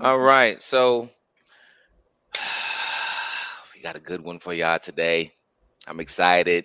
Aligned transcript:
All 0.00 0.18
right, 0.18 0.62
so 0.62 1.08
we 3.74 3.82
got 3.82 3.96
a 3.96 4.00
good 4.00 4.22
one 4.22 4.38
for 4.38 4.52
y'all 4.54 4.78
today. 4.78 5.32
I'm 5.86 6.00
excited. 6.00 6.64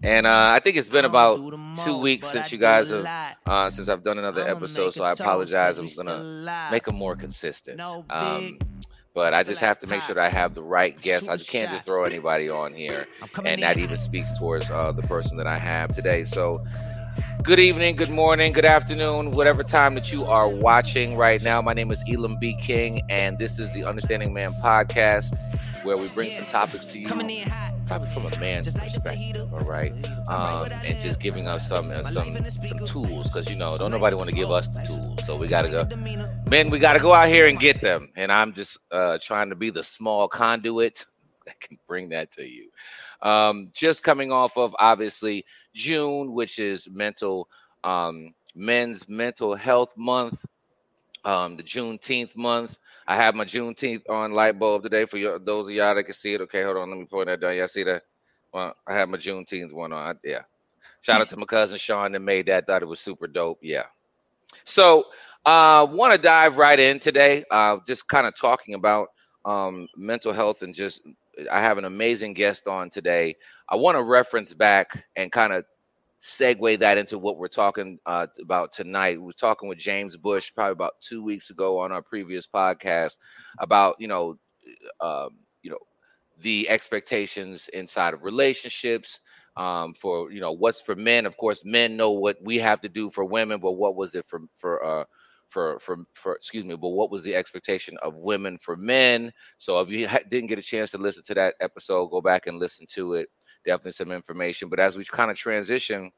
And 0.00 0.26
uh, 0.28 0.50
I 0.54 0.60
think 0.60 0.76
it's 0.76 0.88
been 0.88 1.04
about 1.04 1.38
two 1.84 1.96
weeks 1.98 2.28
since 2.28 2.52
you 2.52 2.58
guys 2.58 2.90
have, 2.90 3.04
uh, 3.46 3.68
since 3.70 3.88
I've 3.88 4.04
done 4.04 4.18
another 4.18 4.46
episode. 4.46 4.94
So 4.94 5.02
I 5.02 5.12
apologize. 5.12 5.76
I'm 5.78 5.88
gonna 5.96 6.68
make 6.70 6.84
them 6.84 6.94
more 6.94 7.16
consistent. 7.16 7.80
Um, 8.08 8.58
but 9.12 9.34
I 9.34 9.42
just 9.42 9.60
have 9.60 9.80
to 9.80 9.88
make 9.88 10.02
sure 10.02 10.14
that 10.14 10.24
I 10.24 10.28
have 10.28 10.54
the 10.54 10.62
right 10.62 11.00
guests. 11.00 11.28
I 11.28 11.36
just 11.36 11.50
can't 11.50 11.68
just 11.72 11.84
throw 11.84 12.04
anybody 12.04 12.48
on 12.48 12.72
here, 12.74 13.08
and 13.44 13.60
that 13.62 13.76
even 13.76 13.96
speaks 13.96 14.38
towards 14.38 14.70
uh, 14.70 14.92
the 14.92 15.02
person 15.02 15.36
that 15.38 15.48
I 15.48 15.58
have 15.58 15.92
today. 15.92 16.22
So, 16.22 16.64
good 17.48 17.60
evening, 17.60 17.96
good 17.96 18.10
morning, 18.10 18.52
good 18.52 18.66
afternoon, 18.66 19.30
whatever 19.30 19.62
time 19.62 19.94
that 19.94 20.12
you 20.12 20.22
are 20.24 20.50
watching 20.50 21.16
right 21.16 21.40
now. 21.40 21.62
My 21.62 21.72
name 21.72 21.90
is 21.90 22.04
Elam 22.06 22.36
B. 22.38 22.54
King, 22.60 23.00
and 23.08 23.38
this 23.38 23.58
is 23.58 23.72
the 23.72 23.88
Understanding 23.88 24.34
Man 24.34 24.50
podcast, 24.62 25.34
where 25.82 25.96
we 25.96 26.08
bring 26.08 26.30
some 26.32 26.44
topics 26.44 26.84
to 26.84 26.98
you 26.98 27.06
probably 27.06 28.10
from 28.10 28.26
a 28.26 28.38
man's 28.38 28.70
perspective, 28.74 29.50
all 29.50 29.60
right, 29.60 29.92
um, 30.28 30.70
and 30.84 30.98
just 30.98 31.20
giving 31.20 31.46
us 31.46 31.66
some 31.66 31.90
uh, 31.90 32.02
some 32.10 32.36
some 32.36 32.86
tools 32.86 33.28
because 33.28 33.48
you 33.48 33.56
know 33.56 33.78
don't 33.78 33.92
nobody 33.92 34.14
want 34.14 34.28
to 34.28 34.36
give 34.36 34.50
us 34.50 34.68
the 34.68 34.82
tools, 34.82 35.24
so 35.24 35.34
we 35.34 35.48
gotta 35.48 35.70
go, 35.70 35.88
men, 36.50 36.68
we 36.68 36.78
gotta 36.78 37.00
go 37.00 37.14
out 37.14 37.28
here 37.30 37.46
and 37.46 37.58
get 37.58 37.80
them, 37.80 38.10
and 38.14 38.30
I'm 38.30 38.52
just 38.52 38.76
uh, 38.90 39.16
trying 39.22 39.48
to 39.48 39.56
be 39.56 39.70
the 39.70 39.82
small 39.82 40.28
conduit 40.28 41.06
that 41.46 41.58
can 41.60 41.78
bring 41.88 42.10
that 42.10 42.30
to 42.32 42.42
you. 42.46 42.68
Um, 43.22 43.70
just 43.72 44.02
coming 44.02 44.32
off 44.32 44.58
of 44.58 44.76
obviously 44.78 45.46
June, 45.74 46.32
which 46.32 46.58
is 46.58 46.88
mental 46.90 47.48
um, 47.84 48.34
men's 48.54 49.08
mental 49.08 49.54
health 49.54 49.96
month, 49.96 50.44
um, 51.24 51.56
the 51.56 51.62
Juneteenth 51.62 52.36
month. 52.36 52.78
I 53.06 53.16
have 53.16 53.34
my 53.34 53.44
Juneteenth 53.44 54.02
on 54.10 54.32
light 54.32 54.58
bulb 54.58 54.82
today 54.82 55.06
for 55.06 55.16
you, 55.16 55.38
those 55.42 55.68
of 55.68 55.74
y'all 55.74 55.94
that 55.94 56.04
can 56.04 56.14
see 56.14 56.34
it. 56.34 56.40
Okay, 56.42 56.62
hold 56.62 56.76
on, 56.76 56.90
let 56.90 56.98
me 56.98 57.06
point 57.06 57.26
that 57.26 57.40
down. 57.40 57.56
Y'all 57.56 57.68
see 57.68 57.84
that? 57.84 58.02
Well, 58.52 58.74
I 58.86 58.94
have 58.94 59.08
my 59.08 59.18
Juneteenth 59.18 59.72
one 59.72 59.92
on. 59.92 60.16
I, 60.16 60.18
yeah. 60.24 60.42
Shout 61.00 61.20
out 61.20 61.28
to 61.30 61.36
my 61.36 61.46
cousin 61.46 61.78
Sean 61.78 62.12
that 62.12 62.20
made 62.20 62.46
that. 62.46 62.66
Thought 62.66 62.82
it 62.82 62.88
was 62.88 63.00
super 63.00 63.26
dope. 63.26 63.58
Yeah. 63.62 63.84
So, 64.64 65.04
uh, 65.46 65.86
want 65.88 66.12
to 66.12 66.18
dive 66.18 66.58
right 66.58 66.78
in 66.78 66.98
today. 66.98 67.44
Uh, 67.50 67.78
just 67.86 68.08
kind 68.08 68.26
of 68.26 68.34
talking 68.34 68.74
about 68.74 69.08
um, 69.44 69.88
mental 69.96 70.32
health 70.32 70.62
and 70.62 70.74
just. 70.74 71.02
I 71.50 71.60
have 71.60 71.78
an 71.78 71.84
amazing 71.84 72.34
guest 72.34 72.66
on 72.66 72.90
today. 72.90 73.36
I 73.68 73.76
want 73.76 73.96
to 73.96 74.02
reference 74.02 74.54
back 74.54 75.04
and 75.16 75.30
kind 75.30 75.52
of 75.52 75.64
segue 76.20 76.78
that 76.80 76.98
into 76.98 77.18
what 77.18 77.36
we're 77.38 77.48
talking 77.48 77.98
uh, 78.06 78.26
about 78.40 78.72
tonight. 78.72 79.20
We're 79.20 79.32
talking 79.32 79.68
with 79.68 79.78
James 79.78 80.16
Bush 80.16 80.52
probably 80.54 80.72
about 80.72 80.94
two 81.00 81.22
weeks 81.22 81.50
ago 81.50 81.78
on 81.80 81.92
our 81.92 82.02
previous 82.02 82.46
podcast 82.46 83.16
about 83.58 83.96
you 83.98 84.08
know, 84.08 84.36
um, 85.00 85.30
you 85.62 85.70
know, 85.70 85.78
the 86.40 86.68
expectations 86.68 87.68
inside 87.72 88.14
of 88.14 88.24
relationships. 88.24 89.20
Um, 89.56 89.94
for 89.94 90.30
you 90.30 90.40
know 90.40 90.52
what's 90.52 90.80
for 90.80 90.94
men, 90.94 91.26
of 91.26 91.36
course, 91.36 91.64
men 91.64 91.96
know 91.96 92.12
what 92.12 92.36
we 92.42 92.58
have 92.58 92.80
to 92.82 92.88
do 92.88 93.10
for 93.10 93.24
women, 93.24 93.60
but 93.60 93.72
what 93.72 93.96
was 93.96 94.14
it 94.14 94.26
for 94.28 94.42
for 94.56 94.84
uh, 94.84 95.04
for 95.48 95.78
for 95.80 95.96
for 96.14 96.34
excuse 96.36 96.64
me 96.64 96.76
but 96.76 96.88
what 96.88 97.10
was 97.10 97.22
the 97.22 97.34
expectation 97.34 97.96
of 98.02 98.14
women 98.16 98.58
for 98.60 98.76
men 98.76 99.32
so 99.58 99.80
if 99.80 99.88
you 99.88 100.06
ha- 100.06 100.18
didn't 100.30 100.48
get 100.48 100.58
a 100.58 100.62
chance 100.62 100.90
to 100.90 100.98
listen 100.98 101.22
to 101.24 101.34
that 101.34 101.54
episode 101.60 102.08
go 102.08 102.20
back 102.20 102.46
and 102.46 102.58
listen 102.58 102.86
to 102.88 103.14
it 103.14 103.28
definitely 103.68 103.92
some 103.92 104.12
information. 104.12 104.68
But 104.68 104.80
as 104.80 104.96
we 104.96 105.04
kind 105.04 105.30
of 105.30 105.36
transition 105.36 106.10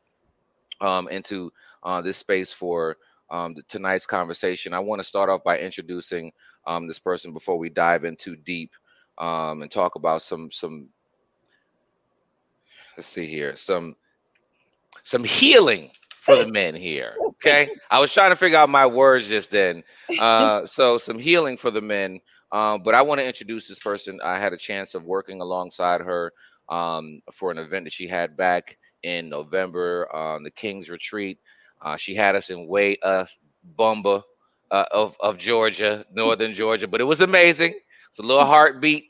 um, 0.80 1.08
into 1.08 1.52
uh, 1.82 2.00
this 2.00 2.16
space 2.16 2.52
for 2.52 2.96
um, 3.30 3.54
the, 3.54 3.62
tonight's 3.68 4.06
conversation, 4.06 4.72
I 4.72 4.78
want 4.78 5.00
to 5.00 5.06
start 5.06 5.28
off 5.28 5.42
by 5.44 5.58
introducing 5.58 6.32
um, 6.66 6.86
this 6.86 6.98
person 6.98 7.32
before 7.32 7.58
we 7.58 7.68
dive 7.68 8.04
in 8.04 8.16
too 8.16 8.36
deep 8.36 8.70
um, 9.18 9.62
and 9.62 9.70
talk 9.70 9.96
about 9.96 10.22
some 10.22 10.50
some. 10.50 10.88
Let's 12.96 13.08
see 13.08 13.26
here 13.26 13.56
some 13.56 13.96
some 15.02 15.24
healing 15.24 15.90
for 16.36 16.44
the 16.44 16.52
men 16.52 16.74
here. 16.74 17.14
Okay, 17.44 17.70
I 17.90 18.00
was 18.00 18.12
trying 18.12 18.30
to 18.30 18.36
figure 18.36 18.58
out 18.58 18.68
my 18.68 18.86
words 18.86 19.28
just 19.28 19.50
then. 19.50 19.82
Uh, 20.18 20.66
so 20.66 20.98
some 20.98 21.18
healing 21.18 21.56
for 21.56 21.70
the 21.70 21.80
men. 21.80 22.20
Um, 22.52 22.82
but 22.82 22.94
I 22.94 23.02
want 23.02 23.20
to 23.20 23.26
introduce 23.26 23.68
this 23.68 23.78
person. 23.78 24.20
I 24.24 24.38
had 24.38 24.52
a 24.52 24.56
chance 24.56 24.94
of 24.94 25.04
working 25.04 25.40
alongside 25.40 26.00
her 26.00 26.32
um, 26.68 27.20
for 27.32 27.50
an 27.50 27.58
event 27.58 27.84
that 27.84 27.92
she 27.92 28.06
had 28.06 28.36
back 28.36 28.76
in 29.02 29.28
November 29.28 30.08
on 30.12 30.42
the 30.42 30.50
King's 30.50 30.90
Retreat. 30.90 31.38
Uh, 31.80 31.96
she 31.96 32.14
had 32.14 32.34
us 32.34 32.50
in 32.50 32.66
Way 32.66 32.96
uh, 33.02 33.24
Bumba 33.78 34.22
uh, 34.70 34.84
of, 34.90 35.16
of 35.20 35.38
Georgia, 35.38 36.04
Northern 36.12 36.52
Georgia, 36.52 36.88
but 36.88 37.00
it 37.00 37.04
was 37.04 37.20
amazing. 37.20 37.74
It's 38.08 38.18
a 38.18 38.22
little 38.22 38.44
heartbeat 38.44 39.04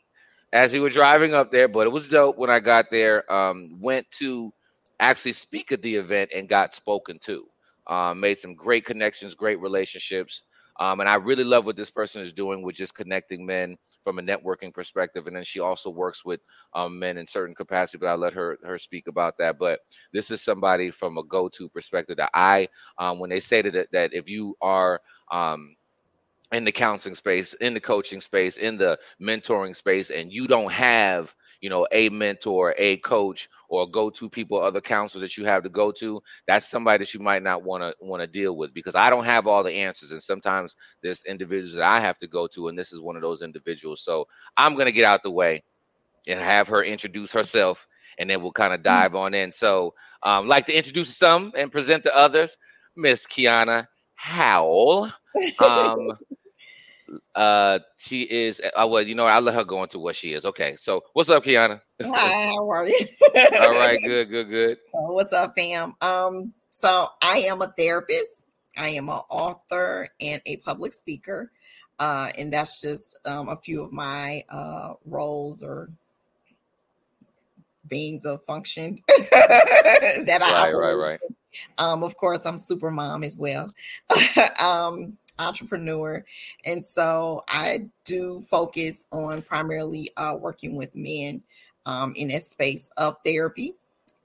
as 0.52 0.72
we 0.72 0.80
were 0.80 0.90
driving 0.90 1.34
up 1.34 1.50
there, 1.50 1.68
but 1.68 1.86
it 1.86 1.90
was 1.90 2.08
dope 2.08 2.36
when 2.36 2.50
I 2.50 2.60
got 2.60 2.86
there. 2.90 3.30
Um, 3.32 3.78
went 3.80 4.10
to 4.18 4.52
actually 5.00 5.32
speak 5.32 5.72
at 5.72 5.82
the 5.82 5.96
event 5.96 6.30
and 6.34 6.48
got 6.48 6.74
spoken 6.76 7.18
to. 7.20 7.46
Um, 7.88 8.20
made 8.20 8.38
some 8.38 8.54
great 8.54 8.84
connections, 8.84 9.34
great 9.34 9.60
relationships. 9.60 10.44
Um, 10.80 11.00
and 11.00 11.08
I 11.08 11.16
really 11.16 11.44
love 11.44 11.66
what 11.66 11.76
this 11.76 11.90
person 11.90 12.22
is 12.22 12.32
doing 12.32 12.62
with 12.62 12.76
just 12.76 12.94
connecting 12.94 13.44
men 13.46 13.76
from 14.04 14.18
a 14.18 14.22
networking 14.22 14.72
perspective. 14.72 15.26
And 15.26 15.36
then 15.36 15.44
she 15.44 15.60
also 15.60 15.90
works 15.90 16.24
with 16.24 16.40
um, 16.74 16.98
men 16.98 17.18
in 17.18 17.26
certain 17.26 17.54
capacity, 17.54 17.98
but 17.98 18.08
I'll 18.08 18.18
let 18.18 18.34
her 18.34 18.58
her 18.64 18.78
speak 18.78 19.08
about 19.08 19.36
that. 19.38 19.58
But 19.58 19.80
this 20.12 20.30
is 20.30 20.40
somebody 20.42 20.90
from 20.90 21.18
a 21.18 21.24
go-to 21.24 21.68
perspective 21.68 22.16
that 22.18 22.30
I, 22.34 22.68
um, 22.98 23.18
when 23.18 23.30
they 23.30 23.40
say 23.40 23.62
that 23.62 23.92
that 23.92 24.14
if 24.14 24.28
you 24.28 24.56
are 24.62 25.00
um, 25.30 25.76
in 26.52 26.64
the 26.64 26.72
counseling 26.72 27.14
space, 27.14 27.54
in 27.54 27.74
the 27.74 27.80
coaching 27.80 28.20
space, 28.20 28.56
in 28.56 28.78
the 28.78 28.98
mentoring 29.20 29.76
space, 29.76 30.10
and 30.10 30.32
you 30.32 30.46
don't 30.46 30.72
have 30.72 31.34
you 31.60 31.68
know, 31.70 31.86
a 31.92 32.08
mentor, 32.08 32.74
a 32.78 32.96
coach, 32.98 33.48
or 33.68 33.88
go 33.88 34.10
to 34.10 34.28
people, 34.28 34.60
other 34.60 34.80
counselors 34.80 35.22
that 35.22 35.36
you 35.36 35.44
have 35.44 35.62
to 35.62 35.68
go 35.68 35.92
to, 35.92 36.20
that's 36.46 36.68
somebody 36.68 37.04
that 37.04 37.14
you 37.14 37.20
might 37.20 37.42
not 37.42 37.62
want 37.62 37.82
to 37.82 37.94
want 38.00 38.20
to 38.20 38.26
deal 38.26 38.56
with 38.56 38.74
because 38.74 38.94
I 38.94 39.10
don't 39.10 39.24
have 39.24 39.46
all 39.46 39.62
the 39.62 39.72
answers. 39.72 40.10
And 40.10 40.22
sometimes 40.22 40.76
there's 41.02 41.24
individuals 41.24 41.74
that 41.76 41.84
I 41.84 42.00
have 42.00 42.18
to 42.18 42.26
go 42.26 42.46
to, 42.48 42.68
and 42.68 42.78
this 42.78 42.92
is 42.92 43.00
one 43.00 43.16
of 43.16 43.22
those 43.22 43.42
individuals. 43.42 44.02
So 44.02 44.26
I'm 44.56 44.74
gonna 44.74 44.92
get 44.92 45.04
out 45.04 45.22
the 45.22 45.30
way 45.30 45.62
and 46.26 46.40
have 46.40 46.68
her 46.68 46.82
introduce 46.82 47.32
herself, 47.32 47.86
and 48.18 48.28
then 48.28 48.42
we'll 48.42 48.52
kind 48.52 48.74
of 48.74 48.80
mm. 48.80 48.84
dive 48.84 49.14
on 49.14 49.34
in. 49.34 49.52
So 49.52 49.94
um, 50.22 50.48
like 50.48 50.66
to 50.66 50.76
introduce 50.76 51.16
some 51.16 51.52
and 51.56 51.70
present 51.70 52.04
to 52.04 52.16
others, 52.16 52.56
Miss 52.96 53.26
Kiana 53.26 53.86
Howell. 54.14 55.12
Um, 55.60 56.18
uh, 57.34 57.78
she 57.98 58.22
is. 58.22 58.60
Uh, 58.60 58.86
well, 58.86 59.02
you 59.02 59.14
know, 59.14 59.24
I'll 59.24 59.40
let 59.40 59.54
her 59.54 59.64
go 59.64 59.82
into 59.82 59.98
what 59.98 60.16
she 60.16 60.32
is. 60.32 60.44
Okay. 60.44 60.76
So, 60.76 61.02
what's 61.12 61.28
up, 61.28 61.44
Kiana? 61.44 61.80
Hi. 62.02 62.46
How 62.48 62.70
are 62.70 62.86
you? 62.86 63.06
All 63.60 63.70
right. 63.70 63.98
Good. 64.04 64.30
Good. 64.30 64.48
Good. 64.48 64.78
Uh, 64.92 65.12
what's 65.12 65.32
up, 65.32 65.54
fam? 65.56 65.94
Um, 66.00 66.52
so 66.70 67.06
I 67.22 67.38
am 67.42 67.62
a 67.62 67.72
therapist. 67.76 68.44
I 68.76 68.88
am 68.90 69.08
an 69.08 69.20
author 69.30 70.08
and 70.20 70.42
a 70.46 70.56
public 70.58 70.92
speaker. 70.92 71.52
Uh, 72.00 72.30
and 72.36 72.52
that's 72.52 72.80
just 72.80 73.16
um, 73.24 73.48
a 73.48 73.56
few 73.56 73.82
of 73.82 73.92
my 73.92 74.42
uh, 74.48 74.94
roles 75.04 75.62
or 75.62 75.90
beings 77.86 78.24
of 78.24 78.42
function 78.44 78.98
that 79.08 80.40
I 80.42 80.72
right, 80.72 80.74
right, 80.74 80.94
right. 80.94 81.20
Um, 81.78 82.02
of 82.02 82.16
course, 82.16 82.46
I'm 82.46 82.58
super 82.58 82.90
mom 82.90 83.24
as 83.24 83.36
well. 83.36 83.68
um, 84.60 85.18
entrepreneur. 85.40 86.24
And 86.64 86.84
so 86.84 87.44
I 87.48 87.88
do 88.04 88.40
focus 88.40 89.06
on 89.12 89.42
primarily 89.42 90.10
uh, 90.16 90.36
working 90.38 90.76
with 90.76 90.94
men 90.94 91.42
um, 91.86 92.12
in 92.16 92.30
a 92.30 92.40
space 92.40 92.90
of 92.96 93.16
therapy 93.24 93.74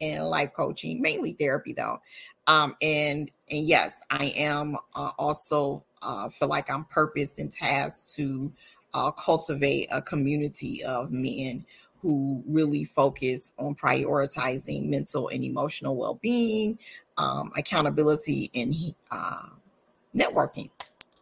and 0.01 0.27
life 0.29 0.53
coaching, 0.53 1.01
mainly 1.01 1.33
therapy 1.33 1.73
though. 1.73 1.99
Um, 2.47 2.75
and 2.81 3.31
and 3.49 3.67
yes, 3.67 4.01
I 4.09 4.33
am 4.35 4.75
uh, 4.95 5.11
also 5.17 5.83
uh, 6.01 6.29
feel 6.29 6.47
like 6.47 6.69
I'm 6.69 6.85
purposed 6.85 7.39
and 7.39 7.51
tasked 7.51 8.15
to 8.15 8.51
uh, 8.93 9.11
cultivate 9.11 9.87
a 9.91 10.01
community 10.01 10.83
of 10.83 11.11
men 11.11 11.65
who 12.01 12.43
really 12.47 12.85
focus 12.85 13.53
on 13.57 13.73
prioritizing 13.73 14.85
mental 14.85 15.29
and 15.29 15.43
emotional 15.43 15.95
well-being, 15.95 16.77
um, 17.17 17.51
accountability, 17.57 18.51
and 18.53 18.93
uh, 19.09 19.47
networking. 20.15 20.69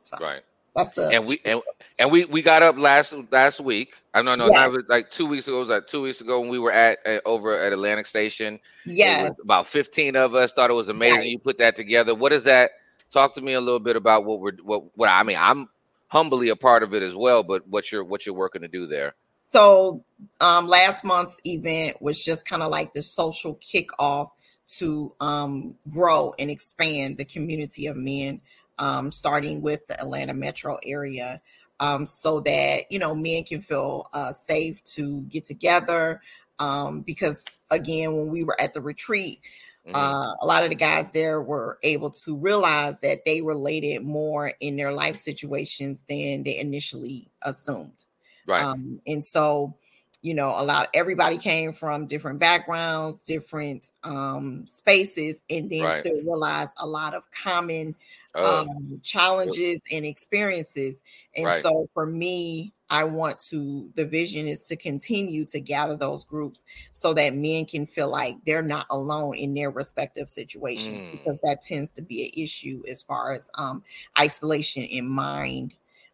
So 0.06 0.18
right. 0.22 0.42
That's 0.76 0.94
the 0.94 1.08
and 1.10 1.28
we 1.28 1.40
and, 1.46 1.62
and 2.00 2.12
we 2.12 2.26
we 2.26 2.42
got 2.42 2.64
up 2.64 2.78
last 2.78 3.14
last 3.32 3.60
week. 3.60 3.94
I 4.14 4.24
don't 4.24 4.40
know, 4.40 4.50
yes. 4.52 4.76
like 4.90 5.12
two 5.12 5.26
weeks 5.26 5.48
ago. 5.48 5.58
It 5.58 5.60
was 5.60 5.70
like 5.70 5.88
two 5.88 6.02
weeks 6.02 6.20
ago 6.20 6.40
when 6.40 6.50
we 6.50 6.58
were 6.58 6.72
at, 6.72 6.98
at 7.06 7.22
over 7.26 7.60
at 7.60 7.74
Atlantic 7.74 8.08
Station. 8.08 8.60
Yes, 8.86 9.40
about 9.42 9.68
fifteen 9.68 10.16
of 10.16 10.34
us 10.34 10.52
thought 10.52 10.72
it 10.72 10.74
was 10.74 10.90
amazing. 10.90 11.18
Right. 11.18 11.30
You 11.30 11.40
put 11.40 11.60
that 11.60 11.76
together. 11.76 12.16
What 12.16 12.34
is 12.34 12.46
that? 12.46 12.72
Talk 13.12 13.36
to 13.36 13.42
me 13.42 13.54
a 13.54 13.62
little 13.62 13.80
bit 13.80 13.96
about 13.96 14.26
what 14.26 14.40
we're 14.40 14.58
what 14.64 14.84
what 14.98 15.10
I 15.10 15.22
mean. 15.22 15.38
I'm 15.40 15.70
humbly 16.08 16.50
a 16.50 16.56
part 16.56 16.82
of 16.82 16.94
it 16.96 17.04
as 17.04 17.16
well, 17.16 17.44
but 17.44 17.68
what 17.68 17.92
you're 17.92 18.04
what 18.04 18.26
you're 18.26 18.36
working 18.36 18.64
to 18.64 18.68
do 18.68 18.88
there. 18.88 19.14
So 19.42 20.04
um 20.42 20.68
last 20.68 21.04
month's 21.04 21.40
event 21.46 22.02
was 22.02 22.24
just 22.24 22.48
kind 22.48 22.64
of 22.64 22.72
like 22.72 22.94
the 22.94 23.04
social 23.04 23.58
kickoff 23.58 24.30
to 24.78 25.14
um 25.20 25.76
grow 25.92 26.34
and 26.40 26.50
expand 26.50 27.18
the 27.18 27.26
community 27.26 27.86
of 27.86 27.96
men 27.96 28.42
um, 28.80 29.12
starting 29.12 29.62
with 29.62 29.86
the 29.88 30.00
Atlanta 30.00 30.34
metro 30.34 30.78
area, 30.84 31.42
um, 31.80 32.06
so 32.06 32.40
that 32.42 32.92
you 32.92 33.00
know 33.00 33.16
men 33.16 33.44
can 33.44 33.62
feel 33.62 34.10
uh, 34.14 34.32
safe 34.32 34.84
to 34.86 35.22
get 35.24 35.46
together. 35.46 36.22
Um, 36.60 37.02
because 37.02 37.44
again, 37.72 38.16
when 38.16 38.28
we 38.30 38.44
were 38.44 38.60
at 38.60 38.74
the 38.74 38.82
retreat, 38.82 39.40
Mm-hmm. 39.86 39.96
Uh, 39.96 40.36
a 40.40 40.46
lot 40.46 40.64
of 40.64 40.70
the 40.70 40.76
guys 40.76 41.12
there 41.12 41.42
were 41.42 41.78
able 41.84 42.10
to 42.10 42.38
realize 42.38 43.00
that 43.02 43.26
they 43.26 43.42
related 43.42 44.02
more 44.02 44.54
in 44.62 44.78
their 44.78 44.94
life 44.94 45.18
situations 45.18 46.04
than 46.08 46.44
they 46.44 46.58
initially 46.58 47.30
assumed. 47.42 48.06
Right. 48.48 48.64
Um, 48.64 49.02
and 49.06 49.26
so, 49.26 49.76
you 50.22 50.36
know, 50.36 50.50
a 50.58 50.64
lot 50.64 50.88
everybody 50.94 51.38
came 51.38 51.74
from 51.74 52.08
different 52.08 52.40
backgrounds, 52.40 53.22
different 53.24 53.90
um, 54.06 54.66
spaces, 54.68 55.44
and 55.50 55.70
then 55.70 55.84
right. 55.84 56.00
still 56.00 56.22
realized 56.22 56.78
a 56.80 56.88
lot 56.88 57.14
of 57.14 57.30
common 57.32 57.94
oh. 58.36 58.62
um, 58.62 59.00
challenges 59.04 59.82
and 59.92 60.06
experiences. 60.06 61.02
And 61.36 61.46
right. 61.46 61.62
so, 61.62 61.90
for 61.94 62.06
me, 62.06 62.74
I 62.90 63.06
want 63.06 63.40
to, 63.50 63.90
the 63.96 64.06
vision 64.06 64.48
is 64.48 64.64
to 64.66 64.76
continue 64.76 65.46
to 65.46 65.60
gather 65.60 65.96
those 65.96 66.26
groups 66.26 66.64
so 66.92 67.14
that 67.16 67.34
men 67.34 67.66
can 67.66 67.88
feel 67.88 68.08
like 68.08 68.38
they're 68.46 68.62
not 68.62 68.86
alone 68.92 69.36
in 69.36 69.54
their 69.56 69.72
respective 69.72 70.30
situations 70.30 71.02
mm. 71.02 71.12
because 71.12 71.40
that 71.40 71.64
tends 71.64 71.90
to 71.92 72.04
be 72.04 72.26
an 72.26 72.44
issue 72.44 72.84
as 72.88 73.02
far 73.02 73.32
as 73.32 73.50
um, 73.56 73.84
isolation 74.20 74.84
in 74.84 75.10
mind 75.10 75.74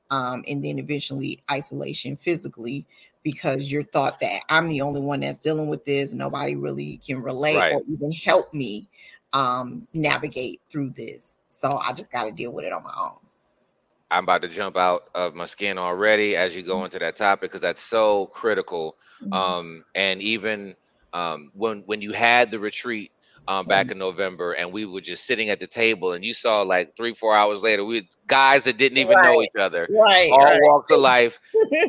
um, 0.10 0.44
and 0.48 0.64
then 0.64 0.80
eventually 0.80 1.44
isolation 1.52 2.16
physically 2.16 2.86
because 3.24 3.72
you're 3.72 3.84
thought 3.84 4.20
that 4.22 4.42
I'm 4.50 4.70
the 4.70 4.82
only 4.82 5.02
one 5.02 5.20
that's 5.20 5.40
dealing 5.40 5.68
with 5.68 5.86
this. 5.86 6.14
Nobody 6.14 6.56
really 6.56 6.98
can 7.06 7.22
relate 7.22 7.58
right. 7.58 7.74
or 7.74 7.82
even 7.92 8.12
help 8.12 8.54
me 8.54 8.88
um, 9.34 9.88
navigate 9.94 10.62
through 10.70 10.92
this. 10.92 11.38
So 11.48 11.78
I 11.78 11.94
just 11.94 12.12
got 12.12 12.24
to 12.24 12.32
deal 12.32 12.52
with 12.52 12.66
it 12.66 12.74
on 12.74 12.84
my 12.84 12.94
own. 13.00 13.18
I'm 14.12 14.24
about 14.24 14.42
to 14.42 14.48
jump 14.48 14.76
out 14.76 15.10
of 15.14 15.36
my 15.36 15.46
skin 15.46 15.78
already 15.78 16.36
as 16.36 16.56
you 16.56 16.64
go 16.64 16.78
mm-hmm. 16.78 16.86
into 16.86 17.00
that 17.00 17.16
topic 17.16 17.52
because 17.52 17.62
that's 17.62 17.82
so 17.82 18.28
critical. 18.28 18.98
Mm-hmm. 19.22 19.34
Um, 19.34 19.86
and 19.94 20.22
even 20.22 20.76
um, 21.14 21.52
when 21.54 21.84
when 21.86 22.02
you 22.02 22.12
had 22.12 22.50
the 22.50 22.60
retreat 22.60 23.12
um, 23.48 23.66
back 23.66 23.86
mm-hmm. 23.86 23.94
in 23.94 24.00
November, 24.00 24.54
and 24.54 24.72
we 24.72 24.86
were 24.86 25.02
just 25.02 25.26
sitting 25.26 25.50
at 25.50 25.60
the 25.60 25.68
table, 25.68 26.14
and 26.14 26.26
you 26.26 26.34
saw 26.34 26.62
like 26.62 26.96
three, 26.96 27.14
four 27.14 27.36
hours 27.36 27.62
later, 27.62 27.86
we 27.86 28.10
guys 28.28 28.64
that 28.64 28.78
didn't 28.78 28.98
even 28.98 29.16
right. 29.16 29.26
know 29.26 29.42
each 29.42 29.56
other, 29.60 29.88
right? 29.92 30.32
All 30.32 30.44
right. 30.44 30.60
walks 30.64 30.92
of 30.92 31.02
life. 31.02 31.40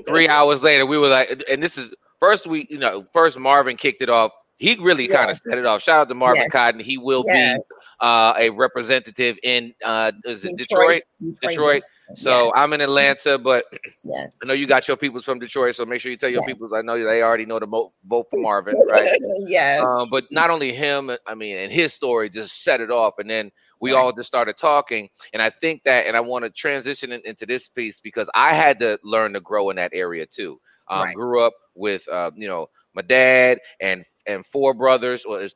three 0.07 0.29
hours 0.29 0.63
later, 0.63 0.85
we 0.85 0.99
were 0.99 1.09
like, 1.09 1.43
and 1.51 1.63
this 1.63 1.79
is 1.79 1.95
first 2.19 2.47
we, 2.47 2.67
you 2.69 2.79
know, 2.79 3.07
first 3.13 3.39
Marvin 3.39 3.77
kicked 3.77 4.03
it 4.03 4.11
off 4.11 4.33
he 4.61 4.77
really 4.79 5.09
yes. 5.09 5.17
kind 5.17 5.31
of 5.31 5.37
set 5.39 5.57
it 5.57 5.65
off. 5.65 5.83
Shout 5.83 6.03
out 6.03 6.09
to 6.11 6.15
Marvin 6.15 6.43
yes. 6.43 6.53
Cotton. 6.53 6.81
He 6.81 6.99
will 6.99 7.25
yes. 7.27 7.59
be 7.59 7.65
uh, 8.01 8.35
a 8.39 8.51
representative 8.51 9.39
in 9.43 9.73
uh, 9.83 10.13
is 10.27 10.45
it 10.45 10.57
Detroit? 10.59 11.03
Detroit. 11.19 11.51
Detroit. 11.51 11.83
So 12.17 12.53
I'm 12.55 12.75
in 12.75 12.83
Atlanta, 12.83 13.39
but 13.39 13.65
yes. 14.05 14.37
I 14.43 14.47
know 14.47 14.53
you 14.53 14.67
got 14.67 14.87
your 14.87 14.99
peoples 14.99 15.25
from 15.25 15.39
Detroit. 15.39 15.77
So 15.77 15.87
make 15.87 16.03
sure 16.03 16.11
you 16.11 16.19
tell 16.19 16.29
your 16.29 16.43
peoples. 16.43 16.75
I 16.75 16.83
know 16.83 17.03
they 17.03 17.23
already 17.23 17.47
know 17.47 17.59
the 17.59 17.67
mo- 17.67 17.95
vote 18.07 18.27
for 18.29 18.39
Marvin, 18.39 18.75
right? 18.91 19.19
yes. 19.47 19.83
Um, 19.83 20.11
but 20.11 20.25
not 20.31 20.51
only 20.51 20.75
him, 20.75 21.11
I 21.27 21.35
mean, 21.35 21.57
and 21.57 21.73
his 21.73 21.95
story 21.95 22.29
just 22.29 22.63
set 22.63 22.83
it 22.83 22.91
off, 22.91 23.15
and 23.19 23.31
then 23.31 23.51
we 23.81 23.93
all 23.93 24.13
just 24.13 24.29
started 24.29 24.59
talking. 24.59 25.09
And 25.33 25.41
I 25.41 25.49
think 25.49 25.85
that, 25.85 26.07
and 26.07 26.19
I 26.19 26.21
want 26.21 26.45
to 26.45 26.51
transition 26.51 27.13
in, 27.13 27.23
into 27.25 27.47
this 27.47 27.69
piece 27.69 27.99
because 27.99 28.29
I 28.35 28.53
had 28.53 28.79
to 28.81 28.99
learn 29.05 29.33
to 29.33 29.41
grow 29.41 29.71
in 29.71 29.77
that 29.77 29.93
area 29.95 30.27
too. 30.27 30.61
Um, 30.89 31.05
right. 31.05 31.15
Grew 31.15 31.43
up 31.43 31.55
with, 31.75 32.07
uh, 32.09 32.33
you 32.35 32.47
know 32.47 32.69
my 32.95 33.03
dad 33.03 33.59
and 33.81 34.05
and 34.27 34.47
four 34.47 34.75
brothers. 34.75 35.25
Well, 35.29 35.39
it's 35.39 35.55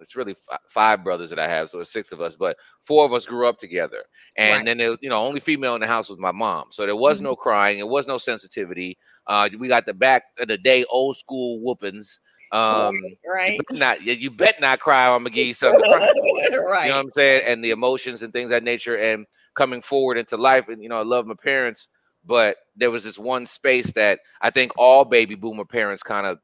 it's 0.00 0.16
really 0.16 0.36
five 0.70 1.02
brothers 1.02 1.30
that 1.30 1.38
I 1.38 1.48
have, 1.48 1.68
so 1.68 1.80
it's 1.80 1.92
six 1.92 2.12
of 2.12 2.20
us. 2.20 2.36
But 2.36 2.56
four 2.84 3.04
of 3.04 3.12
us 3.12 3.26
grew 3.26 3.48
up 3.48 3.58
together, 3.58 4.04
and 4.36 4.56
right. 4.58 4.64
then 4.64 4.78
there, 4.78 4.96
you 5.00 5.08
know, 5.08 5.24
only 5.24 5.40
female 5.40 5.74
in 5.74 5.80
the 5.80 5.86
house 5.86 6.08
was 6.08 6.18
my 6.18 6.32
mom. 6.32 6.66
So 6.70 6.86
there 6.86 6.96
was 6.96 7.18
mm-hmm. 7.18 7.24
no 7.24 7.36
crying, 7.36 7.78
it 7.78 7.88
was 7.88 8.06
no 8.06 8.18
sensitivity. 8.18 8.98
Uh, 9.26 9.48
we 9.58 9.68
got 9.68 9.86
the 9.86 9.94
back 9.94 10.24
of 10.38 10.48
the 10.48 10.56
day 10.56 10.84
old 10.84 11.16
school 11.16 11.60
whoopings. 11.60 12.20
Um, 12.50 12.94
right. 13.28 13.60
You 13.70 13.78
not 13.78 14.02
you 14.02 14.30
bet 14.30 14.58
not 14.60 14.80
cry. 14.80 15.06
I'm 15.06 15.20
gonna 15.20 15.30
give 15.30 15.46
you 15.46 15.54
something. 15.54 15.80
right. 15.80 16.10
You 16.50 16.90
know 16.90 16.96
what 16.96 17.04
I'm 17.04 17.10
saying? 17.10 17.42
And 17.46 17.62
the 17.62 17.70
emotions 17.70 18.22
and 18.22 18.32
things 18.32 18.50
that 18.50 18.62
nature, 18.62 18.96
and 18.96 19.26
coming 19.54 19.82
forward 19.82 20.16
into 20.16 20.36
life. 20.36 20.68
And 20.68 20.82
you 20.82 20.88
know, 20.88 20.98
I 20.98 21.02
love 21.02 21.26
my 21.26 21.34
parents, 21.34 21.88
but 22.24 22.56
there 22.76 22.90
was 22.90 23.04
this 23.04 23.18
one 23.18 23.44
space 23.44 23.92
that 23.92 24.20
I 24.40 24.50
think 24.50 24.72
all 24.78 25.04
baby 25.04 25.34
boomer 25.34 25.64
parents 25.66 26.02
kind 26.02 26.26
of 26.26 26.38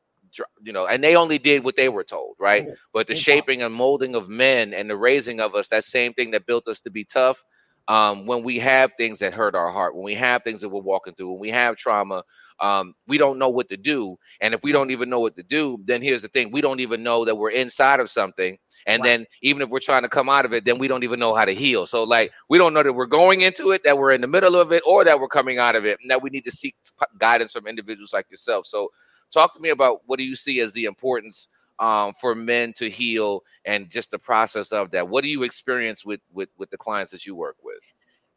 you 0.62 0.72
know, 0.72 0.86
and 0.86 1.02
they 1.02 1.16
only 1.16 1.38
did 1.38 1.64
what 1.64 1.76
they 1.76 1.88
were 1.88 2.04
told, 2.04 2.36
right? 2.38 2.66
But 2.92 3.06
the 3.06 3.14
shaping 3.14 3.62
and 3.62 3.74
molding 3.74 4.14
of 4.14 4.28
men 4.28 4.74
and 4.74 4.88
the 4.88 4.96
raising 4.96 5.40
of 5.40 5.54
us, 5.54 5.68
that 5.68 5.84
same 5.84 6.12
thing 6.14 6.30
that 6.32 6.46
built 6.46 6.68
us 6.68 6.80
to 6.82 6.90
be 6.90 7.04
tough. 7.04 7.44
Um, 7.86 8.24
when 8.24 8.42
we 8.42 8.58
have 8.60 8.92
things 8.96 9.18
that 9.18 9.34
hurt 9.34 9.54
our 9.54 9.70
heart, 9.70 9.94
when 9.94 10.04
we 10.04 10.14
have 10.14 10.42
things 10.42 10.62
that 10.62 10.70
we're 10.70 10.80
walking 10.80 11.14
through, 11.14 11.32
when 11.32 11.40
we 11.40 11.50
have 11.50 11.76
trauma, 11.76 12.22
um, 12.60 12.94
we 13.06 13.18
don't 13.18 13.38
know 13.38 13.48
what 13.48 13.68
to 13.68 13.76
do. 13.76 14.16
And 14.40 14.54
if 14.54 14.62
we 14.62 14.72
don't 14.72 14.90
even 14.90 15.10
know 15.10 15.20
what 15.20 15.36
to 15.36 15.42
do, 15.42 15.78
then 15.84 16.00
here's 16.00 16.22
the 16.22 16.28
thing: 16.28 16.50
we 16.50 16.60
don't 16.60 16.80
even 16.80 17.02
know 17.02 17.24
that 17.24 17.34
we're 17.34 17.50
inside 17.50 18.00
of 18.00 18.08
something. 18.10 18.56
And 18.86 19.02
right. 19.02 19.08
then 19.08 19.26
even 19.42 19.62
if 19.62 19.68
we're 19.68 19.80
trying 19.80 20.02
to 20.02 20.08
come 20.08 20.28
out 20.28 20.44
of 20.44 20.52
it, 20.52 20.64
then 20.64 20.78
we 20.78 20.88
don't 20.88 21.04
even 21.04 21.20
know 21.20 21.34
how 21.34 21.44
to 21.44 21.54
heal. 21.54 21.86
So 21.86 22.04
like 22.04 22.32
we 22.48 22.58
don't 22.58 22.72
know 22.72 22.82
that 22.82 22.92
we're 22.92 23.06
going 23.06 23.40
into 23.42 23.72
it, 23.72 23.82
that 23.84 23.98
we're 23.98 24.12
in 24.12 24.20
the 24.20 24.26
middle 24.26 24.56
of 24.56 24.72
it, 24.72 24.82
or 24.86 25.04
that 25.04 25.20
we're 25.20 25.28
coming 25.28 25.58
out 25.58 25.76
of 25.76 25.84
it, 25.84 25.98
and 26.00 26.10
that 26.10 26.22
we 26.22 26.30
need 26.30 26.44
to 26.44 26.50
seek 26.50 26.76
guidance 27.18 27.52
from 27.52 27.66
individuals 27.66 28.12
like 28.12 28.30
yourself. 28.30 28.66
So 28.66 28.90
Talk 29.34 29.52
to 29.54 29.60
me 29.60 29.70
about 29.70 30.02
what 30.06 30.20
do 30.20 30.24
you 30.24 30.36
see 30.36 30.60
as 30.60 30.72
the 30.72 30.84
importance 30.84 31.48
um, 31.80 32.12
for 32.14 32.36
men 32.36 32.72
to 32.74 32.88
heal 32.88 33.42
and 33.64 33.90
just 33.90 34.12
the 34.12 34.18
process 34.18 34.70
of 34.70 34.92
that. 34.92 35.08
What 35.08 35.24
do 35.24 35.28
you 35.28 35.42
experience 35.42 36.04
with 36.04 36.20
with 36.32 36.48
with 36.56 36.70
the 36.70 36.76
clients 36.76 37.10
that 37.10 37.26
you 37.26 37.34
work 37.34 37.56
with? 37.62 37.80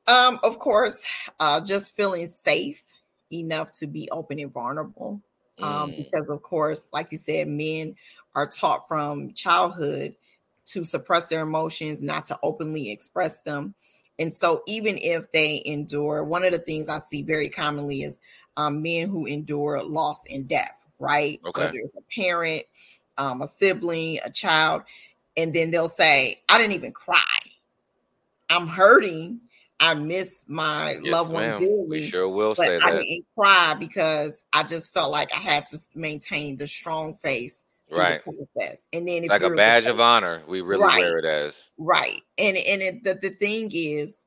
Um, 0.08 0.40
of 0.42 0.58
course, 0.58 1.06
uh, 1.40 1.62
just 1.62 1.96
feeling 1.96 2.26
safe 2.26 2.82
enough 3.32 3.74
to 3.74 3.88
be 3.88 4.10
open 4.12 4.40
and 4.40 4.52
vulnerable. 4.52 5.22
Um, 5.60 5.92
mm. 5.92 5.98
because 5.98 6.30
of 6.30 6.42
course, 6.42 6.90
like 6.94 7.12
you 7.12 7.18
said, 7.18 7.48
men 7.48 7.96
are 8.36 8.48
taught 8.48 8.88
from 8.88 9.34
childhood 9.34 10.16
to 10.68 10.84
suppress 10.84 11.26
their 11.28 11.42
emotions, 11.42 12.02
not 12.02 12.26
to 12.26 12.40
openly 12.44 12.92
express 12.92 13.40
them. 13.42 13.76
And 14.20 14.34
so, 14.34 14.62
even 14.68 14.98
if 14.98 15.32
they 15.32 15.62
endure, 15.66 16.24
one 16.24 16.44
of 16.44 16.52
the 16.52 16.60
things 16.60 16.90
I 16.90 16.98
see 16.98 17.22
very 17.22 17.50
commonly 17.50 18.02
is 18.02 18.18
um, 18.56 18.82
men 18.82 19.10
who 19.10 19.28
endure 19.28 19.84
loss 19.84 20.26
and 20.28 20.48
death 20.48 20.87
right? 21.00 21.40
Okay. 21.46 21.62
Whether 21.62 21.78
it's 21.78 21.96
a 21.98 22.20
parent, 22.20 22.64
um, 23.18 23.42
a 23.42 23.48
sibling, 23.48 24.20
a 24.24 24.30
child, 24.30 24.84
and 25.36 25.54
then 25.54 25.72
they'll 25.72 25.88
say, 25.88 26.42
I 26.50 26.58
didn't 26.58 26.74
even 26.74 26.92
cry. 26.92 27.24
I'm 28.50 28.68
hurting. 28.68 29.42
I 29.80 29.94
miss 29.94 30.44
my 30.48 30.98
yes, 31.04 31.14
loved 31.14 31.32
one 31.32 31.56
dearly. 31.58 31.86
We 31.88 32.08
sure 32.08 32.28
will 32.28 32.56
say 32.56 32.78
I 32.78 32.80
that. 32.80 32.98
didn't 32.98 33.26
cry 33.38 33.76
because 33.78 34.44
I 34.52 34.64
just 34.64 34.92
felt 34.94 35.12
like 35.12 35.30
I 35.34 35.40
had 35.40 35.68
to 35.68 35.78
maintain 35.94 36.58
the 36.58 36.68
strong 36.68 37.14
face 37.14 37.64
right 37.90 38.22
the 38.26 38.78
and 38.94 39.08
then 39.08 39.26
like 39.28 39.42
a 39.42 39.50
badge 39.52 39.86
of 39.86 40.00
honor 40.00 40.44
we 40.48 40.62
really 40.62 40.84
right, 40.84 41.00
wear 41.00 41.18
it 41.20 41.26
as 41.26 41.70
right 41.78 42.22
and 42.38 42.58
and 42.58 42.82
it, 42.82 43.04
the, 43.04 43.14
the 43.14 43.30
thing 43.30 43.70
is 43.74 44.26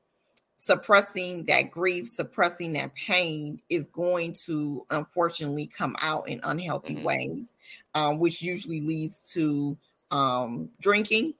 suppressing 0.61 1.43
that 1.45 1.71
grief, 1.71 2.07
suppressing 2.07 2.71
that 2.71 2.93
pain 2.93 3.59
is 3.69 3.87
going 3.87 4.31
to 4.31 4.85
unfortunately 4.91 5.65
come 5.65 5.95
out 5.99 6.29
in 6.29 6.39
unhealthy 6.43 6.93
mm-hmm. 6.93 7.03
ways, 7.03 7.55
um, 7.95 8.19
which 8.19 8.43
usually 8.43 8.79
leads 8.79 9.23
to 9.23 9.75
um, 10.11 10.69
drinking 10.79 11.33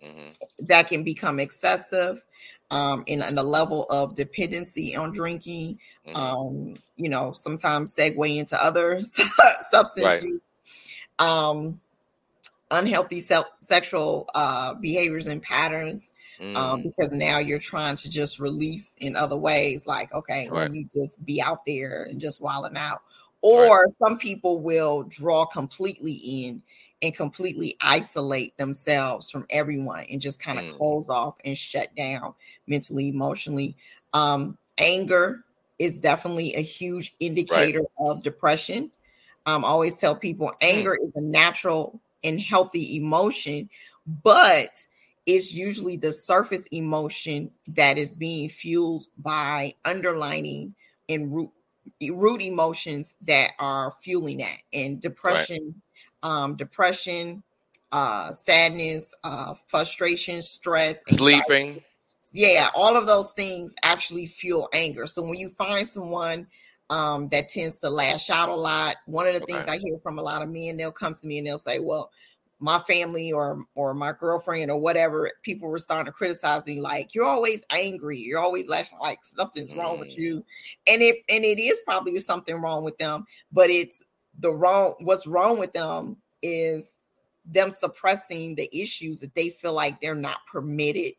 mm-hmm. 0.00 0.28
that 0.60 0.86
can 0.86 1.02
become 1.02 1.40
excessive 1.40 2.22
um, 2.70 3.02
and, 3.08 3.20
and 3.20 3.36
a 3.40 3.42
level 3.42 3.84
of 3.90 4.14
dependency 4.14 4.94
on 4.94 5.10
drinking. 5.10 5.76
Mm-hmm. 6.06 6.16
Um, 6.16 6.74
you 6.96 7.08
know, 7.08 7.32
sometimes 7.32 7.96
segue 7.96 8.36
into 8.36 8.64
other 8.64 9.00
substance 9.60 10.06
right. 10.06 10.22
use. 10.22 10.40
Um, 11.18 11.80
unhealthy 12.70 13.18
se- 13.18 13.42
sexual 13.58 14.30
uh, 14.36 14.74
behaviors 14.74 15.26
and 15.26 15.42
patterns 15.42 16.12
mm. 16.40 16.56
um, 16.56 16.82
because 16.82 17.12
now 17.12 17.38
you're 17.38 17.58
trying 17.58 17.96
to 17.96 18.10
just 18.10 18.38
release 18.38 18.94
in 18.98 19.16
other 19.16 19.36
ways, 19.36 19.86
like, 19.86 20.12
okay, 20.12 20.48
right. 20.48 20.62
let 20.62 20.70
me 20.72 20.86
just 20.92 21.24
be 21.24 21.40
out 21.40 21.64
there 21.66 22.04
and 22.04 22.20
just 22.20 22.40
wilding 22.40 22.76
out. 22.76 23.02
Or 23.40 23.82
right. 23.82 23.90
some 24.04 24.18
people 24.18 24.60
will 24.60 25.04
draw 25.04 25.44
completely 25.46 26.12
in 26.12 26.62
and 27.02 27.14
completely 27.14 27.76
isolate 27.80 28.56
themselves 28.56 29.30
from 29.30 29.46
everyone 29.50 30.04
and 30.10 30.20
just 30.20 30.40
kind 30.42 30.58
of 30.58 30.64
mm. 30.64 30.76
close 30.76 31.08
off 31.08 31.36
and 31.44 31.56
shut 31.56 31.94
down 31.96 32.34
mentally, 32.66 33.08
emotionally. 33.08 33.76
Um, 34.12 34.58
anger 34.78 35.44
is 35.78 36.00
definitely 36.00 36.54
a 36.54 36.60
huge 36.60 37.14
indicator 37.20 37.80
right. 37.80 38.10
of 38.10 38.22
depression. 38.22 38.90
Um, 39.46 39.64
I 39.64 39.68
always 39.68 39.98
tell 39.98 40.16
people 40.16 40.48
mm. 40.48 40.56
anger 40.60 40.96
mm. 41.00 41.04
is 41.04 41.16
a 41.16 41.22
natural 41.22 42.00
and 42.24 42.40
healthy 42.40 42.96
emotion, 42.96 43.70
but 44.24 44.84
it's 45.28 45.54
usually 45.54 45.96
the 45.96 46.10
surface 46.10 46.66
emotion 46.72 47.50
that 47.68 47.98
is 47.98 48.12
being 48.12 48.48
fueled 48.48 49.04
by 49.18 49.74
underlining 49.84 50.74
and 51.08 51.32
root 51.32 51.50
root 52.10 52.42
emotions 52.42 53.14
that 53.22 53.52
are 53.58 53.94
fueling 54.02 54.38
that 54.38 54.58
and 54.72 55.00
depression 55.00 55.74
right. 56.22 56.30
um 56.30 56.56
depression 56.56 57.42
uh 57.92 58.30
sadness 58.32 59.14
uh 59.24 59.54
frustration 59.68 60.42
stress 60.42 61.02
sleeping 61.08 61.82
yeah, 62.32 62.70
all 62.74 62.96
of 62.96 63.06
those 63.06 63.32
things 63.32 63.74
actually 63.82 64.26
fuel 64.26 64.68
anger. 64.72 65.06
So 65.06 65.22
when 65.22 65.38
you 65.38 65.48
find 65.50 65.86
someone 65.86 66.46
um, 66.90 67.28
that 67.28 67.48
tends 67.48 67.78
to 67.80 67.90
lash 67.90 68.30
out 68.30 68.48
a 68.48 68.54
lot, 68.54 68.96
one 69.06 69.26
of 69.26 69.34
the 69.34 69.42
okay. 69.42 69.54
things 69.54 69.68
I 69.68 69.78
hear 69.78 69.98
from 70.02 70.18
a 70.18 70.22
lot 70.22 70.42
of 70.42 70.48
men, 70.48 70.76
they'll 70.76 70.92
come 70.92 71.14
to 71.14 71.26
me 71.26 71.38
and 71.38 71.46
they'll 71.46 71.58
say, 71.58 71.78
"Well, 71.78 72.10
my 72.60 72.78
family 72.80 73.32
or 73.32 73.64
or 73.74 73.94
my 73.94 74.12
girlfriend 74.12 74.70
or 74.70 74.78
whatever, 74.78 75.30
people 75.42 75.68
were 75.68 75.78
starting 75.78 76.06
to 76.06 76.12
criticize 76.12 76.64
me 76.66 76.80
like 76.80 77.14
you're 77.14 77.24
always 77.24 77.64
angry, 77.70 78.18
you're 78.18 78.40
always 78.40 78.68
lashing 78.68 78.98
like 78.98 79.24
something's 79.24 79.74
wrong 79.74 79.96
mm. 79.96 80.00
with 80.00 80.18
you, 80.18 80.44
and 80.86 81.02
it 81.02 81.16
and 81.28 81.44
it 81.44 81.60
is 81.60 81.80
probably 81.84 82.18
something 82.18 82.56
wrong 82.56 82.84
with 82.84 82.98
them, 82.98 83.24
but 83.52 83.70
it's 83.70 84.02
the 84.38 84.52
wrong. 84.52 84.94
What's 85.00 85.26
wrong 85.26 85.58
with 85.58 85.72
them 85.72 86.16
is 86.42 86.92
them 87.44 87.70
suppressing 87.70 88.54
the 88.54 88.68
issues 88.76 89.20
that 89.20 89.34
they 89.34 89.50
feel 89.50 89.72
like 89.72 90.00
they're 90.00 90.14
not 90.14 90.38
permitted 90.50 91.12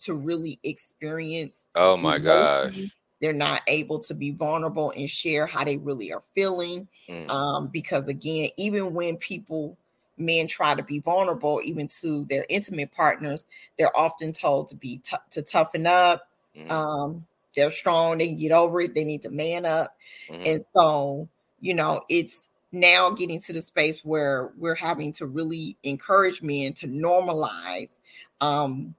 to 0.00 0.14
really 0.14 0.58
experience. 0.62 1.66
Oh 1.74 1.96
my 1.96 2.18
gosh. 2.18 2.78
They're 3.20 3.32
not 3.32 3.62
able 3.68 4.00
to 4.00 4.14
be 4.14 4.32
vulnerable 4.32 4.92
and 4.94 5.08
share 5.08 5.46
how 5.46 5.64
they 5.64 5.76
really 5.76 6.12
are 6.12 6.22
feeling. 6.34 6.88
Mm. 7.08 7.30
Um, 7.30 7.68
because 7.68 8.08
again, 8.08 8.50
even 8.58 8.92
when 8.92 9.16
people 9.16 9.78
men 10.16 10.46
try 10.46 10.74
to 10.74 10.82
be 10.82 10.98
vulnerable 10.98 11.60
even 11.64 11.88
to 11.88 12.24
their 12.26 12.46
intimate 12.48 12.92
partners 12.92 13.46
they're 13.78 13.96
often 13.96 14.32
told 14.32 14.68
to 14.68 14.76
be 14.76 14.98
t- 14.98 15.16
to 15.30 15.42
toughen 15.42 15.86
up 15.86 16.28
mm 16.56 16.70
um, 16.70 17.26
they're 17.56 17.70
strong 17.70 18.18
they 18.18 18.28
can 18.28 18.36
get 18.36 18.52
over 18.52 18.80
it 18.80 18.94
they 18.94 19.04
need 19.04 19.22
to 19.22 19.30
man 19.30 19.64
up. 19.64 19.96
Mm 20.28 20.46
and 20.46 20.62
so 20.62 21.28
you 21.60 21.74
know 21.74 22.00
it's 22.08 22.48
now 22.74 23.10
getting 23.10 23.40
to 23.40 23.52
the 23.52 23.60
space 23.60 24.04
where 24.04 24.50
we're 24.58 24.74
having 24.74 25.12
to 25.12 25.26
really 25.26 25.76
encourage 25.84 26.42
men 26.42 26.72
to 26.74 26.86
normalize 26.86 27.96
um, 28.40 28.94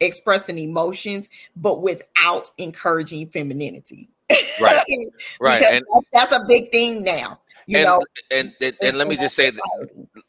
expressing 0.00 0.58
emotions, 0.58 1.28
but 1.56 1.80
without 1.80 2.50
encouraging 2.58 3.26
femininity. 3.26 4.08
Right, 4.60 4.82
right, 5.40 5.62
and 5.62 5.84
that's 6.12 6.30
a 6.30 6.44
big 6.46 6.70
thing 6.70 7.02
now. 7.02 7.40
You 7.66 7.78
and, 7.78 7.86
know, 7.86 8.00
and 8.30 8.52
and, 8.60 8.76
and 8.80 8.96
let 8.96 9.08
me 9.08 9.16
just 9.16 9.34
say, 9.34 9.50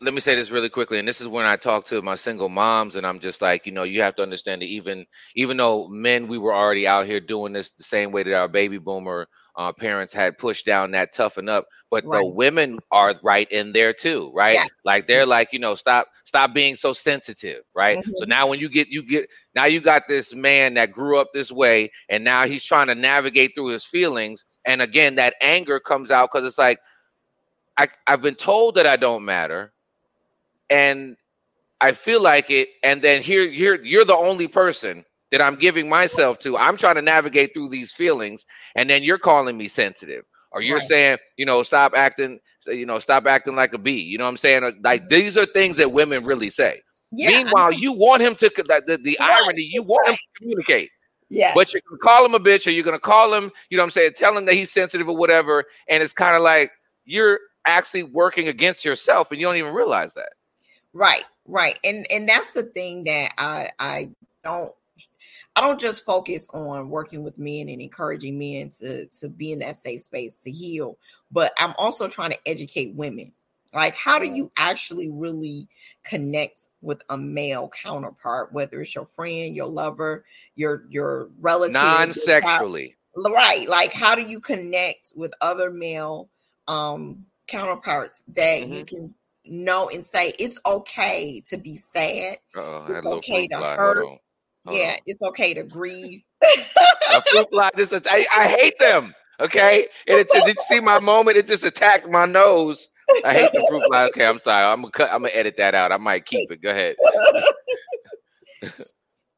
let 0.01 0.13
me 0.13 0.19
say 0.19 0.35
this 0.35 0.51
really 0.51 0.69
quickly. 0.69 0.97
And 0.99 1.07
this 1.07 1.21
is 1.21 1.27
when 1.27 1.45
I 1.45 1.57
talk 1.57 1.85
to 1.85 2.01
my 2.01 2.15
single 2.15 2.49
moms, 2.49 2.95
and 2.95 3.05
I'm 3.05 3.19
just 3.19 3.41
like, 3.41 3.65
you 3.65 3.71
know, 3.71 3.83
you 3.83 4.01
have 4.01 4.15
to 4.15 4.23
understand 4.23 4.61
that 4.63 4.67
even 4.67 5.05
even 5.35 5.57
though 5.57 5.87
men, 5.87 6.27
we 6.27 6.37
were 6.37 6.55
already 6.55 6.87
out 6.87 7.05
here 7.05 7.19
doing 7.19 7.53
this 7.53 7.71
the 7.71 7.83
same 7.83 8.11
way 8.11 8.23
that 8.23 8.33
our 8.33 8.47
baby 8.47 8.79
boomer 8.79 9.27
uh, 9.57 9.71
parents 9.71 10.13
had 10.13 10.37
pushed 10.37 10.65
down 10.65 10.91
that 10.91 11.13
toughen 11.13 11.47
up 11.47 11.67
but 11.89 12.05
right. 12.05 12.19
the 12.19 12.33
women 12.33 12.77
are 12.91 13.13
right 13.23 13.49
in 13.51 13.71
there 13.71 13.93
too 13.93 14.31
right 14.35 14.55
yeah. 14.55 14.65
like 14.83 15.07
they're 15.07 15.25
like 15.25 15.53
you 15.53 15.59
know 15.59 15.75
stop 15.75 16.07
stop 16.25 16.53
being 16.53 16.75
so 16.75 16.91
sensitive 16.91 17.61
right 17.73 17.97
mm-hmm. 17.97 18.11
so 18.17 18.25
now 18.25 18.47
when 18.47 18.59
you 18.59 18.69
get 18.69 18.87
you 18.89 19.01
get 19.01 19.29
now 19.55 19.65
you 19.65 19.79
got 19.79 20.03
this 20.07 20.33
man 20.33 20.73
that 20.73 20.91
grew 20.91 21.19
up 21.19 21.27
this 21.33 21.51
way 21.51 21.89
and 22.09 22.23
now 22.23 22.45
he's 22.45 22.63
trying 22.63 22.87
to 22.87 22.95
navigate 22.95 23.51
through 23.55 23.67
his 23.67 23.85
feelings 23.85 24.43
and 24.65 24.81
again 24.81 25.15
that 25.15 25.35
anger 25.41 25.79
comes 25.79 26.11
out 26.11 26.29
because 26.31 26.45
it's 26.45 26.57
like 26.57 26.79
I, 27.77 27.87
i've 28.07 28.21
been 28.21 28.35
told 28.35 28.75
that 28.75 28.87
i 28.87 28.97
don't 28.97 29.23
matter 29.23 29.71
and 30.69 31.15
i 31.79 31.93
feel 31.93 32.21
like 32.21 32.51
it 32.51 32.69
and 32.83 33.01
then 33.01 33.21
here 33.21 33.49
here 33.49 33.81
you're 33.81 34.05
the 34.05 34.15
only 34.15 34.47
person 34.47 35.05
that 35.35 35.43
I'm 35.43 35.55
giving 35.55 35.89
myself 35.89 36.39
to. 36.39 36.57
I'm 36.57 36.77
trying 36.77 36.95
to 36.95 37.01
navigate 37.01 37.53
through 37.53 37.67
these 37.67 37.91
feelings, 37.91 38.45
and 38.75 38.89
then 38.89 39.03
you're 39.03 39.17
calling 39.17 39.57
me 39.57 39.67
sensitive, 39.67 40.23
or 40.53 40.61
you're 40.61 40.77
right. 40.77 40.87
saying, 40.87 41.17
you 41.35 41.45
know, 41.45 41.61
stop 41.61 41.91
acting, 41.93 42.39
you 42.67 42.85
know, 42.85 42.99
stop 42.99 43.25
acting 43.25 43.53
like 43.53 43.73
a 43.73 43.77
bee. 43.77 43.99
You 43.99 44.17
know 44.17 44.23
what 44.23 44.29
I'm 44.29 44.37
saying? 44.37 44.79
Like 44.81 45.09
these 45.09 45.35
are 45.35 45.45
things 45.45 45.75
that 45.75 45.91
women 45.91 46.23
really 46.23 46.49
say. 46.49 46.81
Yeah, 47.11 47.43
Meanwhile, 47.43 47.73
you 47.73 47.91
want 47.91 48.21
him 48.21 48.35
to 48.35 48.49
the, 48.55 48.97
the 49.03 49.17
right. 49.19 49.43
irony, 49.43 49.63
you 49.63 49.83
want 49.83 50.07
right. 50.07 50.11
him 50.11 50.15
to 50.15 50.39
communicate. 50.39 50.89
Yeah. 51.29 51.51
But 51.53 51.73
you're 51.73 51.81
gonna 51.89 51.99
call 51.99 52.25
him 52.25 52.33
a 52.33 52.39
bitch, 52.39 52.65
or 52.65 52.69
you're 52.69 52.85
gonna 52.85 52.97
call 52.97 53.33
him, 53.33 53.51
you 53.69 53.75
know 53.75 53.83
what 53.83 53.87
I'm 53.87 53.91
saying, 53.91 54.13
tell 54.15 54.37
him 54.37 54.45
that 54.45 54.53
he's 54.53 54.71
sensitive 54.71 55.09
or 55.09 55.17
whatever. 55.17 55.65
And 55.89 56.01
it's 56.01 56.13
kind 56.13 56.37
of 56.37 56.43
like 56.43 56.71
you're 57.03 57.41
actually 57.67 58.03
working 58.03 58.47
against 58.47 58.85
yourself 58.85 59.31
and 59.31 59.41
you 59.41 59.47
don't 59.47 59.57
even 59.57 59.73
realize 59.73 60.13
that. 60.13 60.29
Right, 60.93 61.25
right. 61.45 61.77
And 61.83 62.09
and 62.09 62.29
that's 62.29 62.53
the 62.53 62.63
thing 62.63 63.03
that 63.03 63.33
I 63.37 63.71
I 63.79 64.09
don't 64.45 64.71
I 65.55 65.61
don't 65.61 65.79
just 65.79 66.05
focus 66.05 66.47
on 66.53 66.89
working 66.89 67.23
with 67.23 67.37
men 67.37 67.69
and 67.69 67.81
encouraging 67.81 68.37
men 68.37 68.71
to, 68.81 69.05
to 69.19 69.29
be 69.29 69.53
in 69.53 69.59
that 69.59 69.77
safe 69.77 70.01
space 70.01 70.39
to 70.39 70.51
heal, 70.51 70.97
but 71.31 71.53
I'm 71.57 71.73
also 71.77 72.07
trying 72.07 72.31
to 72.31 72.39
educate 72.45 72.93
women. 72.93 73.31
Like, 73.73 73.95
how 73.95 74.19
do 74.19 74.25
you 74.25 74.51
actually 74.57 75.09
really 75.09 75.67
connect 76.03 76.67
with 76.81 77.01
a 77.09 77.17
male 77.17 77.69
counterpart, 77.69 78.53
whether 78.53 78.81
it's 78.81 78.95
your 78.95 79.05
friend, 79.05 79.55
your 79.55 79.67
lover, 79.67 80.23
your 80.55 80.85
your 80.89 81.29
relative, 81.39 81.73
non-sexually, 81.73 82.95
right? 83.17 83.67
Like, 83.67 83.91
how 83.91 84.15
do 84.15 84.21
you 84.21 84.39
connect 84.39 85.11
with 85.15 85.33
other 85.41 85.71
male 85.71 86.29
um 86.67 87.25
counterparts 87.47 88.23
that 88.29 88.63
mm-hmm. 88.63 88.73
you 88.73 88.85
can 88.85 89.13
know 89.45 89.89
and 89.89 90.05
say 90.05 90.33
it's 90.39 90.59
okay 90.65 91.41
to 91.47 91.57
be 91.57 91.75
sad, 91.75 92.37
Uh-oh, 92.55 92.85
it's 92.89 93.07
okay 93.07 93.47
to 93.47 93.57
hurt, 93.57 94.07
yeah, 94.69 94.97
it's 95.05 95.21
okay 95.21 95.53
to 95.53 95.63
grieve. 95.63 96.23
a 96.43 97.21
fruit 97.21 97.47
fly, 97.51 97.69
just 97.75 97.93
I, 98.09 98.25
I 98.35 98.47
hate 98.47 98.79
them. 98.79 99.13
Okay, 99.39 99.87
and 100.07 100.19
it 100.19 100.27
just 100.33 100.61
see 100.61 100.79
my 100.79 100.99
moment. 100.99 101.37
It 101.37 101.47
just 101.47 101.63
attacked 101.63 102.09
my 102.09 102.25
nose. 102.25 102.89
I 103.25 103.33
hate 103.33 103.51
the 103.51 103.65
fruit 103.69 103.83
fly. 103.87 104.05
Okay, 104.05 104.25
I'm 104.25 104.39
sorry. 104.39 104.65
I'm 104.65 104.81
gonna 104.81 104.91
cut. 104.91 105.11
I'm 105.11 105.21
gonna 105.21 105.33
edit 105.33 105.57
that 105.57 105.75
out. 105.75 105.91
I 105.91 105.97
might 105.97 106.25
keep 106.25 106.49
it. 106.51 106.61
Go 106.61 106.69
ahead. 106.69 106.95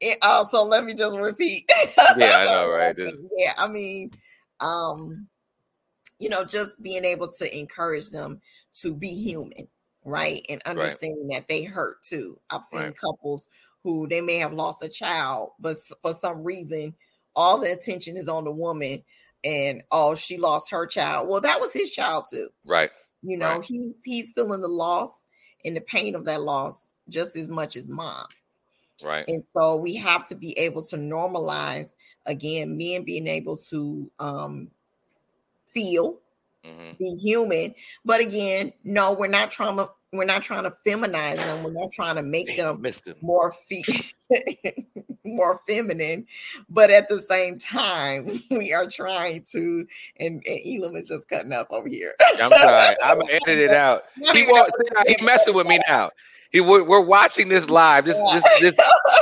it 0.00 0.18
also 0.22 0.62
let 0.62 0.84
me 0.84 0.94
just 0.94 1.18
repeat. 1.18 1.70
yeah, 2.16 2.38
I 2.38 2.44
know, 2.44 2.70
right? 2.70 2.94
yeah, 3.36 3.52
I 3.58 3.66
mean, 3.66 4.10
um, 4.60 5.26
you 6.18 6.28
know, 6.28 6.44
just 6.44 6.80
being 6.82 7.04
able 7.04 7.28
to 7.38 7.58
encourage 7.58 8.10
them 8.10 8.40
to 8.80 8.94
be 8.94 9.08
human, 9.08 9.68
right, 10.04 10.44
and 10.48 10.62
understanding 10.64 11.28
right. 11.28 11.40
that 11.40 11.48
they 11.48 11.64
hurt 11.64 12.02
too. 12.02 12.38
I've 12.50 12.64
seen 12.64 12.80
right. 12.80 12.96
couples 12.96 13.48
who 13.88 14.06
they 14.06 14.20
may 14.20 14.36
have 14.36 14.52
lost 14.52 14.82
a 14.82 14.88
child, 14.88 15.52
but 15.58 15.76
for 16.02 16.12
some 16.12 16.44
reason, 16.44 16.94
all 17.34 17.58
the 17.58 17.72
attention 17.72 18.18
is 18.18 18.28
on 18.28 18.44
the 18.44 18.50
woman 18.50 19.02
and 19.44 19.82
oh, 19.90 20.14
she 20.14 20.36
lost 20.36 20.70
her 20.70 20.86
child. 20.86 21.28
Well, 21.28 21.40
that 21.40 21.58
was 21.58 21.72
his 21.72 21.90
child 21.90 22.26
too. 22.30 22.50
Right. 22.66 22.90
You 23.22 23.38
know, 23.38 23.56
right. 23.56 23.64
he 23.64 23.92
he's 24.04 24.30
feeling 24.30 24.60
the 24.60 24.68
loss 24.68 25.24
and 25.64 25.74
the 25.74 25.80
pain 25.80 26.14
of 26.14 26.26
that 26.26 26.42
loss 26.42 26.92
just 27.08 27.34
as 27.34 27.48
much 27.48 27.76
as 27.76 27.88
mom. 27.88 28.26
Right. 29.02 29.24
And 29.26 29.42
so 29.42 29.76
we 29.76 29.96
have 29.96 30.26
to 30.26 30.34
be 30.34 30.58
able 30.58 30.82
to 30.82 30.96
normalize 30.96 31.94
again 32.26 32.76
men 32.76 33.04
being 33.04 33.26
able 33.26 33.56
to 33.56 34.10
um 34.18 34.70
feel 35.72 36.18
mm-hmm. 36.62 36.92
be 36.98 37.16
human. 37.22 37.74
But 38.04 38.20
again, 38.20 38.72
no, 38.84 39.12
we're 39.12 39.28
not 39.28 39.50
to 39.78 39.90
we're 40.12 40.24
not 40.24 40.42
trying 40.42 40.64
to 40.64 40.72
feminize 40.86 41.36
them. 41.36 41.62
We're 41.62 41.72
not 41.72 41.90
trying 41.92 42.16
to 42.16 42.22
make 42.22 42.56
them, 42.56 42.80
them, 42.82 43.14
more 43.20 43.52
fe- 43.68 43.84
more 45.24 45.60
feminine. 45.68 46.26
But 46.70 46.90
at 46.90 47.08
the 47.08 47.20
same 47.20 47.58
time, 47.58 48.40
we 48.50 48.72
are 48.72 48.88
trying 48.88 49.44
to. 49.52 49.86
And, 50.18 50.42
and 50.46 50.60
Elam 50.64 50.96
is 50.96 51.08
just 51.08 51.28
cutting 51.28 51.52
up 51.52 51.68
over 51.70 51.88
here. 51.88 52.14
I'm 52.40 52.50
sorry. 52.50 52.96
I'm 53.04 53.18
gonna 53.18 53.32
edit 53.32 53.58
it 53.58 53.70
out. 53.70 54.04
He 54.32 54.46
won't. 54.48 54.72
He 55.06 55.22
messing 55.24 55.54
with 55.54 55.66
me 55.66 55.80
now. 55.86 56.10
He 56.50 56.60
we're, 56.60 56.82
we're 56.82 57.00
watching 57.00 57.48
this 57.50 57.68
live. 57.68 58.06
This 58.06 58.16
this 58.32 58.44
this 58.60 58.76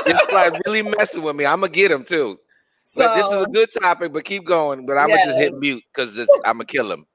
this 0.05 0.33
like 0.33 0.53
really 0.67 0.83
messing 0.83 1.23
with 1.23 1.35
me. 1.35 1.45
I'm 1.45 1.61
gonna 1.61 1.73
get 1.73 1.91
him 1.91 2.05
too. 2.05 2.39
So, 2.83 3.03
but 3.03 3.17
this 3.17 3.27
is 3.27 3.47
a 3.47 3.51
good 3.51 3.69
topic. 3.83 4.13
But 4.13 4.25
keep 4.25 4.47
going. 4.47 4.87
But 4.87 4.99
I'm 4.99 5.09
yes. 5.09 5.25
gonna 5.25 5.33
just 5.33 5.53
hit 5.53 5.59
mute 5.59 5.83
because 5.93 6.17
I'm 6.45 6.59
gonna 6.59 6.67
kill 6.67 6.93
him. 6.93 7.07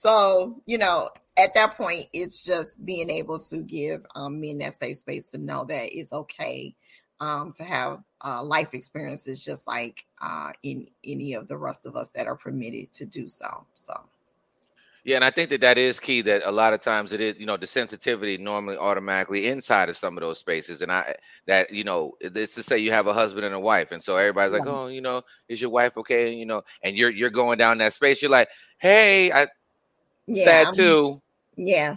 So, 0.00 0.62
you 0.64 0.78
know, 0.78 1.10
at 1.38 1.52
that 1.52 1.76
point, 1.76 2.06
it's 2.14 2.42
just 2.42 2.86
being 2.86 3.10
able 3.10 3.38
to 3.38 3.58
give 3.58 4.06
um, 4.14 4.40
men 4.40 4.56
that 4.56 4.72
safe 4.72 4.96
space 4.96 5.30
to 5.32 5.38
know 5.38 5.62
that 5.64 5.94
it's 5.94 6.14
okay 6.14 6.74
um, 7.20 7.52
to 7.58 7.64
have 7.64 8.02
uh, 8.24 8.42
life 8.42 8.72
experiences 8.72 9.44
just 9.44 9.66
like 9.66 10.06
uh, 10.22 10.52
in 10.62 10.86
any 11.04 11.34
of 11.34 11.48
the 11.48 11.58
rest 11.58 11.84
of 11.84 11.96
us 11.96 12.12
that 12.12 12.26
are 12.26 12.34
permitted 12.34 12.90
to 12.94 13.04
do 13.04 13.28
so. 13.28 13.66
So. 13.74 13.92
Yeah, 15.04 15.16
and 15.16 15.24
I 15.24 15.30
think 15.30 15.50
that 15.50 15.60
that 15.60 15.76
is 15.76 16.00
key. 16.00 16.22
That 16.22 16.42
a 16.46 16.50
lot 16.50 16.72
of 16.72 16.80
times 16.80 17.12
it 17.12 17.20
is, 17.20 17.38
you 17.38 17.44
know, 17.44 17.58
the 17.58 17.66
sensitivity 17.66 18.38
normally 18.38 18.78
automatically 18.78 19.48
inside 19.48 19.90
of 19.90 19.98
some 19.98 20.16
of 20.16 20.22
those 20.22 20.38
spaces, 20.38 20.80
and 20.80 20.90
I 20.90 21.14
that 21.46 21.70
you 21.70 21.84
know, 21.84 22.16
it's 22.20 22.54
to 22.54 22.62
say 22.62 22.78
you 22.78 22.92
have 22.92 23.06
a 23.06 23.14
husband 23.14 23.46
and 23.46 23.54
a 23.54 23.60
wife, 23.60 23.92
and 23.92 24.02
so 24.02 24.16
everybody's 24.16 24.58
like, 24.58 24.68
oh, 24.68 24.88
you 24.88 25.00
know, 25.00 25.22
is 25.48 25.60
your 25.60 25.70
wife 25.70 25.96
okay? 25.96 26.34
You 26.34 26.44
know, 26.44 26.62
and 26.82 26.96
you're 26.96 27.08
you're 27.08 27.30
going 27.30 27.56
down 27.56 27.78
that 27.78 27.94
space. 27.94 28.20
You're 28.20 28.30
like, 28.30 28.50
hey, 28.78 29.32
I 29.32 29.46
yeah, 30.30 30.44
sad 30.44 30.66
I'm, 30.68 30.74
too. 30.74 31.22
Yeah, 31.56 31.96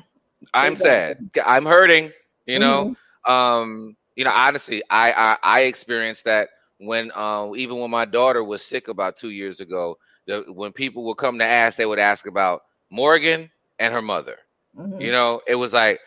I'm 0.54 0.76
sad. 0.76 1.30
I'm 1.46 1.66
hurting. 1.66 2.12
You 2.46 2.60
know, 2.60 2.96
mm-hmm. 3.26 3.32
um, 3.32 3.96
you 4.16 4.26
know, 4.26 4.32
honestly, 4.32 4.84
I, 4.90 5.12
I 5.12 5.38
I 5.44 5.62
experienced 5.62 6.26
that 6.26 6.50
when 6.80 7.12
uh, 7.16 7.52
even 7.56 7.80
when 7.80 7.92
my 7.92 8.06
daughter 8.06 8.44
was 8.44 8.64
sick 8.64 8.88
about 8.88 9.18
two 9.18 9.30
years 9.30 9.60
ago. 9.60 9.98
The, 10.26 10.46
when 10.54 10.72
people 10.72 11.04
would 11.04 11.18
come 11.18 11.38
to 11.40 11.46
ask, 11.46 11.78
they 11.78 11.86
would 11.86 12.00
ask 12.00 12.28
about 12.28 12.62
Morgan 12.90 13.52
and 13.80 13.94
her 13.94 14.02
mother. 14.02 14.38
Mm-hmm. 14.78 15.02
You 15.02 15.12
know, 15.12 15.42
it 15.48 15.56
was 15.56 15.74
like 15.74 16.00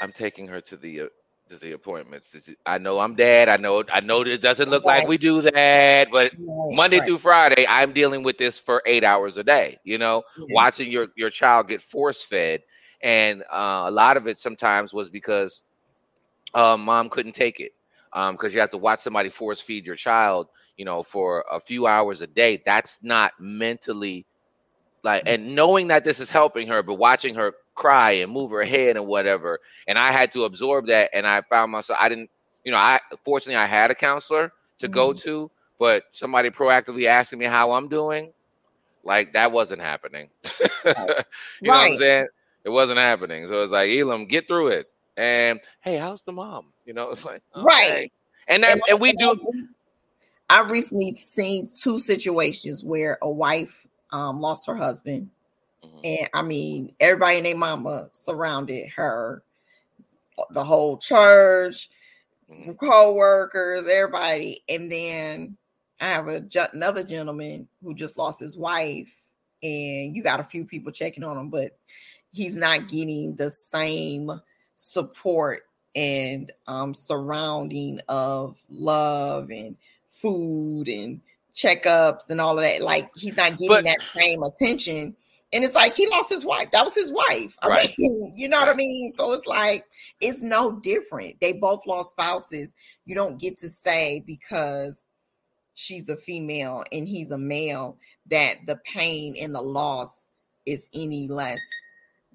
I'm 0.00 0.12
taking 0.12 0.46
her 0.46 0.60
to 0.60 0.76
the 0.76 1.08
uh, 1.50 1.56
the 1.60 1.72
appointments. 1.72 2.34
I 2.66 2.78
know 2.78 2.98
I'm 2.98 3.14
dad. 3.14 3.48
I 3.48 3.56
know 3.56 3.84
I 3.92 4.00
know 4.00 4.22
it 4.22 4.40
doesn't 4.40 4.70
look 4.70 4.84
right. 4.84 5.00
like 5.00 5.08
we 5.08 5.18
do 5.18 5.42
that, 5.42 6.08
but 6.10 6.32
right. 6.38 6.76
Monday 6.76 6.98
right. 6.98 7.06
through 7.06 7.18
Friday, 7.18 7.66
I'm 7.68 7.92
dealing 7.92 8.22
with 8.22 8.38
this 8.38 8.58
for 8.58 8.82
eight 8.86 9.04
hours 9.04 9.36
a 9.36 9.44
day. 9.44 9.78
You 9.84 9.98
know, 9.98 10.22
watching 10.50 10.90
your 10.90 11.08
your 11.16 11.30
child 11.30 11.68
get 11.68 11.80
force 11.82 12.22
fed, 12.22 12.62
and 13.02 13.42
uh, 13.52 13.84
a 13.86 13.90
lot 13.90 14.16
of 14.16 14.26
it 14.26 14.38
sometimes 14.38 14.92
was 14.92 15.10
because 15.10 15.62
uh, 16.54 16.76
mom 16.76 17.08
couldn't 17.08 17.34
take 17.34 17.60
it 17.60 17.72
because 18.12 18.52
um, 18.52 18.54
you 18.54 18.60
have 18.60 18.70
to 18.70 18.78
watch 18.78 19.00
somebody 19.00 19.28
force 19.28 19.60
feed 19.60 19.86
your 19.86 19.96
child. 19.96 20.48
You 20.76 20.84
know, 20.86 21.02
for 21.02 21.44
a 21.50 21.60
few 21.60 21.86
hours 21.86 22.22
a 22.22 22.26
day. 22.26 22.62
That's 22.64 23.02
not 23.02 23.32
mentally 23.38 24.26
like, 25.02 25.24
mm. 25.24 25.34
and 25.34 25.54
knowing 25.54 25.88
that 25.88 26.04
this 26.04 26.20
is 26.20 26.30
helping 26.30 26.68
her, 26.68 26.82
but 26.82 26.94
watching 26.94 27.34
her 27.34 27.54
cry 27.74 28.12
and 28.12 28.30
move 28.30 28.50
her 28.50 28.64
head 28.64 28.96
and 28.96 29.06
whatever. 29.06 29.60
And 29.86 29.98
I 29.98 30.12
had 30.12 30.32
to 30.32 30.44
absorb 30.44 30.86
that. 30.88 31.10
And 31.12 31.26
I 31.26 31.42
found 31.42 31.72
myself, 31.72 31.98
I 32.00 32.08
didn't, 32.08 32.30
you 32.64 32.72
know, 32.72 32.78
I 32.78 33.00
fortunately 33.24 33.56
I 33.56 33.66
had 33.66 33.90
a 33.90 33.94
counselor 33.94 34.52
to 34.80 34.86
mm-hmm. 34.86 34.94
go 34.94 35.12
to, 35.14 35.50
but 35.78 36.04
somebody 36.12 36.50
proactively 36.50 37.06
asking 37.06 37.38
me 37.38 37.46
how 37.46 37.72
I'm 37.72 37.88
doing, 37.88 38.32
like 39.02 39.32
that 39.32 39.52
wasn't 39.52 39.80
happening. 39.80 40.28
you 40.60 40.70
right. 40.84 41.24
know 41.62 41.72
what 41.72 41.92
I'm 41.92 41.96
saying? 41.96 42.26
It 42.64 42.70
wasn't 42.70 42.98
happening. 42.98 43.46
So 43.46 43.62
it's 43.62 43.72
like, 43.72 43.90
Elam, 43.90 44.26
get 44.26 44.46
through 44.46 44.68
it. 44.68 44.90
And 45.16 45.60
hey, 45.80 45.96
how's 45.96 46.22
the 46.22 46.32
mom? 46.32 46.66
You 46.84 46.92
know, 46.92 47.10
it's 47.12 47.24
like 47.24 47.42
okay. 47.56 47.64
right. 47.64 48.12
And 48.48 48.62
that, 48.62 48.72
and, 48.72 48.82
and 48.90 49.00
we 49.00 49.12
do. 49.12 49.40
I 50.50 50.62
recently 50.64 51.12
seen 51.12 51.68
two 51.80 52.00
situations 52.00 52.82
where 52.82 53.18
a 53.22 53.30
wife 53.30 53.86
um, 54.12 54.40
lost 54.40 54.66
her 54.66 54.76
husband 54.76 55.30
Mm-hmm. 55.84 55.98
And 56.04 56.28
I 56.34 56.42
mean, 56.42 56.94
everybody 57.00 57.38
and 57.38 57.46
their 57.46 57.56
mama 57.56 58.08
surrounded 58.12 58.88
her, 58.96 59.42
the 60.50 60.64
whole 60.64 60.98
church, 60.98 61.88
mm-hmm. 62.50 62.72
co-workers, 62.72 63.86
everybody. 63.88 64.62
And 64.68 64.90
then 64.90 65.56
I 66.00 66.08
have 66.08 66.28
a 66.28 66.44
another 66.72 67.02
gentleman 67.02 67.68
who 67.82 67.94
just 67.94 68.18
lost 68.18 68.40
his 68.40 68.56
wife, 68.56 69.14
and 69.62 70.14
you 70.14 70.22
got 70.22 70.40
a 70.40 70.44
few 70.44 70.64
people 70.64 70.92
checking 70.92 71.24
on 71.24 71.36
him, 71.36 71.50
but 71.50 71.76
he's 72.32 72.56
not 72.56 72.88
getting 72.88 73.36
the 73.36 73.50
same 73.50 74.30
support 74.76 75.62
and 75.94 76.52
um, 76.66 76.94
surrounding 76.94 78.00
of 78.08 78.58
love 78.70 79.50
and 79.50 79.76
food 80.06 80.88
and 80.88 81.20
checkups 81.54 82.30
and 82.30 82.40
all 82.40 82.58
of 82.58 82.64
that. 82.64 82.82
Like 82.82 83.10
he's 83.16 83.36
not 83.36 83.52
getting 83.52 83.68
but, 83.68 83.84
that 83.84 83.98
same 84.14 84.42
attention 84.42 85.16
and 85.52 85.64
it's 85.64 85.74
like 85.74 85.94
he 85.94 86.06
lost 86.08 86.30
his 86.30 86.44
wife. 86.44 86.70
That 86.70 86.84
was 86.84 86.94
his 86.94 87.12
wife. 87.12 87.56
I 87.60 87.68
right. 87.68 87.90
mean, 87.98 88.32
you 88.36 88.48
know 88.48 88.58
right. 88.58 88.66
what 88.66 88.74
I 88.74 88.76
mean? 88.76 89.10
So 89.10 89.32
it's 89.32 89.46
like 89.46 89.84
it's 90.20 90.42
no 90.42 90.72
different. 90.80 91.40
They 91.40 91.54
both 91.54 91.86
lost 91.86 92.12
spouses. 92.12 92.72
You 93.04 93.14
don't 93.14 93.38
get 93.38 93.58
to 93.58 93.68
say 93.68 94.22
because 94.26 95.06
she's 95.74 96.08
a 96.08 96.16
female 96.16 96.84
and 96.92 97.08
he's 97.08 97.30
a 97.30 97.38
male 97.38 97.98
that 98.26 98.58
the 98.66 98.76
pain 98.84 99.34
and 99.40 99.54
the 99.54 99.62
loss 99.62 100.28
is 100.66 100.88
any 100.94 101.26
less 101.26 101.60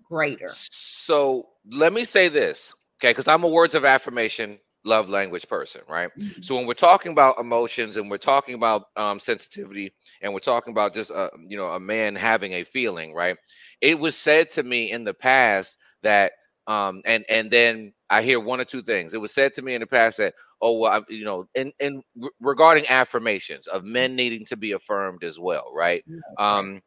greater. 0.04 0.50
So 0.52 1.48
let 1.72 1.94
me 1.94 2.04
say 2.04 2.28
this, 2.28 2.74
okay? 3.00 3.12
Because 3.12 3.28
I'm 3.28 3.44
a 3.44 3.48
words 3.48 3.76
of 3.76 3.86
affirmation 3.86 4.60
love 4.86 5.10
language 5.10 5.48
person, 5.48 5.82
right? 5.90 6.10
Mm-hmm. 6.18 6.42
So 6.42 6.56
when 6.56 6.66
we're 6.66 6.74
talking 6.74 7.12
about 7.12 7.40
emotions 7.40 7.98
and 7.98 8.10
we're 8.10 8.18
talking 8.18 8.56
about 8.56 8.86
um, 8.96 9.20
sensitivity 9.20 9.94
and 10.22 10.34
we're 10.34 10.40
talking 10.40 10.72
about 10.72 10.94
just 10.94 11.12
a, 11.12 11.16
uh, 11.16 11.30
you 11.48 11.58
know 11.58 11.68
a 11.68 11.80
man 11.80 12.16
having 12.16 12.54
a 12.54 12.64
feeling, 12.64 13.14
right? 13.14 13.38
It 13.82 14.00
was 14.00 14.16
said 14.16 14.52
to 14.52 14.64
me 14.64 14.92
in 14.92 15.04
the 15.04 15.14
past 15.14 15.78
that 16.04 16.34
um, 16.68 17.02
and 17.06 17.26
and 17.28 17.52
then 17.52 17.94
I 18.10 18.22
hear 18.22 18.40
one 18.40 18.62
or 18.62 18.66
two 18.66 18.84
things. 18.84 19.14
It 19.14 19.22
was 19.22 19.34
said 19.34 19.54
to 19.56 19.62
me 19.62 19.74
in 19.74 19.82
the 19.82 19.88
past 19.88 20.18
that 20.18 20.36
oh 20.62 20.78
well, 20.80 20.92
I, 20.92 21.02
you 21.12 21.26
know, 21.26 21.48
in 21.56 21.74
in 21.80 22.02
regarding 22.40 22.88
affirmations 22.88 23.68
of 23.68 23.84
men 23.84 24.12
mm-hmm. 24.12 24.18
needing 24.18 24.46
to 24.46 24.58
be 24.58 24.72
affirmed 24.72 25.24
as 25.24 25.40
well, 25.40 25.72
right? 25.76 26.04
Um, 26.38 26.82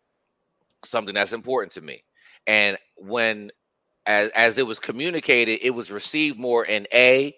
something 0.85 1.14
that's 1.14 1.33
important 1.33 1.73
to 1.73 1.81
me. 1.81 2.05
And 2.46 2.79
when 2.96 3.51
as 4.07 4.31
as 4.33 4.59
it 4.59 4.66
was 4.66 4.81
communicated, 4.81 5.61
it 5.62 5.70
was 5.70 5.90
received 5.90 6.38
more 6.38 6.64
in 6.64 6.87
a 6.92 7.35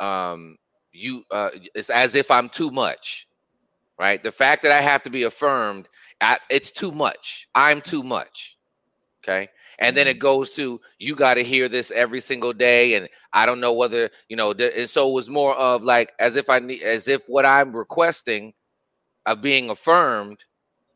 um 0.00 0.56
you 0.92 1.24
uh 1.30 1.50
it's 1.74 1.90
as 1.90 2.14
if 2.14 2.30
i'm 2.30 2.48
too 2.48 2.70
much 2.70 3.28
right? 3.98 4.22
The 4.22 4.32
fact 4.32 4.62
that 4.62 4.72
i 4.72 4.80
have 4.80 5.02
to 5.04 5.10
be 5.10 5.24
affirmed 5.24 5.88
I, 6.20 6.38
it's 6.50 6.70
too 6.70 6.92
much. 6.92 7.48
I'm 7.54 7.80
too 7.82 8.02
much 8.02 8.56
okay? 9.24 9.48
And 9.78 9.96
then 9.96 10.06
it 10.06 10.14
mm-hmm. 10.14 10.20
goes 10.20 10.50
to 10.52 10.80
you 10.98 11.16
got 11.16 11.34
to 11.34 11.44
hear 11.44 11.68
this 11.68 11.90
every 11.90 12.20
single 12.20 12.52
day 12.52 12.94
and 12.94 13.08
i 13.32 13.46
don't 13.46 13.60
know 13.60 13.72
whether 13.72 14.10
you 14.28 14.36
know 14.36 14.52
th- 14.54 14.72
and 14.76 14.90
so 14.90 15.08
it 15.08 15.12
was 15.12 15.28
more 15.28 15.54
of 15.56 15.82
like 15.82 16.12
as 16.20 16.36
if 16.36 16.48
i 16.50 16.58
need 16.58 16.82
as 16.82 17.08
if 17.08 17.22
what 17.28 17.44
i'm 17.46 17.74
requesting 17.74 18.52
of 19.26 19.42
being 19.42 19.70
affirmed 19.70 20.38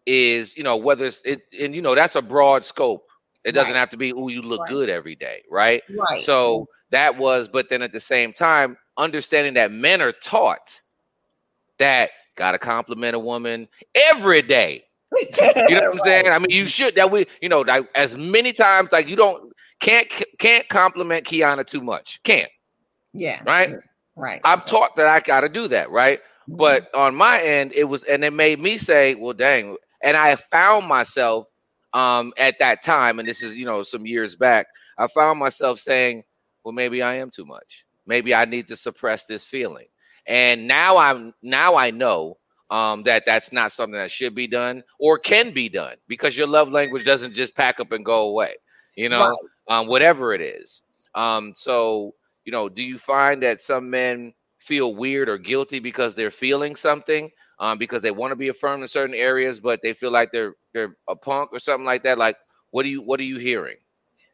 is 0.06 0.56
you 0.56 0.64
know 0.64 0.76
whether 0.76 1.06
it's 1.06 1.20
it 1.24 1.42
and 1.60 1.74
you 1.74 1.82
know 1.82 1.94
that's 1.94 2.16
a 2.16 2.22
broad 2.22 2.64
scope 2.64 3.07
it 3.48 3.52
doesn't 3.52 3.72
right. 3.72 3.78
have 3.78 3.90
to 3.90 3.96
be 3.96 4.12
oh 4.12 4.28
you 4.28 4.42
look 4.42 4.60
right. 4.60 4.68
good 4.68 4.88
every 4.88 5.14
day 5.14 5.42
right 5.50 5.82
right 5.90 6.22
so 6.22 6.66
that 6.90 7.16
was 7.16 7.48
but 7.48 7.68
then 7.68 7.82
at 7.82 7.92
the 7.92 8.00
same 8.00 8.32
time 8.32 8.76
understanding 8.96 9.54
that 9.54 9.72
men 9.72 10.02
are 10.02 10.12
taught 10.12 10.80
that 11.78 12.10
gotta 12.38 12.58
compliment 12.58 13.14
a 13.14 13.18
woman 13.18 13.68
every 13.94 14.40
day. 14.40 14.84
you 15.20 15.26
know 15.70 15.90
what 15.90 15.92
I'm 15.92 15.98
saying? 16.04 16.28
I 16.28 16.38
mean, 16.38 16.50
you 16.50 16.66
should 16.66 16.94
that 16.94 17.10
we, 17.10 17.26
you 17.42 17.48
know, 17.48 17.62
like 17.62 17.88
as 17.94 18.16
many 18.16 18.52
times 18.52 18.90
like 18.92 19.08
you 19.08 19.16
don't 19.16 19.52
can't 19.80 20.08
can't 20.38 20.68
compliment 20.68 21.26
Kiana 21.26 21.66
too 21.66 21.80
much. 21.80 22.22
Can't. 22.22 22.50
Yeah. 23.12 23.42
Right. 23.44 23.70
Right. 24.16 24.40
I'm 24.44 24.60
taught 24.62 24.96
that 24.96 25.06
I 25.06 25.20
got 25.20 25.40
to 25.40 25.48
do 25.48 25.68
that. 25.68 25.90
Right. 25.90 26.20
Mm-hmm. 26.20 26.56
But 26.56 26.94
on 26.94 27.14
my 27.14 27.40
end, 27.40 27.72
it 27.72 27.84
was, 27.84 28.04
and 28.04 28.24
it 28.24 28.32
made 28.32 28.60
me 28.60 28.78
say, 28.78 29.14
well, 29.14 29.32
dang. 29.32 29.76
And 30.02 30.16
I 30.16 30.36
found 30.36 30.86
myself 30.86 31.46
um 31.92 32.32
at 32.38 32.58
that 32.60 32.82
time, 32.82 33.18
and 33.18 33.28
this 33.28 33.42
is 33.42 33.56
you 33.56 33.66
know 33.66 33.82
some 33.82 34.06
years 34.06 34.34
back. 34.36 34.66
I 34.98 35.06
found 35.08 35.38
myself 35.38 35.78
saying, 35.78 36.24
well, 36.64 36.72
maybe 36.72 37.02
I 37.02 37.16
am 37.16 37.30
too 37.30 37.44
much 37.44 37.86
maybe 38.08 38.34
I 38.34 38.46
need 38.46 38.68
to 38.68 38.76
suppress 38.76 39.26
this 39.26 39.44
feeling. 39.44 39.86
And 40.26 40.66
now 40.66 40.96
I'm 40.96 41.34
now 41.42 41.76
I 41.76 41.90
know 41.90 42.38
um, 42.70 43.04
that 43.04 43.24
that's 43.26 43.52
not 43.52 43.72
something 43.72 43.98
that 43.98 44.10
should 44.10 44.34
be 44.34 44.48
done 44.48 44.82
or 44.98 45.18
can 45.18 45.52
be 45.52 45.68
done 45.68 45.96
because 46.08 46.36
your 46.36 46.46
love 46.48 46.72
language 46.72 47.04
doesn't 47.04 47.34
just 47.34 47.54
pack 47.54 47.78
up 47.78 47.92
and 47.92 48.04
go 48.04 48.28
away. 48.28 48.54
You 48.96 49.08
know, 49.08 49.26
right. 49.26 49.36
um, 49.68 49.86
whatever 49.86 50.34
it 50.34 50.40
is. 50.40 50.82
Um, 51.14 51.52
so 51.54 52.14
you 52.44 52.52
know, 52.52 52.68
do 52.68 52.82
you 52.82 52.98
find 52.98 53.42
that 53.42 53.62
some 53.62 53.90
men 53.90 54.32
feel 54.58 54.94
weird 54.94 55.28
or 55.28 55.38
guilty 55.38 55.78
because 55.78 56.14
they're 56.14 56.30
feeling 56.30 56.74
something? 56.74 57.30
Um, 57.60 57.76
because 57.76 58.02
they 58.02 58.12
want 58.12 58.30
to 58.30 58.36
be 58.36 58.48
affirmed 58.48 58.82
in 58.82 58.88
certain 58.88 59.16
areas, 59.16 59.58
but 59.58 59.80
they 59.82 59.92
feel 59.92 60.12
like 60.12 60.30
they're 60.32 60.54
they're 60.72 60.96
a 61.08 61.16
punk 61.16 61.50
or 61.52 61.58
something 61.58 61.84
like 61.84 62.04
that. 62.04 62.16
Like, 62.16 62.36
what 62.70 62.84
do 62.84 62.88
you 62.88 63.02
what 63.02 63.18
are 63.18 63.24
you 63.24 63.38
hearing? 63.38 63.76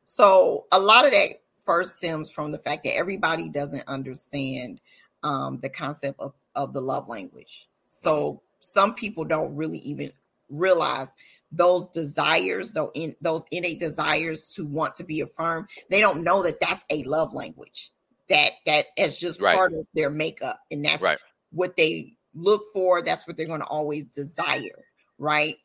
So 0.05 0.67
a 0.73 0.79
lot 0.79 1.07
of 1.07 1.13
that 1.13 1.31
first 1.65 1.95
stems 1.95 2.31
from 2.31 2.53
the 2.53 2.59
fact 2.59 2.85
that 2.85 2.95
everybody 2.95 3.49
doesn't 3.49 3.85
understand 3.89 4.81
um, 5.23 5.59
the 5.61 5.71
concept 5.71 6.21
of, 6.21 6.35
of 6.55 6.73
the 6.73 6.81
love 6.81 7.09
language. 7.09 7.69
So 7.89 8.43
some 8.61 8.95
people 8.95 9.25
don't 9.25 9.57
really 9.57 9.79
even 9.79 10.13
realize 10.51 11.11
those 11.51 11.87
desires, 11.89 12.73
though 12.73 12.91
in 12.95 13.15
those 13.21 13.45
innate 13.51 13.79
desires 13.79 14.49
to 14.55 14.67
want 14.67 14.95
to 14.95 15.05
be 15.05 15.21
affirmed, 15.21 15.69
they 15.89 16.01
don't 16.01 16.23
know 16.23 16.43
that 16.43 16.61
that's 16.61 16.85
a 16.91 17.03
love 17.05 17.33
language. 17.33 17.91
That 18.29 18.53
that 18.67 18.87
is 18.97 19.19
just 19.19 19.41
right. 19.41 19.55
part 19.55 19.73
of 19.73 19.87
their 19.95 20.11
makeup, 20.11 20.61
and 20.71 20.85
that's 20.85 21.03
right. 21.03 21.19
what 21.53 21.77
they 21.77 22.17
look 22.35 22.62
for. 22.73 23.03
That's 23.03 23.27
what 23.27 23.37
they're 23.37 23.47
going 23.47 23.61
to 23.61 23.66
always 23.66 24.07
desire, 24.07 24.85
right? 25.18 25.57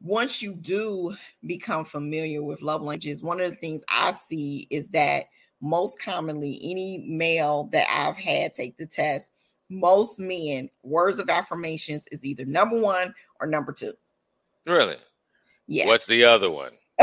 once 0.00 0.42
you 0.42 0.54
do 0.54 1.16
become 1.46 1.84
familiar 1.84 2.42
with 2.42 2.62
love 2.62 2.82
languages, 2.82 3.22
one 3.22 3.40
of 3.40 3.50
the 3.50 3.56
things 3.56 3.84
I 3.88 4.12
see 4.12 4.66
is 4.70 4.88
that 4.90 5.24
most 5.60 6.00
commonly, 6.00 6.58
any 6.62 6.98
male 6.98 7.68
that 7.72 7.86
I've 7.90 8.16
had 8.16 8.54
take 8.54 8.76
the 8.76 8.86
test, 8.86 9.32
most 9.68 10.20
men, 10.20 10.70
words 10.82 11.18
of 11.18 11.28
affirmations 11.28 12.06
is 12.12 12.24
either 12.24 12.44
number 12.44 12.80
one 12.80 13.12
or 13.40 13.46
number 13.46 13.72
two. 13.72 13.92
Really? 14.66 14.96
Yeah. 15.66 15.86
What's 15.86 16.06
the 16.06 16.24
other 16.24 16.50
one? 16.50 16.72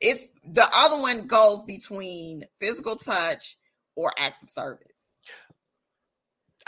it's 0.00 0.28
the 0.44 0.68
other 0.74 1.00
one 1.00 1.26
goes 1.26 1.62
between 1.62 2.44
physical 2.58 2.96
touch 2.96 3.56
or 3.96 4.12
acts 4.18 4.42
of 4.42 4.50
service. 4.50 4.97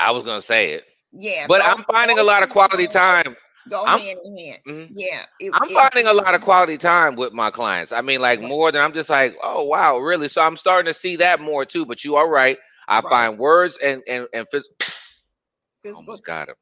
I 0.01 0.11
was 0.11 0.25
gonna 0.25 0.43
say 0.43 0.73
it. 0.73 0.85
Yeah. 1.13 1.47
But 1.49 1.61
I'm 1.65 1.85
finding 1.85 2.19
a 2.19 2.23
lot 2.23 2.43
of 2.43 2.51
quality 2.51 2.87
time 2.87 3.37
go 3.69 3.85
I'm, 3.87 4.01
hand 4.01 4.19
in 4.25 4.37
hand. 4.37 4.59
Mm-hmm. 4.67 4.95
Yeah. 4.97 5.25
It, 5.39 5.53
I'm 5.55 5.69
it, 5.69 5.73
finding 5.73 6.07
a 6.07 6.13
lot 6.13 6.35
of 6.35 6.41
quality 6.41 6.79
time 6.79 7.17
with 7.17 7.33
my 7.33 7.51
clients. 7.51 7.93
I 7.93 8.01
mean, 8.03 8.21
like 8.21 8.41
more 8.41 8.73
than 8.73 8.83
I'm 8.83 8.93
just 8.93 9.11
like, 9.11 9.37
oh 9.43 9.65
wow, 9.65 9.99
really? 9.99 10.29
So 10.29 10.43
I'm 10.43 10.57
starting 10.57 10.93
to 10.93 10.99
see 10.99 11.17
that 11.17 11.41
more 11.41 11.65
too. 11.65 11.85
But 11.85 12.05
you 12.05 12.17
are 12.17 12.29
right. 12.29 12.59
I 12.89 12.97
right. 12.97 13.09
find 13.09 13.39
words 13.39 13.79
and 13.83 14.03
and 14.09 14.27
and 14.33 14.47
phys- 14.53 14.65
physical. 15.83 16.03
Almost 16.03 16.25
got 16.25 16.49
him. 16.49 16.57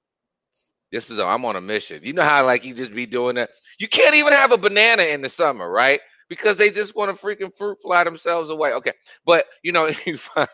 This 0.91 1.11
is 1.11 1.19
I'm 1.19 1.45
on 1.45 1.57
a 1.57 1.61
mission. 1.61 2.01
You 2.03 2.13
know 2.13 2.23
how 2.23 2.45
like 2.45 2.65
you 2.65 2.75
just 2.75 2.95
be 2.95 3.07
doing 3.07 3.37
that. 3.37 3.51
You 3.79 3.89
can't 3.89 4.15
even 4.15 4.33
have 4.33 4.53
a 4.53 4.59
banana 4.59 5.05
in 5.05 5.23
the 5.23 5.29
summer, 5.29 5.71
right? 5.71 6.01
Because 6.29 6.57
they 6.57 6.71
just 6.71 6.95
want 6.95 7.17
to 7.17 7.27
freaking 7.27 7.55
fruit 7.55 7.79
fly 7.81 8.05
themselves 8.05 8.51
away. 8.51 8.73
Okay, 8.75 8.93
but 9.25 9.47
you 9.63 9.73
know, 9.73 9.91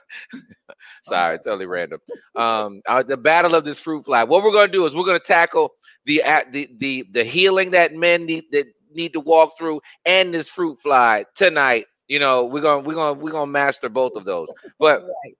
sorry, 1.02 1.38
totally 1.38 1.66
random. 1.66 2.00
Um, 2.36 2.82
uh, 2.86 3.02
the 3.02 3.16
battle 3.16 3.54
of 3.54 3.64
this 3.64 3.78
fruit 3.78 4.04
fly. 4.04 4.24
What 4.24 4.42
we're 4.42 4.52
gonna 4.52 4.72
do 4.72 4.86
is 4.86 4.94
we're 4.94 5.04
gonna 5.04 5.18
tackle 5.18 5.72
the 6.06 6.22
uh, 6.22 6.42
the 6.50 6.68
the 6.78 7.06
the 7.12 7.24
healing 7.24 7.70
that 7.72 7.94
men 7.94 8.26
need 8.26 8.44
that 8.52 8.66
need 8.94 9.12
to 9.12 9.20
walk 9.20 9.56
through 9.58 9.80
and 10.04 10.32
this 10.32 10.48
fruit 10.48 10.80
fly 10.80 11.24
tonight. 11.34 11.86
You 12.08 12.18
know, 12.18 12.44
we're 12.44 12.62
gonna 12.62 12.82
we're 12.82 12.94
gonna 12.94 13.14
we're 13.14 13.32
gonna 13.32 13.50
master 13.50 13.88
both 13.88 14.16
of 14.16 14.24
those. 14.24 14.48
But 14.78 15.02
right. 15.02 15.36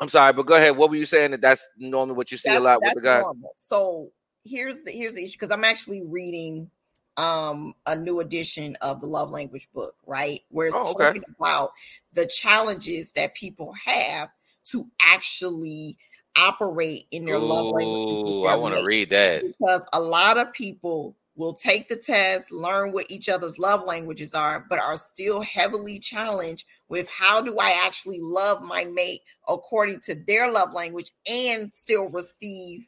I'm 0.00 0.08
sorry, 0.08 0.32
but 0.32 0.46
go 0.46 0.56
ahead. 0.56 0.76
What 0.76 0.90
were 0.90 0.96
you 0.96 1.06
saying? 1.06 1.30
That 1.30 1.40
that's 1.40 1.66
normally 1.78 2.16
what 2.16 2.32
you 2.32 2.36
see 2.36 2.50
that's, 2.50 2.60
a 2.60 2.64
lot 2.64 2.80
with 2.82 2.94
the 2.94 3.00
guy. 3.00 3.20
Normal. 3.20 3.54
So 3.58 4.10
here's 4.44 4.82
the 4.82 4.90
here's 4.90 5.14
the 5.14 5.24
issue 5.24 5.34
because 5.34 5.50
I'm 5.50 5.64
actually 5.64 6.02
reading 6.04 6.70
um 7.16 7.74
a 7.86 7.94
new 7.94 8.20
edition 8.20 8.76
of 8.80 9.00
the 9.00 9.06
love 9.06 9.30
language 9.30 9.68
book, 9.74 9.94
right? 10.06 10.40
Where 10.48 10.68
it's 10.68 10.76
oh, 10.76 10.92
okay. 10.92 11.04
talking 11.04 11.24
about 11.38 11.70
the 12.12 12.26
challenges 12.26 13.10
that 13.10 13.34
people 13.34 13.74
have 13.84 14.30
to 14.64 14.86
actually 15.00 15.98
operate 16.36 17.06
in 17.10 17.24
their 17.24 17.36
Ooh, 17.36 17.46
love 17.46 17.66
language. 17.66 18.48
I 18.48 18.56
want 18.56 18.74
to 18.76 18.84
read 18.84 19.10
that 19.10 19.42
because 19.42 19.82
a 19.92 20.00
lot 20.00 20.38
of 20.38 20.52
people 20.52 21.16
will 21.34 21.54
take 21.54 21.88
the 21.88 21.96
test, 21.96 22.52
learn 22.52 22.92
what 22.92 23.10
each 23.10 23.28
other's 23.28 23.58
love 23.58 23.84
languages 23.84 24.34
are, 24.34 24.66
but 24.68 24.78
are 24.78 24.96
still 24.96 25.40
heavily 25.40 25.98
challenged 25.98 26.66
with 26.88 27.08
how 27.08 27.40
do 27.40 27.58
I 27.58 27.80
actually 27.84 28.20
love 28.20 28.62
my 28.62 28.84
mate 28.84 29.22
according 29.48 30.00
to 30.00 30.14
their 30.14 30.52
love 30.52 30.72
language 30.72 31.10
and 31.26 31.74
still 31.74 32.10
receive 32.10 32.86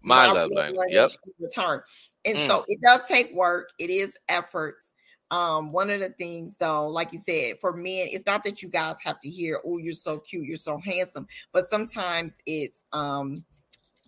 my, 0.00 0.28
my 0.28 0.32
love 0.32 0.50
language, 0.52 0.88
yep. 0.90 1.10
in 1.10 1.44
return. 1.44 1.82
And 2.24 2.38
mm. 2.38 2.46
so 2.46 2.64
it 2.66 2.80
does 2.82 3.04
take 3.06 3.34
work, 3.34 3.70
it 3.78 3.90
is 3.90 4.16
efforts. 4.28 4.92
Um, 5.30 5.72
one 5.72 5.90
of 5.90 6.00
the 6.00 6.08
things 6.10 6.56
though, 6.56 6.88
like 6.88 7.12
you 7.12 7.18
said, 7.18 7.58
for 7.60 7.74
men, 7.74 8.08
it's 8.10 8.24
not 8.24 8.44
that 8.44 8.62
you 8.62 8.68
guys 8.68 8.96
have 9.04 9.20
to 9.20 9.28
hear, 9.28 9.60
oh, 9.64 9.78
you're 9.78 9.92
so 9.92 10.18
cute, 10.18 10.46
you're 10.46 10.56
so 10.56 10.78
handsome, 10.78 11.26
but 11.52 11.64
sometimes 11.64 12.38
it's 12.46 12.84
um, 12.92 13.44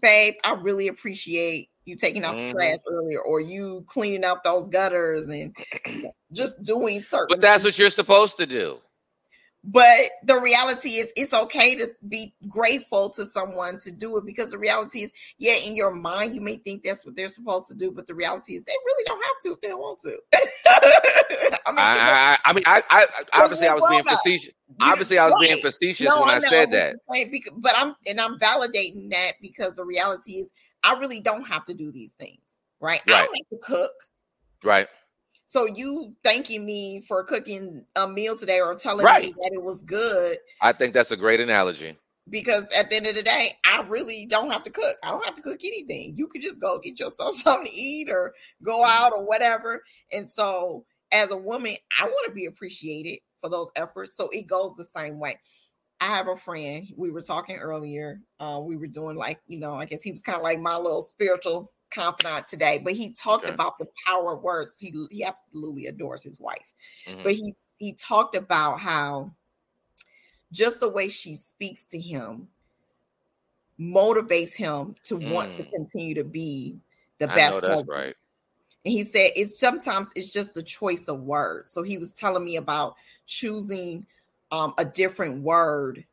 babe, 0.01 0.35
I 0.44 0.55
really 0.55 0.88
appreciate 0.88 1.68
you 1.85 1.96
taking 1.96 2.25
out 2.25 2.37
mm-hmm. 2.37 2.46
the 2.46 2.53
trash 2.53 2.79
earlier 2.90 3.20
or 3.20 3.40
you 3.40 3.85
cleaning 3.87 4.25
out 4.25 4.44
those 4.44 4.68
gutters 4.68 5.29
and 5.29 5.55
just 6.33 6.62
doing 6.62 7.01
certain 7.01 7.29
But 7.29 7.40
that's 7.40 7.64
what 7.64 7.79
you're 7.79 7.90
supposed 7.90 8.37
to 8.38 8.46
do. 8.46 8.79
But 9.62 10.11
the 10.25 10.38
reality 10.40 10.96
is, 10.96 11.12
it's 11.16 11.35
okay 11.35 11.75
to 11.75 11.90
be 12.09 12.35
grateful 12.49 13.11
to 13.11 13.27
someone 13.27 13.79
to 13.81 13.92
do 13.92 14.16
it 14.16 14.25
because 14.25 14.51
the 14.51 14.59
reality 14.59 15.03
is, 15.03 15.12
yeah, 15.37 15.55
in 15.66 15.77
your 15.77 15.90
mind, 15.90 16.35
you 16.35 16.40
may 16.40 16.57
think 16.57 16.83
that's 16.83 17.05
what 17.05 17.14
they're 17.14 17.29
supposed 17.29 17.66
to 17.68 17.75
do, 17.75 17.90
but 17.90 18.07
the 18.07 18.14
reality 18.14 18.55
is, 18.55 18.64
they 18.64 18.73
really 18.87 19.05
don't 19.05 19.23
have 19.23 19.40
to 19.42 19.53
if 19.53 19.61
they 19.61 19.68
don't 19.68 19.81
want 19.81 19.99
to. 19.99 20.18
I 21.66 21.70
mean, 21.73 21.79
I, 21.79 21.99
I, 22.01 22.38
I, 22.46 22.53
mean, 22.55 22.64
I, 22.66 22.83
I 22.88 23.07
obviously 23.35 23.68
I 23.68 23.75
was 23.75 23.85
being 23.90 24.03
facetious. 24.03 24.55
Obviously, 24.81 25.18
I 25.18 25.27
was 25.27 25.35
right. 25.35 25.49
being 25.49 25.61
facetious 25.61 26.09
no, 26.09 26.20
when 26.20 26.31
I, 26.31 26.37
I 26.37 26.38
said 26.40 26.73
that. 26.73 26.96
But 27.57 27.75
I'm 27.77 27.94
and 28.07 28.18
I'm 28.18 28.38
validating 28.38 29.11
that 29.11 29.33
because 29.42 29.75
the 29.75 29.85
reality 29.85 30.33
is, 30.33 30.49
I 30.83 30.99
really 30.99 31.20
don't 31.20 31.44
have 31.44 31.64
to 31.66 31.75
do 31.75 31.92
these 31.92 32.12
things, 32.12 32.40
right? 32.81 33.03
right. 33.07 33.14
I 33.14 33.25
don't 33.27 33.37
have 33.37 33.61
to 33.61 33.66
cook, 33.66 33.92
right? 34.64 34.88
So 35.50 35.66
you 35.66 36.14
thanking 36.22 36.64
me 36.64 37.00
for 37.08 37.24
cooking 37.24 37.84
a 37.96 38.06
meal 38.06 38.36
today 38.36 38.60
or 38.60 38.72
telling 38.76 39.04
right. 39.04 39.24
me 39.24 39.34
that 39.36 39.50
it 39.52 39.60
was 39.60 39.82
good. 39.82 40.38
I 40.60 40.72
think 40.72 40.94
that's 40.94 41.10
a 41.10 41.16
great 41.16 41.40
analogy. 41.40 41.98
Because 42.28 42.68
at 42.72 42.88
the 42.88 42.94
end 42.94 43.08
of 43.08 43.16
the 43.16 43.24
day, 43.24 43.54
I 43.64 43.82
really 43.88 44.26
don't 44.26 44.52
have 44.52 44.62
to 44.62 44.70
cook. 44.70 44.96
I 45.02 45.10
don't 45.10 45.24
have 45.24 45.34
to 45.34 45.42
cook 45.42 45.58
anything. 45.64 46.14
You 46.16 46.28
could 46.28 46.40
just 46.40 46.60
go 46.60 46.78
get 46.78 47.00
yourself 47.00 47.34
something 47.42 47.66
to 47.66 47.76
eat 47.76 48.08
or 48.08 48.32
go 48.62 48.78
mm-hmm. 48.78 48.92
out 48.92 49.12
or 49.12 49.26
whatever. 49.26 49.82
And 50.12 50.28
so 50.28 50.84
as 51.10 51.32
a 51.32 51.36
woman, 51.36 51.74
I 52.00 52.04
want 52.04 52.26
to 52.28 52.32
be 52.32 52.46
appreciated 52.46 53.18
for 53.40 53.50
those 53.50 53.72
efforts. 53.74 54.16
So 54.16 54.28
it 54.28 54.46
goes 54.46 54.76
the 54.76 54.84
same 54.84 55.18
way. 55.18 55.36
I 56.00 56.16
have 56.16 56.28
a 56.28 56.36
friend. 56.36 56.86
We 56.96 57.10
were 57.10 57.22
talking 57.22 57.56
earlier. 57.56 58.20
Uh, 58.38 58.60
we 58.62 58.76
were 58.76 58.86
doing 58.86 59.16
like, 59.16 59.40
you 59.48 59.58
know, 59.58 59.74
I 59.74 59.84
guess 59.84 60.04
he 60.04 60.12
was 60.12 60.22
kind 60.22 60.36
of 60.36 60.44
like 60.44 60.60
my 60.60 60.76
little 60.76 61.02
spiritual 61.02 61.72
confidant 61.90 62.48
today, 62.48 62.81
but 62.83 62.94
he 62.94 63.12
talked 63.12 63.44
okay. 63.44 63.55
about 63.55 63.79
the 63.79 63.87
power 64.07 64.35
of 64.35 64.42
words. 64.42 64.74
He 64.79 64.94
he 65.11 65.24
absolutely 65.24 65.87
adores 65.87 66.22
his 66.22 66.38
wife, 66.40 66.72
mm-hmm. 67.07 67.22
but 67.22 67.33
he 67.33 67.53
he 67.79 67.92
talked 67.94 68.35
about 68.35 68.81
how 68.81 69.33
just 70.53 70.81
the 70.81 70.88
way 70.88 71.09
she 71.09 71.35
speaks 71.35 71.85
to 71.87 72.00
him 72.00 72.48
motivates 73.79 74.55
him 74.55 74.94
to 75.05 75.18
mm. 75.18 75.33
want 75.33 75.53
to 75.53 75.62
mm. 75.62 75.70
continue 75.70 76.14
to 76.14 76.24
be 76.24 76.76
the 77.18 77.31
I 77.31 77.35
best 77.35 77.61
husband. 77.61 77.88
Right. 77.88 78.16
And 78.85 78.92
he 78.92 79.05
said 79.05 79.31
it's 79.37 79.59
sometimes 79.59 80.11
it's 80.16 80.33
just 80.33 80.55
the 80.55 80.62
choice 80.62 81.09
of 81.09 81.22
words. 81.22 81.70
So 81.70 81.83
he 81.83 81.98
was 81.98 82.12
telling 82.12 82.44
me 82.44 82.57
about 82.57 82.96
choosing 83.26 84.07
um, 84.53 84.74
a 84.79 84.85
different 84.85 85.42
word 85.42 86.05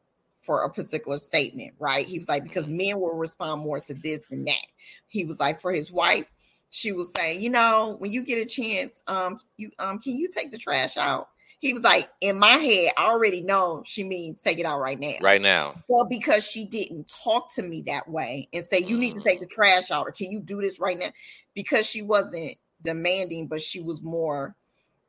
for 0.48 0.64
a 0.64 0.70
particular 0.70 1.18
statement, 1.18 1.74
right? 1.78 2.08
He 2.08 2.18
was 2.18 2.30
like, 2.30 2.44
because 2.44 2.68
mm-hmm. 2.68 2.78
men 2.78 3.00
will 3.02 3.14
respond 3.14 3.62
more 3.62 3.82
to 3.82 3.94
this 3.94 4.24
than 4.30 4.46
that. 4.46 4.66
He 5.08 5.26
was 5.26 5.40
like, 5.42 5.60
for 5.60 5.74
his 5.74 5.92
wife, 5.92 6.26
she 6.70 6.94
was 6.94 7.12
saying, 7.16 7.42
you 7.42 7.50
know, 7.50 7.98
when 8.00 8.12
you 8.12 8.24
get 8.24 8.40
a 8.40 8.46
chance, 8.46 9.04
um, 9.08 9.40
you 9.58 9.72
um, 9.78 10.00
can 10.00 10.16
you 10.16 10.30
take 10.30 10.52
the 10.52 10.58
trash 10.58 10.96
out? 10.96 11.28
He 11.60 11.74
was 11.74 11.84
like, 11.84 12.10
in 12.22 12.40
my 12.40 12.54
head, 12.54 12.92
I 12.98 13.08
already 13.08 13.42
know 13.42 13.84
she 13.86 14.04
means 14.04 14.42
take 14.42 14.60
it 14.60 14.66
out 14.66 14.80
right 14.80 14.98
now. 14.98 15.16
Right 15.22 15.42
now. 15.42 15.84
Well, 15.90 16.08
because 16.10 16.50
she 16.50 16.64
didn't 16.64 17.12
talk 17.24 17.54
to 17.56 17.62
me 17.62 17.82
that 17.88 18.08
way 18.08 18.48
and 18.54 18.64
say, 18.64 18.80
you 18.80 18.98
need 18.98 19.16
to 19.16 19.22
take 19.22 19.42
the 19.42 19.48
trash 19.48 19.92
out, 19.92 20.08
or 20.08 20.12
can 20.12 20.32
you 20.32 20.40
do 20.40 20.62
this 20.62 20.80
right 20.80 20.98
now? 20.98 21.10
Because 21.56 21.86
she 21.86 22.02
wasn't 22.04 22.58
demanding, 22.84 23.48
but 23.48 23.62
she 23.62 23.82
was 23.82 24.02
more 24.02 24.56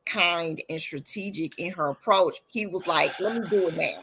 kind 0.05 0.61
and 0.69 0.81
strategic 0.81 1.57
in 1.59 1.71
her 1.71 1.89
approach. 1.89 2.41
He 2.47 2.65
was 2.65 2.87
like, 2.87 3.17
let 3.19 3.35
me 3.35 3.47
do 3.49 3.67
it 3.69 3.77
now. 3.77 4.01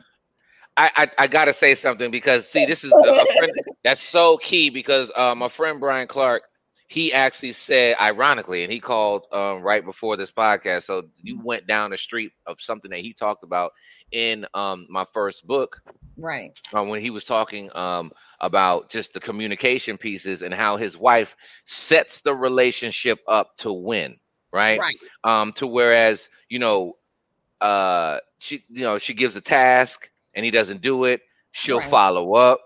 I, 0.76 0.90
I, 0.96 1.10
I 1.18 1.26
gotta 1.26 1.52
say 1.52 1.74
something 1.74 2.10
because 2.10 2.46
see 2.46 2.64
this 2.66 2.84
is 2.84 2.92
a, 2.92 3.08
a 3.10 3.26
friend, 3.38 3.52
that's 3.84 4.02
so 4.02 4.36
key 4.38 4.70
because 4.70 5.10
uh, 5.16 5.34
my 5.34 5.48
friend 5.48 5.80
Brian 5.80 6.06
Clark 6.06 6.42
he 6.88 7.12
actually 7.12 7.52
said 7.52 7.96
ironically 8.00 8.62
and 8.62 8.72
he 8.72 8.78
called 8.80 9.26
um, 9.32 9.62
right 9.62 9.84
before 9.84 10.16
this 10.16 10.30
podcast 10.30 10.84
so 10.84 11.02
you 11.22 11.40
went 11.42 11.66
down 11.66 11.90
the 11.90 11.96
street 11.96 12.32
of 12.46 12.60
something 12.60 12.90
that 12.90 13.00
he 13.00 13.12
talked 13.12 13.42
about 13.42 13.72
in 14.12 14.46
um, 14.54 14.86
my 14.88 15.04
first 15.12 15.46
book. 15.46 15.80
Right. 16.16 16.58
Uh, 16.76 16.84
when 16.84 17.00
he 17.00 17.10
was 17.10 17.24
talking 17.24 17.70
um, 17.74 18.12
about 18.40 18.90
just 18.90 19.12
the 19.14 19.20
communication 19.20 19.96
pieces 19.98 20.42
and 20.42 20.54
how 20.54 20.76
his 20.76 20.96
wife 20.96 21.34
sets 21.64 22.20
the 22.20 22.34
relationship 22.34 23.18
up 23.26 23.56
to 23.58 23.72
win 23.72 24.16
right? 24.52 24.78
Right. 24.78 24.96
Um 25.24 25.52
to 25.54 25.66
whereas 25.66 26.28
you 26.48 26.58
know 26.58 26.96
uh 27.60 28.18
she 28.38 28.64
you 28.68 28.82
know 28.82 28.98
she 28.98 29.14
gives 29.14 29.36
a 29.36 29.40
task 29.40 30.08
and 30.36 30.44
he 30.44 30.50
doesn't 30.52 30.82
do 30.82 31.04
it, 31.04 31.22
she'll 31.50 31.80
right. 31.80 31.90
follow 31.90 32.34
up. 32.34 32.60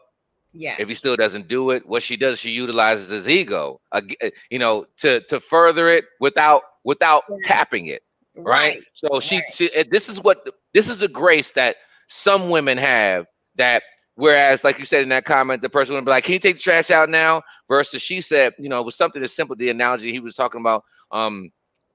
Yeah. 0.52 0.74
If 0.78 0.88
he 0.88 0.94
still 0.94 1.16
doesn't 1.16 1.48
do 1.48 1.70
it, 1.70 1.86
what 1.86 2.02
she 2.02 2.16
does, 2.16 2.40
she 2.40 2.50
utilizes 2.50 3.08
his 3.08 3.28
ego, 3.28 3.80
uh, 3.92 4.02
you 4.50 4.58
know, 4.58 4.84
to 4.98 5.20
to 5.28 5.40
further 5.40 5.88
it 5.88 6.04
without 6.18 6.62
without 6.84 7.22
yes. 7.30 7.38
tapping 7.44 7.86
it. 7.86 8.02
Right. 8.36 8.76
right? 8.76 8.82
So 8.92 9.20
she, 9.20 9.36
right. 9.36 9.44
she 9.54 9.84
this 9.90 10.08
is 10.08 10.20
what 10.20 10.44
this 10.74 10.88
is 10.88 10.98
the 10.98 11.08
grace 11.08 11.52
that 11.52 11.76
some 12.08 12.50
women 12.50 12.76
have 12.76 13.26
that 13.56 13.84
whereas 14.16 14.64
like 14.64 14.78
you 14.78 14.84
said 14.84 15.02
in 15.02 15.08
that 15.08 15.24
comment 15.24 15.62
the 15.62 15.68
person 15.68 15.94
would 15.94 16.04
be 16.04 16.10
like 16.10 16.24
can 16.24 16.32
you 16.32 16.38
take 16.38 16.56
the 16.56 16.62
trash 16.62 16.90
out 16.90 17.08
now 17.08 17.40
versus 17.68 18.02
she 18.02 18.20
said 18.20 18.52
you 18.58 18.68
know 18.68 18.80
it 18.80 18.84
was 18.84 18.96
something 18.96 19.22
as 19.22 19.34
simple 19.34 19.54
the 19.54 19.70
analogy 19.70 20.10
he 20.10 20.20
was 20.20 20.34
talking 20.34 20.60
about 20.60 20.82
um 21.12 21.50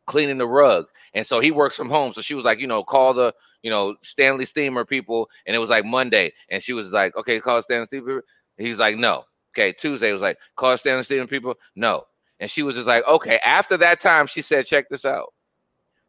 cleaning 0.07 0.37
the 0.37 0.47
rug 0.47 0.85
and 1.13 1.25
so 1.25 1.39
he 1.39 1.51
works 1.51 1.75
from 1.75 1.89
home 1.89 2.11
so 2.11 2.21
she 2.21 2.35
was 2.35 2.45
like 2.45 2.59
you 2.59 2.67
know 2.67 2.83
call 2.83 3.13
the 3.13 3.33
you 3.65 3.71
know, 3.71 3.95
Stanley 4.03 4.45
Steamer 4.45 4.85
people, 4.85 5.27
and 5.47 5.55
it 5.55 5.59
was 5.59 5.71
like 5.71 5.85
Monday, 5.85 6.31
and 6.49 6.61
she 6.61 6.71
was 6.71 6.93
like, 6.93 7.17
okay, 7.17 7.39
call 7.39 7.59
Stanley 7.63 7.87
Steamer. 7.87 8.23
He 8.59 8.69
was 8.69 8.77
like, 8.77 8.95
no. 8.95 9.23
Okay, 9.53 9.71
Tuesday 9.73 10.11
was 10.11 10.21
like, 10.21 10.37
call 10.55 10.77
Stanley 10.77 11.01
Steamer 11.01 11.25
people, 11.25 11.55
no. 11.75 12.03
And 12.39 12.47
she 12.47 12.61
was 12.61 12.75
just 12.75 12.87
like, 12.87 13.03
okay. 13.07 13.39
After 13.43 13.75
that 13.77 13.99
time, 13.99 14.27
she 14.27 14.43
said, 14.43 14.67
check 14.67 14.87
this 14.89 15.03
out. 15.03 15.33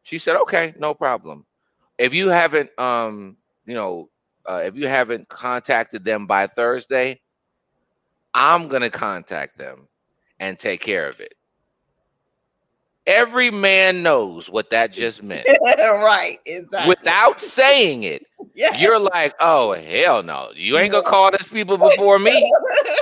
She 0.03 0.19
said, 0.19 0.37
okay, 0.37 0.75
no 0.79 0.93
problem. 0.93 1.47
If 1.97 2.13
you 2.13 2.29
haven't, 2.29 2.79
um, 2.79 3.39
you 3.65 3.73
know, 3.73 4.11
uh, 4.45 4.61
if 4.63 4.77
you 4.77 4.87
haven't 4.87 5.27
contacted 5.31 6.05
them 6.05 6.27
by 6.27 6.49
Thursday, 6.49 7.23
I'm 8.35 8.69
gonna 8.69 8.91
contact 8.91 9.57
them 9.57 9.89
and 10.41 10.59
take 10.59 10.83
care 10.83 11.09
of 11.09 11.21
it. 11.21 11.33
Every 13.07 13.51
man 13.51 14.03
knows 14.03 14.51
what 14.51 14.71
that 14.71 14.92
just 14.92 15.23
meant. 15.23 15.47
right, 15.79 16.38
exactly. 16.45 16.88
Without 16.88 17.40
saying 17.40 18.03
it, 18.03 18.27
yeah. 18.55 18.77
you're 18.79 18.99
like, 18.99 19.35
oh, 19.40 19.75
hell 19.75 20.23
no. 20.23 20.51
You 20.57 20.77
ain't 20.79 20.90
going 20.90 21.05
to 21.05 21.11
call 21.11 21.31
these 21.31 21.49
people 21.49 21.79
before 21.79 22.19
me. 22.19 22.53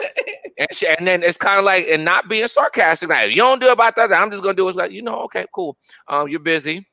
and, 0.59 0.69
she, 0.73 0.87
and 0.87 1.07
then 1.07 1.23
it's 1.23 1.39
kind 1.39 1.59
of 1.59 1.65
like, 1.65 1.87
and 1.89 2.05
not 2.05 2.29
being 2.29 2.49
sarcastic, 2.49 3.09
like, 3.09 3.31
you 3.31 3.37
don't 3.37 3.61
do 3.61 3.69
about 3.69 3.97
that, 3.97 4.13
I'm 4.13 4.31
just 4.31 4.43
going 4.43 4.57
to 4.57 4.63
do 4.63 4.69
it. 4.69 4.77
like, 4.77 4.93
you 4.93 5.03
know, 5.03 5.21
okay, 5.23 5.47
cool. 5.55 5.77
Um, 6.09 6.29
You're 6.29 6.41
busy 6.41 6.87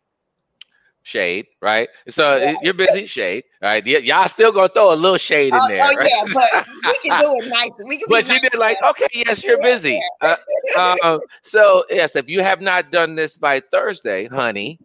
shade, 1.04 1.48
right? 1.62 1.90
So 2.10 2.36
yeah. 2.36 2.56
you're 2.62 2.74
busy, 2.74 3.06
shade, 3.06 3.44
right? 3.62 3.84
Y- 3.86 3.98
y'all 3.98 4.28
still 4.28 4.52
gonna 4.52 4.70
throw 4.70 4.94
a 4.94 4.96
little 4.96 5.18
shade 5.18 5.54
in 5.54 5.60
oh, 5.60 5.68
there. 5.68 5.84
Oh 5.84 5.96
right? 5.96 6.10
yeah, 6.10 6.34
but 6.34 6.68
we 6.86 7.10
can 7.10 7.22
do 7.22 7.36
it 7.42 7.50
nice. 7.50 7.82
We 7.86 7.98
can. 7.98 8.08
But 8.10 8.30
you 8.30 8.40
did 8.40 8.56
like, 8.56 8.78
okay, 8.84 9.08
yes, 9.14 9.44
you're 9.44 9.62
busy. 9.62 10.02
Uh, 10.22 10.36
uh, 10.78 11.20
so 11.42 11.86
yes, 11.90 12.16
if 12.16 12.30
you 12.30 12.42
have 12.42 12.62
not 12.62 12.92
done 12.92 13.16
this 13.16 13.38
by 13.38 13.60
Thursday, 13.60 14.28
honey, 14.28 14.80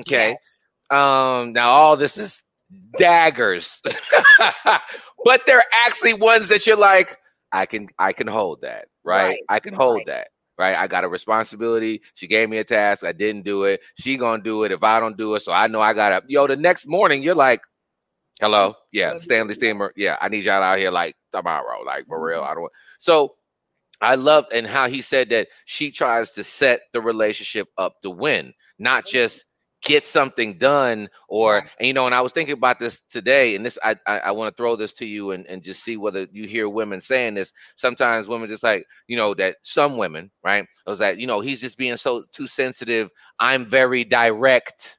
Okay. 0.00 0.36
Um, 0.90 1.52
now 1.52 1.70
all 1.70 1.96
this 1.96 2.16
is 2.16 2.42
daggers, 2.98 3.82
but 5.24 5.42
they're 5.46 5.64
actually 5.72 6.14
ones 6.14 6.48
that 6.48 6.66
you're 6.66 6.76
like, 6.76 7.16
I 7.52 7.66
can 7.66 7.88
I 7.98 8.12
can 8.12 8.26
hold 8.26 8.62
that, 8.62 8.86
right? 9.04 9.24
Right, 9.24 9.38
I 9.48 9.60
can 9.60 9.74
hold 9.74 9.96
right. 9.96 10.06
that. 10.06 10.28
Right. 10.58 10.76
I 10.76 10.86
got 10.86 11.04
a 11.04 11.08
responsibility. 11.08 12.02
She 12.14 12.26
gave 12.28 12.48
me 12.48 12.58
a 12.58 12.64
task. 12.64 13.04
I 13.04 13.12
didn't 13.12 13.44
do 13.44 13.64
it. 13.64 13.80
She 13.96 14.16
gonna 14.16 14.42
do 14.42 14.64
it 14.64 14.72
if 14.72 14.82
I 14.82 15.00
don't 15.00 15.16
do 15.16 15.34
it. 15.34 15.40
So 15.42 15.52
I 15.52 15.68
know 15.68 15.80
I 15.80 15.94
gotta 15.94 16.22
yo, 16.28 16.46
the 16.46 16.56
next 16.56 16.86
morning 16.86 17.22
you're 17.22 17.34
like, 17.34 17.62
Hello, 18.40 18.74
yeah, 18.92 19.14
Stanley 19.18 19.54
Steamer. 19.54 19.92
Yeah, 19.96 20.18
I 20.20 20.28
need 20.28 20.44
y'all 20.44 20.62
out 20.62 20.78
here 20.78 20.90
like 20.90 21.16
tomorrow, 21.32 21.82
like 21.82 22.06
for 22.08 22.22
real. 22.22 22.42
Mhm. 22.42 22.50
I 22.50 22.54
don't 22.54 22.72
so 22.98 23.36
I 24.02 24.16
loved 24.16 24.52
and 24.52 24.66
how 24.66 24.88
he 24.88 25.02
said 25.02 25.30
that 25.30 25.48
she 25.66 25.90
tries 25.92 26.32
to 26.32 26.44
set 26.44 26.82
the 26.92 27.00
relationship 27.02 27.68
up 27.78 28.02
to 28.02 28.10
win, 28.10 28.54
not 28.78 29.06
just 29.06 29.45
get 29.86 30.04
something 30.04 30.58
done 30.58 31.08
or 31.28 31.58
and 31.78 31.86
you 31.86 31.92
know 31.94 32.06
and 32.06 32.14
i 32.14 32.20
was 32.20 32.32
thinking 32.32 32.54
about 32.54 32.80
this 32.80 33.00
today 33.02 33.54
and 33.54 33.64
this 33.64 33.78
i 33.84 33.94
i, 34.06 34.18
I 34.18 34.30
want 34.32 34.52
to 34.52 34.56
throw 34.56 34.74
this 34.74 34.92
to 34.94 35.06
you 35.06 35.30
and, 35.30 35.46
and 35.46 35.62
just 35.62 35.84
see 35.84 35.96
whether 35.96 36.26
you 36.32 36.46
hear 36.48 36.68
women 36.68 37.00
saying 37.00 37.34
this. 37.34 37.52
Sometimes 37.76 38.26
women 38.26 38.48
just 38.48 38.64
like 38.64 38.84
you 39.06 39.16
know 39.16 39.32
that 39.34 39.58
some 39.62 39.96
women 39.96 40.30
right 40.42 40.64
it 40.64 40.90
was 40.90 40.98
that 40.98 41.18
you 41.20 41.28
know 41.28 41.40
he's 41.40 41.60
just 41.60 41.78
being 41.78 41.96
so 41.96 42.24
too 42.32 42.48
sensitive. 42.48 43.10
I'm 43.38 43.64
very 43.64 44.04
direct 44.04 44.98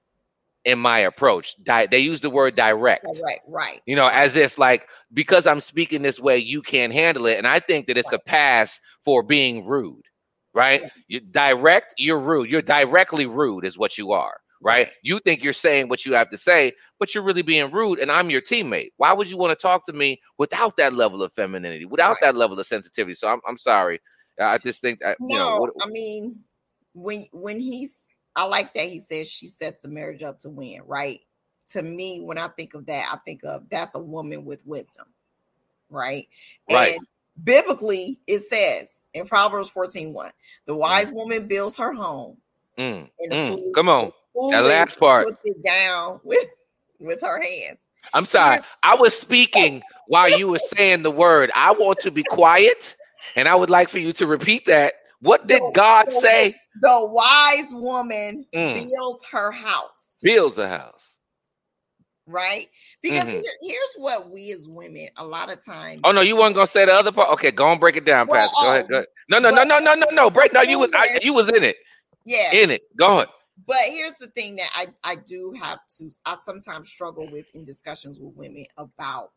in 0.64 0.80
my 0.80 1.00
approach. 1.00 1.62
Di- 1.64 1.88
they 1.88 2.00
use 2.00 2.22
the 2.22 2.30
word 2.30 2.56
direct. 2.56 3.06
Right, 3.22 3.40
right. 3.48 3.82
you 3.86 3.96
know 3.98 4.08
as 4.08 4.38
if 4.38 4.58
like 4.58 4.88
because 5.14 5.46
i'm 5.46 5.60
speaking 5.60 6.02
this 6.02 6.20
way 6.20 6.38
you 6.38 6.62
can't 6.62 6.94
handle 6.94 7.26
it 7.26 7.38
and 7.38 7.48
i 7.48 7.60
think 7.60 7.88
that 7.88 7.98
it's 7.98 8.14
a 8.14 8.20
pass 8.20 8.80
for 9.04 9.22
being 9.22 9.66
rude 9.66 10.04
right? 10.54 10.82
You 11.08 11.20
direct 11.20 11.94
you're 12.00 12.20
rude. 12.20 12.50
You're 12.50 12.64
directly 12.64 13.28
rude 13.28 13.64
is 13.64 13.78
what 13.78 13.98
you 14.00 14.12
are 14.14 14.40
Right. 14.62 14.90
you 15.04 15.20
think 15.20 15.44
you're 15.44 15.54
saying 15.54 15.88
what 15.88 16.06
you 16.06 16.14
have 16.14 16.30
to 16.32 16.38
say 16.38 16.74
but 17.00 17.14
you're 17.14 17.24
really 17.24 17.44
being 17.44 17.72
rude 17.72 18.00
and 18.00 18.12
i'm 18.12 18.30
your 18.30 18.42
teammate 18.42 18.90
why 18.98 19.14
would 19.14 19.30
you 19.30 19.38
want 19.38 19.52
to 19.52 19.62
talk 19.62 19.86
to 19.86 19.94
me 19.94 20.20
without 20.38 20.78
that 20.78 20.94
level 20.94 21.22
of 21.22 21.32
femininity 21.34 21.86
without 21.86 22.14
Right. 22.14 22.22
that 22.22 22.36
level 22.36 22.60
of 22.60 22.66
sensitivity 22.66 23.14
so 23.14 23.28
i'm, 23.28 23.40
I'm 23.48 23.58
sorry 23.58 24.00
i 24.40 24.58
just 24.58 24.82
think 24.82 25.00
that 25.02 25.18
you 25.20 25.38
know 25.38 25.50
No, 25.50 25.58
what, 25.58 25.72
I 25.82 25.90
mean, 25.90 26.40
when 26.98 27.26
when 27.32 27.60
he's, 27.60 27.96
I 28.36 28.46
like 28.46 28.74
that 28.74 28.88
he 28.88 29.00
says 29.00 29.30
she 29.30 29.48
sets 29.48 29.82
the 29.82 29.88
marriage 29.88 30.24
up 30.24 30.40
to 30.40 30.50
win, 30.50 30.82
right? 30.86 31.22
To 31.70 31.82
me, 31.82 32.22
when 32.22 32.38
I 32.38 32.48
think 32.50 32.74
of 32.74 32.86
that, 32.88 33.10
I 33.12 33.18
think 33.18 33.44
of 33.44 33.70
that's 33.70 33.96
a 33.96 34.00
woman 34.00 34.46
with 34.46 34.66
wisdom, 34.66 35.08
right? 35.90 36.28
Right. 36.70 36.96
And 36.96 37.08
biblically, 37.44 38.20
it 38.26 38.40
says 38.40 39.02
in 39.14 39.28
Proverbs 39.28 39.70
14 39.70 40.14
1, 40.14 40.32
the 40.66 40.74
mm-hmm. 40.74 40.80
wise 40.80 41.12
woman 41.12 41.48
builds 41.48 41.76
her 41.78 41.94
home. 41.94 42.38
Mm, 42.78 43.10
the 43.30 43.36
mm, 43.36 43.74
come 43.74 43.90
on 43.90 44.12
that 44.52 44.64
last 44.64 45.00
part 45.00 45.28
puts 45.28 45.42
it 45.46 45.64
down 45.64 46.20
with 46.24 46.48
with 47.00 47.22
her 47.22 47.42
hands. 47.42 47.80
I'm 48.14 48.26
sorry. 48.26 48.62
I 48.84 48.96
was 48.96 49.18
speaking 49.18 49.84
while 50.08 50.30
you 50.30 50.48
were 50.48 50.60
saying 50.60 51.04
the 51.04 51.12
word. 51.12 51.52
I 51.56 51.72
want 51.72 52.00
to 52.02 52.12
be 52.12 52.24
quiet, 52.24 52.96
and 53.36 53.48
I 53.48 53.56
would 53.56 53.70
like 53.70 53.90
for 53.90 54.00
you 54.00 54.14
to 54.14 54.26
repeat 54.28 54.66
that. 54.66 54.94
What 55.22 55.48
did 55.48 55.62
No, 55.62 55.72
God 55.72 56.12
say? 56.12 56.56
The 56.82 57.10
wise 57.12 57.70
woman 57.74 58.46
Mm. 58.54 58.76
builds 58.76 59.26
her 59.32 59.52
house. 59.52 60.18
Builds 60.22 60.58
a 60.58 60.68
house. 60.68 61.16
right? 62.30 62.70
Because 63.02 63.24
Mhm. 63.26 63.32
here- 63.42 63.58
here's 63.62 63.96
what 63.96 64.30
we 64.30 64.52
as 64.52 64.68
women 64.68 65.10
a 65.16 65.26
lot 65.26 65.50
of 65.50 65.64
times. 65.64 66.02
Oh 66.04 66.12
no, 66.12 66.20
you 66.20 66.36
weren't 66.36 66.56
gonna 66.56 66.68
say 66.68 66.84
the 66.84 66.94
other 66.94 67.12
part. 67.12 67.30
Okay, 67.30 67.52
go 67.52 67.72
and 67.72 67.80
break 67.80 67.96
it 67.96 68.04
down, 68.04 68.28
Well, 68.28 68.42
Pastor. 68.50 68.66
Go 68.66 68.70
ahead. 68.70 68.86
oh, 68.86 68.88
Go 68.90 68.96
ahead. 68.96 69.08
No, 69.30 69.40
no, 69.40 69.50
no, 69.50 69.64
no, 69.64 69.80
no, 69.80 69.94
no, 69.94 70.08
no. 70.12 70.30
Break. 70.30 70.52
No, 70.52 70.62
you 70.62 70.78
was. 70.78 70.92
I, 70.94 71.20
you 71.22 71.34
was 71.34 71.48
in 71.48 71.64
it. 71.64 71.78
Yeah, 72.28 72.52
In 72.54 72.72
it. 72.72 72.84
Go 72.98 73.20
on. 73.20 73.28
but 73.66 73.78
here's 73.88 74.18
the 74.18 74.28
thing 74.28 74.58
that 74.58 74.70
I 74.76 74.88
I 75.04 75.16
do 75.16 75.54
have 75.62 75.80
to. 75.98 76.12
I 76.26 76.36
sometimes 76.36 76.90
struggle 76.90 77.30
with 77.32 77.46
in 77.54 77.64
discussions 77.66 78.20
with 78.20 78.36
women 78.36 78.66
about 78.78 79.32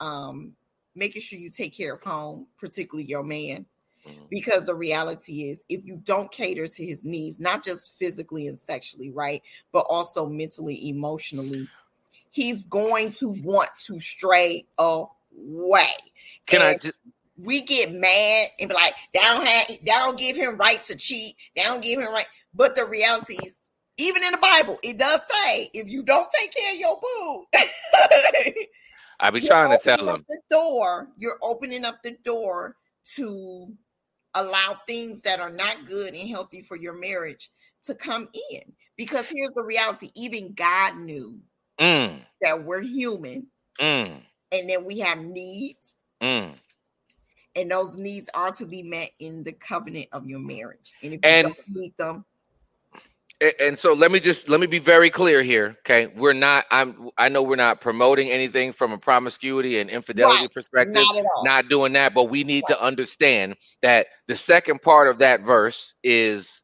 um 0.00 0.54
making 0.94 1.22
sure 1.22 1.38
you 1.38 1.50
take 1.50 1.76
care 1.76 1.94
of 1.94 2.00
home, 2.02 2.46
particularly 2.58 3.06
your 3.08 3.22
man. 3.22 3.66
Mhm. 4.08 4.28
Because 4.30 4.64
the 4.64 4.74
reality 4.74 5.50
is, 5.50 5.62
if 5.68 5.84
you 5.84 5.96
don't 6.04 6.32
cater 6.32 6.66
to 6.66 6.86
his 6.86 7.04
needs, 7.04 7.38
not 7.38 7.62
just 7.62 7.98
physically 7.98 8.46
and 8.46 8.58
sexually, 8.58 9.10
right, 9.10 9.42
but 9.72 9.86
also 9.90 10.26
mentally, 10.26 10.88
emotionally, 10.88 11.68
he's 12.30 12.64
going 12.64 13.12
to 13.12 13.28
want 13.42 13.68
to 13.86 14.00
stray 14.00 14.64
away. 14.78 15.90
Can 16.46 16.62
I 16.62 16.76
just? 16.78 16.96
We 17.42 17.62
get 17.62 17.92
mad 17.92 18.48
and 18.60 18.68
be 18.68 18.74
like, 18.74 18.94
they 19.14 19.20
don't 19.20 19.46
have, 19.46 19.68
they 19.68 19.78
don't 19.84 20.18
give 20.18 20.36
him 20.36 20.56
right 20.56 20.82
to 20.84 20.96
cheat. 20.96 21.36
They 21.56 21.62
don't 21.62 21.82
give 21.82 22.00
him 22.00 22.12
right. 22.12 22.26
But 22.54 22.74
the 22.76 22.84
reality 22.84 23.38
is, 23.44 23.60
even 23.98 24.22
in 24.24 24.32
the 24.32 24.38
Bible, 24.38 24.78
it 24.82 24.98
does 24.98 25.20
say 25.44 25.70
if 25.74 25.86
you 25.88 26.02
don't 26.02 26.28
take 26.38 26.54
care 26.54 26.72
of 26.72 26.78
your 26.78 26.98
boo, 27.00 27.44
I 29.20 29.30
be 29.30 29.40
trying 29.40 29.70
to 29.70 29.78
tell 29.78 30.08
him. 30.08 30.24
the 30.28 30.38
door. 30.50 31.08
You're 31.18 31.38
opening 31.42 31.84
up 31.84 32.02
the 32.02 32.16
door 32.24 32.76
to 33.16 33.72
allow 34.34 34.78
things 34.86 35.20
that 35.22 35.40
are 35.40 35.50
not 35.52 35.86
good 35.86 36.14
and 36.14 36.28
healthy 36.28 36.62
for 36.62 36.76
your 36.76 36.94
marriage 36.94 37.50
to 37.84 37.94
come 37.94 38.28
in. 38.50 38.60
Because 38.96 39.26
here's 39.28 39.52
the 39.54 39.64
reality: 39.64 40.10
even 40.14 40.54
God 40.54 40.96
knew 40.98 41.38
Mm, 41.78 42.20
that 42.42 42.64
we're 42.64 42.80
human, 42.82 43.46
mm, 43.80 44.20
and 44.52 44.70
that 44.70 44.84
we 44.84 44.98
have 45.00 45.18
needs. 45.18 45.96
mm. 46.22 46.54
And 47.60 47.70
those 47.70 47.96
needs 47.96 48.28
are 48.34 48.50
to 48.52 48.66
be 48.66 48.82
met 48.82 49.10
in 49.18 49.44
the 49.44 49.52
covenant 49.52 50.08
of 50.12 50.26
your 50.26 50.40
marriage. 50.40 50.94
And 51.02 51.12
if 51.12 51.24
you 51.24 51.42
don't 51.42 51.58
meet 51.68 51.96
them, 51.98 52.24
and 53.60 53.78
so 53.78 53.94
let 53.94 54.10
me 54.10 54.20
just 54.20 54.48
let 54.48 54.60
me 54.60 54.66
be 54.66 54.78
very 54.78 55.08
clear 55.08 55.42
here 55.42 55.76
okay 55.80 56.08
we're 56.16 56.34
not 56.34 56.66
i'm 56.70 57.08
i 57.16 57.28
know 57.28 57.42
we're 57.42 57.56
not 57.56 57.80
promoting 57.80 58.28
anything 58.28 58.70
from 58.70 58.92
a 58.92 58.98
promiscuity 58.98 59.78
and 59.78 59.88
infidelity 59.88 60.42
Right. 60.42 60.52
perspective 60.52 60.94
not 60.94 61.44
not 61.44 61.68
doing 61.68 61.92
that 61.94 62.12
but 62.12 62.24
we 62.24 62.44
need 62.44 62.64
to 62.66 62.78
understand 62.82 63.56
that 63.80 64.08
the 64.28 64.36
second 64.36 64.82
part 64.82 65.08
of 65.08 65.18
that 65.18 65.40
verse 65.40 65.94
is 66.04 66.60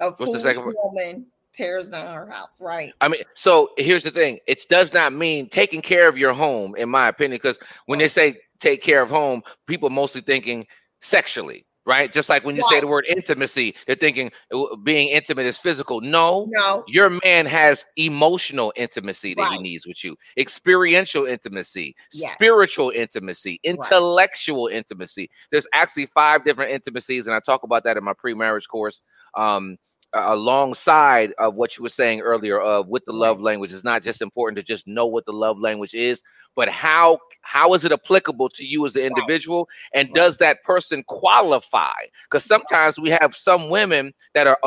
a 0.00 0.06
what's 0.06 0.18
the 0.18 0.26
foolish 0.26 0.42
second 0.42 0.74
woman 0.82 1.26
tears 1.52 1.88
down 1.88 2.12
her 2.12 2.28
house, 2.28 2.60
right? 2.60 2.92
i 3.00 3.06
mean 3.06 3.22
so 3.34 3.70
here's 3.76 4.02
the 4.02 4.10
thing 4.10 4.40
it 4.48 4.60
does 4.68 4.92
not 4.92 5.12
mean 5.12 5.48
taking 5.48 5.80
care 5.80 6.08
of 6.08 6.18
your 6.18 6.32
home 6.32 6.74
in 6.74 6.88
my 6.88 7.06
opinion 7.06 7.36
because 7.36 7.60
when 7.86 8.00
they 8.00 8.08
say 8.08 8.36
take 8.64 8.82
care 8.82 9.02
of 9.02 9.10
home 9.10 9.42
people 9.66 9.90
mostly 9.90 10.22
thinking 10.22 10.66
sexually 11.02 11.66
right 11.86 12.12
just 12.12 12.30
like 12.30 12.44
when 12.44 12.56
you 12.56 12.62
say 12.62 12.80
the 12.80 12.86
word 12.86 13.06
intimacy 13.08 13.74
they're 13.86 13.96
thinking 13.96 14.32
uh, 14.54 14.76
being 14.84 15.08
intimate 15.08 15.46
is 15.46 15.58
physical 15.58 16.00
no 16.00 16.52
No, 16.58 16.84
your 16.86 17.10
man 17.24 17.46
has 17.46 17.84
emotional 17.96 18.72
intimacy 18.76 19.34
that 19.34 19.48
he 19.48 19.58
needs 19.58 19.86
with 19.86 20.04
you, 20.04 20.16
experiential 20.38 21.26
intimacy, 21.26 21.94
Yes. 22.12 22.36
spiritual 22.36 22.90
intimacy, 22.90 23.60
intellectual 23.64 24.68
intimacy. 24.68 25.30
There's 25.52 25.66
actually 25.74 26.06
five 26.06 26.44
different 26.44 26.72
intimacies, 26.72 27.26
and 27.26 27.36
I 27.36 27.40
talk 27.40 27.62
about 27.62 27.84
that 27.84 27.96
in 27.96 28.04
my 28.04 28.12
pre-marriage 28.18 28.68
course. 28.68 29.02
Um, 29.36 29.76
alongside 30.14 31.32
of 31.38 31.54
what 31.54 31.76
you 31.76 31.82
were 31.82 31.88
saying 31.88 32.20
earlier 32.20 32.60
of 32.60 32.88
with 32.88 33.04
the 33.04 33.12
love 33.12 33.40
language 33.40 33.72
it's 33.72 33.84
not 33.84 34.02
just 34.02 34.22
important 34.22 34.56
to 34.56 34.62
just 34.62 34.86
know 34.86 35.06
what 35.06 35.26
the 35.26 35.32
love 35.32 35.58
language 35.58 35.94
is 35.94 36.22
but 36.54 36.68
how 36.68 37.18
how 37.42 37.74
is 37.74 37.84
it 37.84 37.92
applicable 37.92 38.48
to 38.50 38.64
you 38.64 38.86
as 38.86 38.96
an 38.96 39.02
individual? 39.04 39.68
And 39.92 40.08
Right. 40.08 40.14
does 40.14 40.38
that 40.38 40.62
person 40.64 41.04
qualify? 41.06 41.92
Because 42.24 42.44
sometimes 42.44 42.98
we 42.98 43.10
have 43.10 43.34
some 43.34 43.68
women 43.68 44.12
that 44.34 44.46
are 44.46 44.58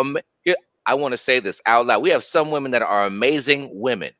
i 0.86 0.94
want 0.94 1.12
to 1.12 1.18
say 1.18 1.40
this 1.40 1.62
out 1.66 1.86
loud. 1.86 2.02
We 2.02 2.10
have 2.12 2.24
some 2.24 2.50
women 2.52 2.72
that 2.72 2.82
are 2.82 3.06
amazing 3.06 3.70
women. 3.74 4.14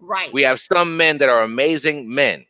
Right. 0.00 0.32
we 0.32 0.42
have 0.42 0.60
some 0.60 0.96
men 0.96 1.18
that 1.18 1.28
are 1.28 1.42
amazing 1.42 2.12
men 2.12 2.44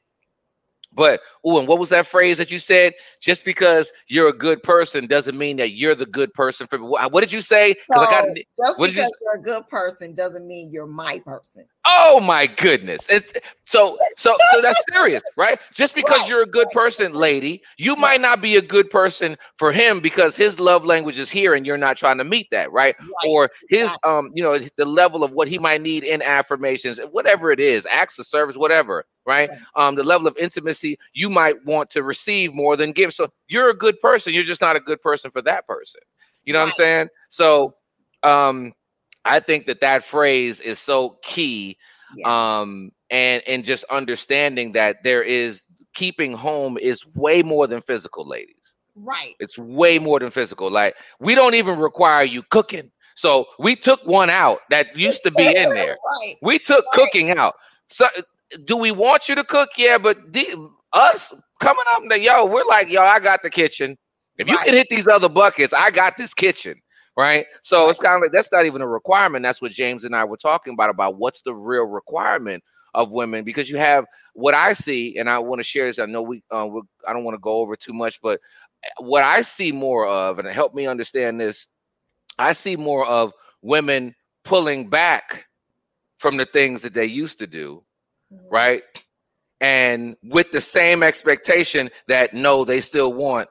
but 0.92 1.20
oh 1.44 1.58
and 1.58 1.68
what 1.68 1.78
was 1.78 1.90
that 1.90 2.06
phrase 2.06 2.38
that 2.38 2.50
you 2.50 2.58
said? 2.58 2.94
Just 3.20 3.44
because 3.44 3.92
you're 4.08 4.28
a 4.28 4.36
good 4.36 4.62
person 4.62 5.06
doesn't 5.06 5.36
mean 5.36 5.56
that 5.56 5.72
you're 5.72 5.94
the 5.94 6.06
good 6.06 6.32
person 6.34 6.66
for 6.66 6.82
what, 6.82 7.12
what 7.12 7.20
did 7.20 7.32
you 7.32 7.40
say? 7.40 7.74
Because 7.88 8.06
i 8.06 8.10
got 8.10 8.36
just 8.62 8.78
what 8.78 8.86
did 8.88 8.96
you 8.96 9.02
because 9.02 9.16
you, 9.20 9.28
are 9.28 9.36
a 9.36 9.42
good 9.42 9.68
person 9.68 10.14
doesn't 10.14 10.46
mean 10.46 10.70
you're 10.72 10.86
my 10.86 11.20
person. 11.20 11.64
Oh 11.90 12.20
my 12.20 12.46
goodness. 12.46 13.08
It's 13.08 13.32
so 13.64 13.98
so 14.16 14.36
so 14.44 14.60
that's 14.60 14.84
serious, 14.92 15.22
right? 15.36 15.58
Just 15.74 15.94
because 15.94 16.26
Right, 16.26 16.28
you're 16.28 16.42
a 16.42 16.46
good 16.46 16.70
person, 16.70 17.12
lady, 17.14 17.62
you 17.78 17.96
Right. 17.98 18.10
might 18.10 18.20
not 18.20 18.42
be 18.42 18.56
a 18.56 18.62
good 18.62 18.90
person 18.90 19.36
for 19.58 19.72
him 19.72 20.00
because 20.00 20.36
his 20.36 20.60
love 20.60 20.84
language 20.84 21.18
is 21.18 21.30
here 21.30 21.54
and 21.54 21.66
you're 21.66 21.78
not 21.78 21.96
trying 21.96 22.18
to 22.18 22.24
meet 22.24 22.48
that, 22.50 22.72
right? 22.72 22.96
Right. 23.00 23.22
Or 23.22 23.50
his 23.68 23.98
um, 24.04 24.30
you 24.34 24.42
know, 24.42 24.58
the 24.76 24.84
level 24.84 25.24
of 25.24 25.32
what 25.32 25.48
he 25.48 25.58
might 25.58 25.82
need 25.82 26.04
in 26.04 26.22
affirmations, 26.22 27.00
whatever 27.10 27.50
it 27.52 27.60
is, 27.60 27.86
acts 27.90 28.18
of 28.18 28.26
service, 28.26 28.56
whatever, 28.56 29.04
right? 29.26 29.50
Right. 29.50 29.60
Um, 29.76 29.94
the 29.94 30.04
level 30.04 30.26
of 30.26 30.36
intimacy 30.36 30.98
you 31.14 31.30
might 31.30 31.64
want 31.64 31.90
to 31.90 32.02
receive 32.02 32.54
more 32.54 32.76
than 32.76 32.92
give. 32.92 33.14
So 33.14 33.28
you're 33.48 33.70
a 33.70 33.76
good 33.76 34.00
person, 34.00 34.34
you're 34.34 34.44
just 34.44 34.62
not 34.62 34.76
a 34.76 34.80
good 34.80 35.02
person 35.02 35.30
for 35.30 35.42
that 35.42 35.66
person. 35.66 36.00
You 36.44 36.52
know 36.52 36.60
what 36.60 36.66
I'm 36.66 36.72
saying? 36.72 37.08
So 37.30 37.74
um 38.22 38.72
I 39.24 39.40
think 39.40 39.66
that 39.66 39.80
that 39.80 40.04
phrase 40.04 40.60
is 40.60 40.78
so 40.78 41.18
key 41.22 41.76
Yeah. 42.16 42.60
um 42.60 42.92
and 43.10 43.42
and 43.46 43.64
just 43.64 43.84
understanding 43.90 44.72
that 44.72 45.02
there 45.04 45.22
is 45.22 45.62
keeping 45.94 46.32
home 46.32 46.78
is 46.78 47.04
way 47.14 47.42
more 47.42 47.66
than 47.66 47.80
physical 47.82 48.26
ladies 48.26 48.76
right. 48.96 49.34
it's 49.40 49.58
way 49.58 49.98
more 49.98 50.18
than 50.20 50.30
physical 50.30 50.70
like 50.70 50.94
we 51.20 51.34
don't 51.34 51.54
even 51.54 51.78
require 51.78 52.22
you 52.24 52.42
cooking 52.50 52.90
So 53.14 53.46
we 53.58 53.74
took 53.76 54.00
one 54.06 54.30
out 54.30 54.60
that 54.70 54.96
used 54.96 55.22
to 55.24 55.30
be 55.30 55.46
in 55.62 55.74
there. 55.74 55.96
right. 56.20 56.36
We 56.40 56.58
took 56.58 56.84
Right. 56.86 56.92
cooking 56.92 57.30
out. 57.32 57.54
So 57.88 58.06
do 58.64 58.76
we 58.76 58.90
want 58.92 59.28
you 59.28 59.34
to 59.34 59.44
cook? 59.44 59.70
Yeah, 59.76 59.98
but 59.98 60.16
the, 60.32 60.44
us 60.92 61.34
coming 61.60 61.84
up, 61.94 62.02
yo, 62.20 62.44
we're 62.46 62.64
like, 62.68 62.88
yo, 62.88 63.02
I 63.02 63.18
got 63.18 63.42
the 63.42 63.50
kitchen. 63.50 63.96
If 64.38 64.48
you 64.48 64.56
can 64.58 64.72
hit 64.74 64.86
these 64.88 65.08
other 65.08 65.28
buckets, 65.28 65.72
I 65.74 65.90
got 65.90 66.16
this 66.16 66.32
kitchen. 66.32 66.80
Right. 67.18 67.46
So 67.62 67.90
it's 67.90 67.98
kind 67.98 68.16
of 68.16 68.22
like 68.22 68.32
that's 68.32 68.52
not 68.52 68.66
even 68.66 68.82
a 68.82 68.88
requirement. 68.88 69.42
That's 69.42 69.60
what 69.62 69.72
James 69.72 70.04
and 70.04 70.14
I 70.16 70.24
were 70.24 70.36
talking 70.38 70.74
about 70.74 70.90
about 70.90 71.16
what's 71.18 71.42
the 71.42 71.54
real 71.54 71.84
requirement 71.84 72.64
of 72.94 73.10
women 73.10 73.44
because 73.44 73.70
you 73.70 73.78
have 73.78 74.06
what 74.34 74.54
I 74.54 74.72
see, 74.74 75.18
and 75.18 75.28
I 75.28 75.38
want 75.40 75.60
to 75.60 75.64
share 75.64 75.88
this. 75.88 75.98
I 75.98 76.06
know 76.06 76.22
we, 76.22 76.44
uh, 76.52 76.68
I 77.08 77.12
don't 77.14 77.24
want 77.24 77.34
to 77.34 77.40
go 77.40 77.56
over 77.58 77.76
too 77.76 77.92
much, 77.92 78.20
but 78.22 78.40
eh, 78.84 78.88
what 79.00 79.24
I 79.24 79.42
see 79.42 79.72
more 79.72 80.06
of, 80.06 80.38
and 80.38 80.48
help 80.48 80.74
me 80.74 80.86
understand 80.86 81.40
this, 81.40 81.68
I 82.38 82.52
see 82.52 82.76
more 82.76 83.06
of 83.06 83.32
women 83.62 84.14
pulling 84.44 84.88
back 84.88 85.46
from 86.18 86.36
the 86.36 86.46
things 86.46 86.82
that 86.82 86.94
they 86.94 87.06
used 87.06 87.38
to 87.40 87.46
do, 87.48 87.84
Mhm. 88.32 88.38
right? 88.50 88.82
And 89.60 90.16
with 90.22 90.50
the 90.52 90.60
same 90.60 91.02
expectation 91.02 91.90
that 92.08 92.34
no, 92.34 92.64
they 92.64 92.80
still 92.80 93.12
want 93.14 93.48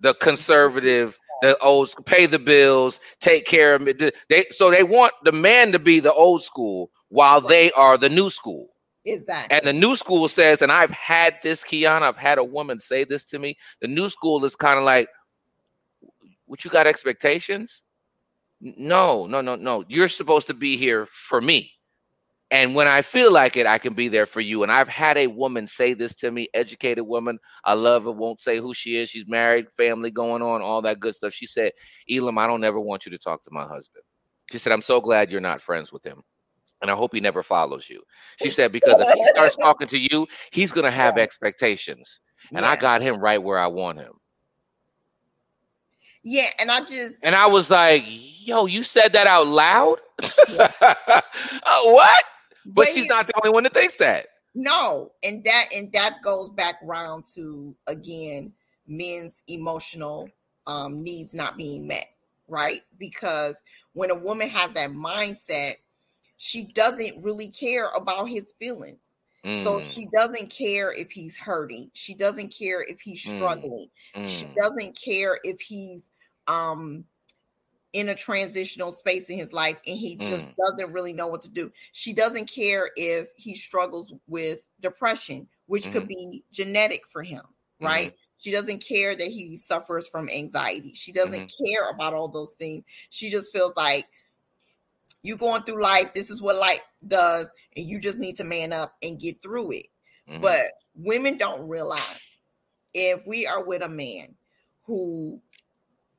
the 0.00 0.14
conservative, 0.14 1.18
the 1.44 1.58
old 1.58 1.92
pay 2.06 2.24
the 2.24 2.38
bills, 2.38 3.00
take 3.20 3.44
care 3.44 3.74
of 3.74 3.86
it. 3.86 3.98
They 4.30 4.46
so 4.50 4.70
they 4.70 4.82
want 4.82 5.12
the 5.24 5.32
man 5.32 5.72
to 5.72 5.78
be 5.78 6.00
the 6.00 6.12
old 6.12 6.42
school 6.42 6.90
while 7.08 7.42
they 7.42 7.70
are 7.72 7.98
the 7.98 8.08
new 8.08 8.30
school. 8.30 8.68
Exactly. 9.04 9.54
And 9.54 9.66
the 9.66 9.74
new 9.74 9.94
school 9.94 10.26
says, 10.28 10.62
and 10.62 10.72
I've 10.72 10.90
had 10.90 11.36
this, 11.42 11.62
Kiana, 11.62 12.02
I've 12.02 12.16
had 12.16 12.38
a 12.38 12.44
woman 12.44 12.80
say 12.80 13.04
this 13.04 13.22
to 13.24 13.38
me. 13.38 13.58
The 13.82 13.88
new 13.88 14.08
school 14.08 14.42
is 14.46 14.56
kind 14.56 14.78
of 14.78 14.86
like, 14.86 15.08
what 16.46 16.64
you 16.64 16.70
got 16.70 16.86
expectations? 16.86 17.82
No, 18.62 19.26
no, 19.26 19.42
no, 19.42 19.56
no. 19.56 19.84
You're 19.88 20.08
supposed 20.08 20.46
to 20.46 20.54
be 20.54 20.78
here 20.78 21.06
for 21.10 21.42
me. 21.42 21.73
And 22.50 22.74
when 22.74 22.86
I 22.86 23.02
feel 23.02 23.32
like 23.32 23.56
it, 23.56 23.66
I 23.66 23.78
can 23.78 23.94
be 23.94 24.08
there 24.08 24.26
for 24.26 24.40
you. 24.40 24.62
And 24.62 24.70
I've 24.70 24.88
had 24.88 25.16
a 25.16 25.26
woman 25.26 25.66
say 25.66 25.94
this 25.94 26.14
to 26.16 26.30
me, 26.30 26.48
educated 26.54 27.04
woman. 27.06 27.38
I 27.64 27.74
love 27.74 28.04
her, 28.04 28.12
won't 28.12 28.40
say 28.40 28.58
who 28.58 28.74
she 28.74 28.96
is. 28.96 29.10
She's 29.10 29.26
married, 29.26 29.66
family 29.76 30.10
going 30.10 30.42
on, 30.42 30.62
all 30.62 30.82
that 30.82 31.00
good 31.00 31.14
stuff. 31.14 31.32
She 31.32 31.46
said, 31.46 31.72
Elam, 32.10 32.38
I 32.38 32.46
don't 32.46 32.64
ever 32.64 32.78
want 32.80 33.06
you 33.06 33.10
to 33.12 33.18
talk 33.18 33.42
to 33.44 33.50
my 33.52 33.62
husband. 33.64 34.04
She 34.50 34.58
said, 34.58 34.72
I'm 34.72 34.82
so 34.82 35.00
glad 35.00 35.30
you're 35.30 35.40
not 35.40 35.60
friends 35.62 35.92
with 35.92 36.04
him. 36.04 36.22
And 36.82 36.90
I 36.90 36.94
hope 36.94 37.14
he 37.14 37.20
never 37.20 37.42
follows 37.42 37.88
you. 37.88 38.02
She 38.36 38.50
said, 38.50 38.72
because 38.72 38.98
if 38.98 39.08
he 39.10 39.24
starts 39.24 39.56
talking 39.62 39.88
to 39.88 39.98
you, 39.98 40.26
he's 40.52 40.70
going 40.72 40.84
to 40.84 40.90
have 40.90 41.16
Yeah. 41.16 41.22
expectations. 41.22 42.20
And 42.54 42.64
I 42.64 42.76
got 42.76 43.02
him 43.02 43.18
right 43.20 43.42
where 43.42 43.58
I 43.58 43.66
want 43.68 43.98
him. 43.98 44.12
yeah, 46.22 46.48
and 46.60 46.70
I 46.70 46.80
just 46.80 47.22
And 47.22 47.34
I 47.34 47.46
was 47.46 47.70
like, 47.70 48.04
yo, 48.06 48.66
you 48.66 48.82
said 48.82 49.12
that 49.14 49.26
out 49.26 49.46
loud? 49.46 49.98
Uh, 51.66 51.82
what? 51.84 52.24
But 52.66 52.88
she's 52.88 53.08
not 53.08 53.26
the 53.26 53.34
only 53.42 53.50
one 53.54 53.64
that 53.64 53.74
thinks 53.74 53.96
that. 53.96 54.26
No, 54.54 55.12
and 55.22 55.42
that 55.44 55.68
and 55.74 55.92
that 55.92 56.22
goes 56.22 56.48
back 56.50 56.76
round 56.82 57.24
to 57.34 57.74
again 57.86 58.52
men's 58.86 59.42
emotional 59.48 60.28
um 60.66 61.02
needs 61.02 61.34
not 61.34 61.56
being 61.56 61.86
met, 61.86 62.06
right? 62.48 62.82
Because 62.98 63.60
when 63.94 64.10
a 64.10 64.14
woman 64.14 64.48
has 64.48 64.72
that 64.72 64.90
mindset, 64.90 65.74
she 66.36 66.64
doesn't 66.72 67.22
really 67.22 67.48
care 67.50 67.90
about 67.90 68.26
his 68.28 68.52
feelings. 68.58 69.12
So 69.52 69.80
Mm, 69.80 69.94
she 69.94 70.06
doesn't 70.12 70.50
care 70.50 70.92
if 70.92 71.10
he's 71.12 71.36
hurting. 71.36 71.90
She 71.94 72.14
doesn't 72.14 72.48
care 72.56 72.82
if 72.82 73.00
he's 73.00 73.22
Mm, 73.24 73.24
struggling. 73.24 73.88
She 74.24 74.46
mm, 74.46 74.56
doesn't 74.56 75.00
care 75.00 75.38
if 75.44 75.60
he's 75.60 76.10
um 76.48 77.04
in 77.94 78.10
a 78.10 78.14
transitional 78.14 78.90
space 78.90 79.30
in 79.30 79.38
his 79.38 79.52
life 79.52 79.78
and 79.86 79.96
he 79.96 80.16
just 80.16 80.48
Mm. 80.48 80.54
doesn't 80.56 80.92
really 80.92 81.12
know 81.12 81.28
what 81.28 81.40
to 81.42 81.48
do. 81.48 81.72
She 81.92 82.12
doesn't 82.12 82.46
care 82.50 82.90
if 82.96 83.30
he 83.36 83.54
struggles 83.54 84.12
with 84.26 84.60
depression, 84.80 85.48
which 85.66 85.90
could 85.90 86.02
Mhm. 86.04 86.08
be 86.08 86.44
genetic 86.52 87.06
for 87.06 87.22
him, 87.22 87.42
Mm-hmm. 87.44 87.86
right? 87.86 88.18
She 88.38 88.50
doesn't 88.50 88.84
care 88.84 89.14
that 89.16 89.28
he 89.28 89.56
suffers 89.56 90.08
from 90.08 90.28
anxiety. 90.28 90.92
She 90.92 91.12
doesn't 91.12 91.48
Mm-hmm. 91.48 91.64
care 91.64 91.88
about 91.88 92.14
all 92.14 92.28
those 92.28 92.54
things. 92.54 92.84
She 93.10 93.30
just 93.30 93.52
feels 93.52 93.74
like 93.76 94.08
you 95.22 95.36
going 95.36 95.62
through 95.62 95.80
life, 95.80 96.12
this 96.14 96.30
is 96.30 96.42
what 96.42 96.56
life 96.56 96.82
does, 97.06 97.50
and 97.76 97.88
you 97.88 97.98
just 98.00 98.18
need 98.18 98.36
to 98.36 98.44
man 98.44 98.72
up 98.72 98.96
and 99.02 99.20
get 99.20 99.40
through 99.40 99.70
it. 99.70 99.86
But 100.40 100.72
women 100.94 101.38
don't 101.38 101.68
realize 101.68 102.20
if 102.92 103.24
we 103.26 103.46
are 103.46 103.62
with 103.62 103.82
a 103.82 103.88
man 103.88 104.34
who 104.82 105.40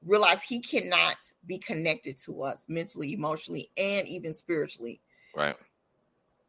realize 0.05 0.43
he 0.43 0.59
cannot 0.61 1.17
be 1.45 1.57
connected 1.57 2.17
to 2.19 2.43
us 2.43 2.65
mentally, 2.69 3.13
emotionally, 3.13 3.69
and 3.77 4.07
even 4.07 4.33
spiritually, 4.33 5.01
right. 5.35 5.57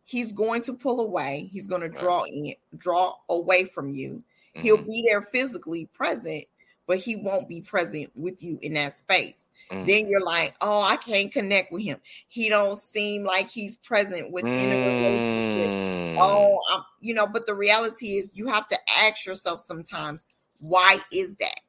he's 0.04 0.32
going 0.32 0.62
to 0.62 0.74
pull 0.74 1.00
away. 1.00 1.48
He's 1.52 1.66
going 1.66 1.82
to 1.82 1.88
Right. 1.90 1.98
draw 1.98 2.24
in, 2.24 2.54
draw 2.76 3.14
away 3.28 3.64
from 3.64 3.90
you. 3.90 4.22
He'll 4.58 4.78
mhm, 4.78 4.84
be 4.84 5.04
there 5.08 5.22
physically 5.22 5.86
present, 5.86 6.44
but 6.86 6.98
he 6.98 7.16
won't 7.16 7.48
be 7.48 7.60
present 7.62 8.10
with 8.14 8.42
you 8.42 8.58
in 8.62 8.74
that 8.74 8.94
space. 8.94 9.48
mhm. 9.70 9.86
Then 9.86 10.08
you're 10.08 10.24
like, 10.24 10.54
oh, 10.60 10.82
I 10.82 10.96
can't 10.96 11.32
connect 11.32 11.72
with 11.72 11.82
him. 11.82 12.00
He 12.28 12.48
don't 12.48 12.78
seem 12.78 13.24
like 13.24 13.50
he's 13.50 13.76
present 13.76 14.32
within 14.32 14.72
a 14.72 14.78
relationship 14.78 15.72
Mm, 15.98 16.02
oh 16.18 16.60
um, 16.72 16.82
you 17.00 17.12
know 17.14 17.26
but 17.26 17.46
the 17.46 17.54
reality 17.54 18.16
is 18.16 18.30
you 18.32 18.46
have 18.46 18.66
to 18.68 18.78
ask 19.02 19.26
yourself 19.26 19.60
sometimes 19.60 20.24
why 20.58 20.98
is 21.12 21.36
that 21.36 21.60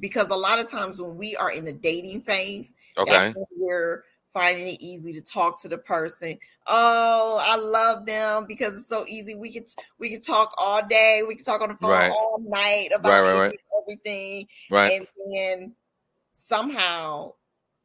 because 0.00 0.28
a 0.30 0.36
lot 0.36 0.58
of 0.58 0.70
times 0.70 1.00
when 1.00 1.16
we 1.16 1.36
are 1.36 1.50
in 1.50 1.64
the 1.64 1.72
dating 1.72 2.20
phase 2.20 2.74
okay. 2.98 3.12
that's 3.12 3.34
when 3.34 3.46
we're 3.56 4.04
finding 4.32 4.68
it 4.68 4.80
easy 4.80 5.12
to 5.12 5.20
talk 5.20 5.60
to 5.60 5.68
the 5.68 5.78
person 5.78 6.38
oh 6.66 7.38
i 7.42 7.56
love 7.56 8.04
them 8.04 8.44
because 8.46 8.76
it's 8.76 8.88
so 8.88 9.04
easy 9.06 9.34
we 9.34 9.50
could 9.50 9.64
we 9.98 10.10
could 10.10 10.24
talk 10.24 10.52
all 10.58 10.86
day 10.86 11.22
we 11.26 11.34
could 11.34 11.46
talk 11.46 11.62
on 11.62 11.70
the 11.70 11.74
phone 11.76 11.90
Right. 11.90 12.10
all 12.10 12.38
night 12.40 12.90
about 12.94 13.10
Right, 13.12 13.32
right, 13.32 13.40
right. 13.40 13.60
everything 13.82 14.46
Right. 14.70 14.92
and 14.92 15.06
then 15.30 15.74
somehow 16.36 17.32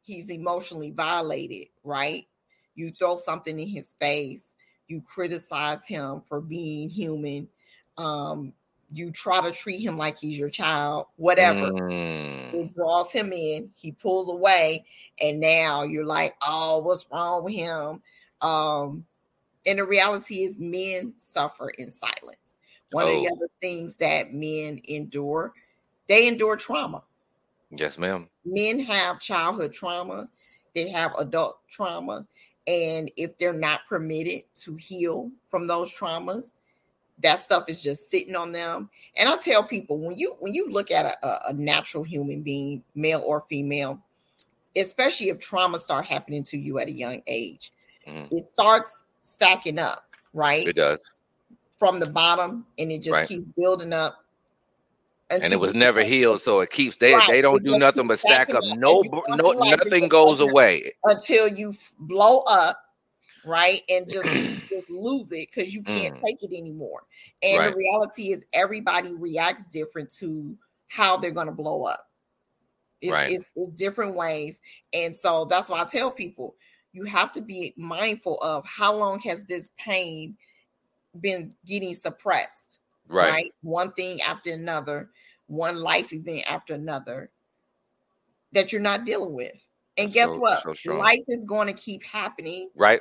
he's 0.02 0.28
emotionally 0.28 0.90
violated, 0.90 1.68
right? 1.84 2.26
You 2.74 2.90
throw 2.90 3.16
something 3.16 3.58
in 3.58 3.68
his 3.68 3.94
face, 3.94 4.54
you 4.88 5.00
criticize 5.00 5.86
him 5.86 6.22
for 6.28 6.40
being 6.40 6.90
human, 6.90 7.48
um, 7.96 8.52
you 8.92 9.10
try 9.10 9.40
to 9.42 9.52
treat 9.52 9.80
him 9.80 9.96
like 9.98 10.18
he's 10.18 10.38
your 10.38 10.50
child, 10.50 11.06
whatever. 11.16 11.72
Mm, 11.72 12.52
It 12.52 12.72
draws 12.74 13.12
him 13.12 13.32
in, 13.32 13.70
he 13.76 13.92
pulls 13.92 14.28
away, 14.28 14.84
and 15.22 15.40
now 15.40 15.84
you're 15.84 16.04
like, 16.04 16.34
oh, 16.42 16.82
what's 16.82 17.06
wrong 17.10 17.44
with 17.44 17.54
him? 17.54 18.02
Um, 18.42 19.06
and 19.66 19.78
the 19.78 19.84
reality 19.84 20.44
is 20.44 20.58
men 20.58 21.14
suffer 21.18 21.70
in 21.70 21.90
silence. 21.90 22.58
One 22.90 23.08
of 23.08 23.14
the 23.14 23.28
Oh. 23.28 23.32
other 23.36 23.48
things 23.60 23.96
that 23.96 24.34
men 24.34 24.80
endure, 24.84 25.54
they 26.08 26.28
endure 26.28 26.56
trauma 26.56 27.04
yes, 27.70 27.98
ma'am. 27.98 28.28
men 28.44 28.80
have 28.80 29.20
childhood 29.20 29.72
trauma, 29.72 30.28
they 30.74 30.88
have 30.88 31.12
adult 31.18 31.58
trauma, 31.68 32.26
and 32.66 33.10
if 33.16 33.36
they're 33.38 33.52
not 33.52 33.86
permitted 33.88 34.42
to 34.54 34.74
heal 34.76 35.30
from 35.48 35.66
those 35.66 35.92
traumas, 35.92 36.52
that 37.22 37.40
stuff 37.40 37.64
is 37.68 37.82
just 37.82 38.10
sitting 38.10 38.36
on 38.36 38.52
them. 38.52 38.90
And 39.16 39.28
I 39.28 39.36
tell 39.36 39.62
people 39.64 39.98
when 39.98 40.16
you 40.16 40.36
when 40.40 40.54
you 40.54 40.70
look 40.70 40.90
at 40.90 41.06
a, 41.06 41.48
a, 41.48 41.52
natural 41.52 42.02
human 42.04 42.42
being, 42.42 42.82
male 42.94 43.22
or 43.24 43.42
female, 43.48 44.02
especially 44.76 45.28
if 45.28 45.38
trauma 45.38 45.78
start 45.78 46.04
happening 46.04 46.44
to 46.44 46.58
you 46.58 46.78
at 46.78 46.88
a 46.88 46.92
young 46.92 47.22
age, 47.26 47.70
Mm, 48.06 48.26
it 48.32 48.44
starts 48.44 49.04
stacking 49.22 49.78
up, 49.78 50.04
right? 50.34 50.66
it 50.66 50.74
does. 50.74 50.98
From 51.78 52.00
the 52.00 52.06
bottom, 52.06 52.66
and 52.78 52.90
it 52.90 53.02
just 53.02 53.12
Right. 53.14 53.28
keeps 53.28 53.44
building 53.56 53.92
up. 53.92 54.24
And 55.30 55.52
it 55.52 55.60
was 55.60 55.72
never 55.72 56.02
healed, 56.02 56.40
so 56.40 56.60
it 56.60 56.70
keeps 56.70 56.96
they 56.98 57.12
Right, 57.14 57.26
they 57.26 57.40
don't 57.40 57.64
do 57.64 57.78
nothing 57.78 58.06
but 58.06 58.18
stack 58.18 58.50
up. 58.50 58.56
up, 58.56 58.64
No, 58.78 58.96
and 58.96 59.04
you 59.04 59.10
bo- 59.10 59.24
go 59.28 59.52
no, 59.52 59.52
nothing 59.70 60.08
goes 60.08 60.40
away. 60.40 60.92
until 61.04 61.48
you 61.48 61.74
blow 62.00 62.40
up, 62.40 62.81
right? 63.44 63.82
And 63.88 64.08
just 64.10 64.28
just 64.68 64.90
lose 64.90 65.30
it 65.32 65.48
because 65.52 65.74
you 65.74 65.82
can't 65.82 66.14
Mm. 66.16 66.20
take 66.22 66.42
it 66.42 66.56
anymore. 66.56 67.02
And 67.42 67.58
Right. 67.58 67.70
the 67.70 67.76
reality 67.76 68.32
is 68.32 68.46
everybody 68.52 69.12
reacts 69.12 69.66
different 69.66 70.10
to 70.18 70.56
how 70.88 71.16
they're 71.16 71.30
gonna 71.30 71.52
blow 71.52 71.84
up. 71.84 72.08
It's, 73.00 73.12
Right. 73.12 73.32
it's, 73.32 73.44
it's 73.56 73.72
different 73.72 74.14
ways. 74.14 74.60
And 74.92 75.16
so 75.16 75.44
that's 75.44 75.68
why 75.68 75.80
I 75.82 75.84
tell 75.84 76.10
people 76.10 76.54
you 76.92 77.04
have 77.04 77.32
to 77.32 77.40
be 77.40 77.72
mindful 77.76 78.38
of 78.42 78.64
how 78.66 78.94
long 78.94 79.18
has 79.20 79.44
this 79.44 79.70
pain 79.78 80.36
been 81.20 81.54
getting 81.66 81.94
suppressed 81.94 82.78
Right. 83.08 83.30
right? 83.30 83.52
One 83.62 83.92
thing 83.92 84.20
after 84.22 84.52
another, 84.52 85.10
one 85.46 85.76
life 85.78 86.12
event 86.12 86.44
after 86.50 86.74
another 86.74 87.30
that 88.52 88.72
you're 88.72 88.80
not 88.80 89.04
dealing 89.04 89.32
with. 89.32 89.52
And 89.98 90.12
guess 90.12 90.30
so- 90.30 90.38
what? 90.38 90.78
so 90.78 90.94
life 90.96 91.24
is 91.28 91.44
going 91.44 91.66
to 91.66 91.72
keep 91.74 92.02
happening. 92.04 92.70
Right. 92.74 93.00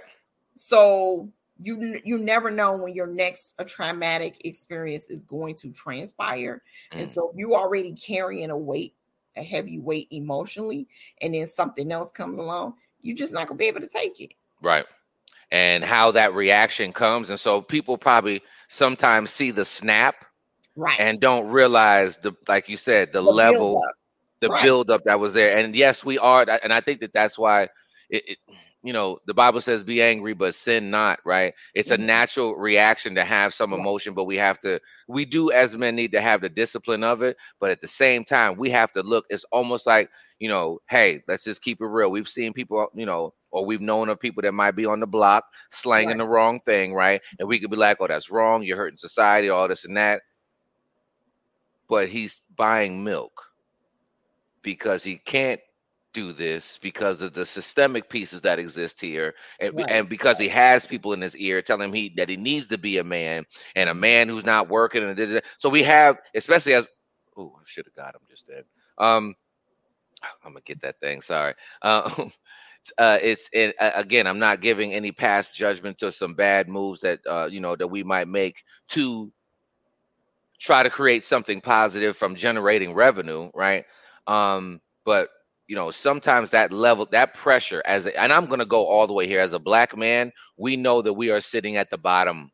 So 0.56 1.32
you 1.62 1.99
you 2.04 2.18
never 2.18 2.49
know 2.49 2.76
when 2.76 2.93
your 2.93 3.08
next 3.08 3.54
a 3.60 3.66
traumatic 3.66 4.45
experience 4.45 5.10
is 5.10 5.24
going 5.24 5.56
to 5.56 5.72
transpire. 5.72 6.62
And 6.91 7.08
Mm. 7.08 7.12
so 7.12 7.30
if 7.30 7.38
you're 7.38 7.54
already 7.54 7.93
carrying 7.93 8.49
a 8.49 8.58
weight 8.58 8.95
a 9.38 9.43
heavy 9.43 9.80
weight 9.80 10.08
emotionally, 10.12 10.88
and 11.22 11.34
then 11.34 11.47
something 11.47 11.91
else 11.91 12.12
comes 12.12 12.38
along, 12.38 12.74
you're 12.99 13.16
just 13.16 13.34
not 13.34 13.47
gonna 13.47 13.58
be 13.58 13.68
able 13.68 13.80
to 13.82 13.88
take 13.88 14.20
it. 14.20 14.34
Right. 14.62 14.86
And 15.52 15.84
how 15.84 16.12
that 16.12 16.34
reaction 16.34 16.93
comes. 16.93 17.30
And 17.30 17.39
so 17.39 17.62
people 17.62 17.97
probably 17.97 18.41
sometimes 18.68 19.32
see 19.32 19.52
the 19.52 19.66
snap 19.66 20.26
right 20.76 20.99
and 20.99 21.20
don't 21.20 21.47
realize 21.47 22.18
the 22.18 22.34
like 22.47 22.70
you 22.70 22.78
said, 22.78 23.10
the, 23.14 23.22
the 23.22 23.32
level, 23.32 23.74
build 23.74 23.84
the 24.41 24.49
right. 24.49 24.64
build 24.64 24.91
up 24.91 25.04
that 25.06 25.20
was 25.20 25.34
there. 25.34 25.58
And 25.58 25.76
yes, 25.76 26.04
we 26.04 26.18
are, 26.18 26.45
and 26.64 26.74
I 26.74 26.82
think 26.82 27.02
that 27.02 27.14
that's 27.14 27.38
why 27.38 27.64
it, 28.10 28.24
it 28.28 28.38
you 28.84 28.93
know, 28.93 29.19
the 29.27 29.34
Bible 29.34 29.61
says 29.61 29.84
be 29.84 30.01
angry, 30.01 30.34
but 30.34 30.55
sin 30.55 30.89
not, 30.89 31.19
right? 31.23 31.53
It's 31.75 31.91
mm-hmm. 31.91 32.01
a 32.01 32.05
natural 32.05 32.55
reaction 32.55 33.13
to 33.15 33.23
have 33.23 33.53
some 33.53 33.73
emotion, 33.73 34.13
but 34.13 34.23
we 34.23 34.38
have 34.38 34.59
to, 34.61 34.79
we 35.07 35.25
do 35.25 35.51
as 35.51 35.77
men 35.77 35.95
need 35.95 36.11
to 36.13 36.21
have 36.21 36.41
the 36.41 36.49
discipline 36.49 37.03
of 37.03 37.21
it. 37.21 37.38
But 37.59 37.69
at 37.69 37.82
the 37.82 37.88
same 37.88 38.25
time, 38.25 38.57
we 38.57 38.69
have 38.71 38.91
to 38.93 39.03
look, 39.03 39.25
it's 39.29 39.45
almost 39.51 39.86
like, 39.86 40.09
you 40.39 40.49
know, 40.49 40.79
hey, 40.89 41.21
let's 41.27 41.43
just 41.43 41.61
keep 41.61 41.79
it 41.82 41.86
real. 41.86 42.09
We've 42.09 42.27
seen 42.27 42.53
people, 42.53 42.89
you 42.95 43.05
know, 43.05 43.34
or 43.51 43.65
we've 43.65 43.82
known 43.82 44.09
of 44.09 44.19
people 44.19 44.41
that 44.41 44.53
might 44.53 44.75
be 44.75 44.88
on 44.88 44.99
the 44.99 45.07
block 45.07 45.45
slanging 45.69 46.09
right. 46.09 46.17
the 46.17 46.25
wrong 46.25 46.59
thing, 46.61 46.93
right? 46.93 47.21
And 47.38 47.47
we 47.47 47.59
could 47.59 47.69
be 47.69 47.77
like, 47.77 47.97
oh, 47.99 48.07
that's 48.07 48.32
wrong. 48.32 48.63
You're 48.63 48.77
hurting 48.77 48.97
society, 48.97 49.49
all 49.49 49.67
this 49.67 49.86
and 49.86 49.97
that. 49.97 50.21
But 51.88 52.09
he's 52.09 52.41
buying 52.55 53.03
milk 53.03 53.51
because 54.63 55.03
he 55.03 55.17
can't 55.17 55.59
do 56.14 56.32
this 56.34 56.78
because 56.82 57.22
of 57.22 57.34
the 57.34 57.45
systemic 57.45 58.09
pieces 58.09 58.41
that 58.41 58.59
exist 58.59 58.99
here 58.99 59.34
and, 59.59 59.74
right. 59.76 59.86
and 59.89 60.09
because 60.09 60.38
he 60.38 60.47
has 60.47 60.86
people 60.86 61.14
in 61.14 61.22
his 61.22 61.36
ear 61.38 61.62
telling 61.62 61.89
him 61.89 61.93
he 61.93 62.14
that 62.18 62.30
he 62.30 62.38
needs 62.38 62.68
to 62.68 62.78
be 62.78 62.97
a 62.97 63.03
man 63.03 63.45
and 63.76 63.89
a 63.89 63.93
man 63.93 64.28
who's 64.28 64.45
not 64.45 64.70
working 64.70 65.03
and 65.03 65.41
so 65.57 65.70
we 65.70 65.84
have 65.84 66.18
especially 66.36 66.74
as 66.74 66.88
oh 67.38 67.53
i 67.57 67.64
should 67.66 67.86
have 67.86 67.95
got 67.95 68.16
him 68.16 68.22
just 68.30 68.47
then. 68.47 68.64
Um 68.97 69.36
i'm 70.45 70.51
gonna 70.51 70.62
get 70.66 70.82
that 70.82 70.99
thing 70.99 71.22
sorry. 71.22 71.53
Uh, 71.82 72.09
uh 72.97 73.20
it's 73.22 73.47
it, 73.53 73.76
again 73.80 74.26
i'm 74.26 74.39
not 74.39 74.59
giving 74.59 74.91
any 74.91 75.12
past 75.12 75.55
judgment 75.55 75.99
to 75.99 76.12
some 76.12 76.34
bad 76.34 76.68
moves 76.68 76.99
that 77.01 77.20
uh 77.30 77.47
you 77.49 77.59
know 77.59 77.76
that 77.76 77.88
we 77.88 78.03
might 78.03 78.28
make 78.28 78.64
to 78.88 79.32
try 80.59 80.82
to 80.84 80.89
create 80.89 81.24
something 81.24 81.62
positive 81.62 82.18
from 82.18 82.36
generating 82.36 82.93
revenue 82.93 83.49
right? 83.53 83.86
Um 84.28 84.82
but 85.05 85.30
you 85.72 85.78
know 85.78 85.89
sometimes 85.89 86.49
that 86.49 86.74
level 86.74 87.05
that 87.11 87.34
pressure 87.34 87.82
as 87.86 88.05
a, 88.05 88.22
and 88.22 88.34
i'm 88.34 88.45
going 88.45 88.59
to 88.59 88.65
go 88.65 88.86
all 88.86 89.07
the 89.07 89.13
way 89.13 89.26
here. 89.26 89.39
As 89.39 89.53
a 89.53 89.59
black 89.59 89.95
man 89.95 90.34
we 90.57 90.76
know 90.76 91.01
that 91.01 91.13
we 91.13 91.32
are 91.32 91.39
sitting 91.39 91.78
at 91.78 91.89
the 91.89 91.97
bottom. 91.97 92.51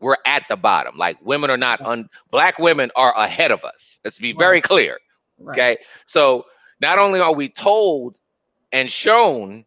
We're 0.00 0.16
at 0.24 0.44
the 0.48 0.56
bottom. 0.56 0.96
Like 0.96 1.18
women 1.20 1.50
are 1.50 1.58
not 1.58 1.82
un, 1.82 2.08
black 2.30 2.58
women 2.58 2.90
are 2.96 3.14
ahead 3.18 3.50
of 3.50 3.62
us. 3.64 3.98
Let's 4.02 4.18
be 4.18 4.32
very 4.32 4.62
clear 4.62 4.96
right. 5.38 5.52
okay? 5.52 5.76
So 6.06 6.46
not 6.80 6.98
only 6.98 7.20
are 7.20 7.34
we 7.34 7.50
told 7.50 8.16
and 8.72 8.90
shown 8.90 9.66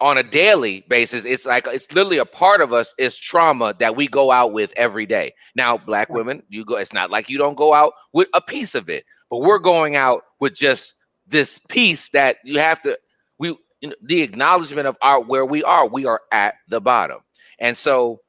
on 0.00 0.16
a 0.16 0.22
daily 0.22 0.84
basis 0.88 1.24
it's 1.24 1.44
like 1.44 1.66
it's 1.66 1.92
literally 1.92 2.18
a 2.18 2.24
part 2.24 2.60
of 2.60 2.72
us 2.72 2.94
is 2.98 3.16
trauma 3.16 3.74
that 3.80 3.96
we 3.96 4.06
go 4.06 4.30
out 4.30 4.52
with 4.52 4.72
every 4.76 5.06
day. 5.06 5.34
Now 5.56 5.76
black 5.76 6.08
women 6.10 6.44
you 6.50 6.64
go 6.64 6.76
it's 6.76 6.92
not 6.92 7.10
like 7.10 7.28
you 7.28 7.36
don't 7.36 7.56
go 7.56 7.74
out 7.74 7.94
with 8.12 8.28
a 8.32 8.40
piece 8.40 8.76
of 8.76 8.88
it 8.88 9.04
but 9.28 9.40
we're 9.40 9.58
going 9.58 9.96
out 9.96 10.22
with 10.38 10.54
just 10.54 10.94
this 11.26 11.58
piece 11.68 12.10
that 12.10 12.38
you 12.44 12.58
have 12.58 12.80
to 12.82 12.98
we 13.38 13.48
you 13.80 13.90
know, 13.90 13.94
the 14.02 14.22
acknowledgement 14.22 14.86
of 14.86 14.96
our 15.02 15.20
where 15.20 15.44
we 15.44 15.62
are 15.62 15.86
we 15.86 16.06
are 16.06 16.20
at 16.32 16.54
the 16.68 16.80
bottom. 16.80 17.18
And 17.58 17.76
so 17.76 18.20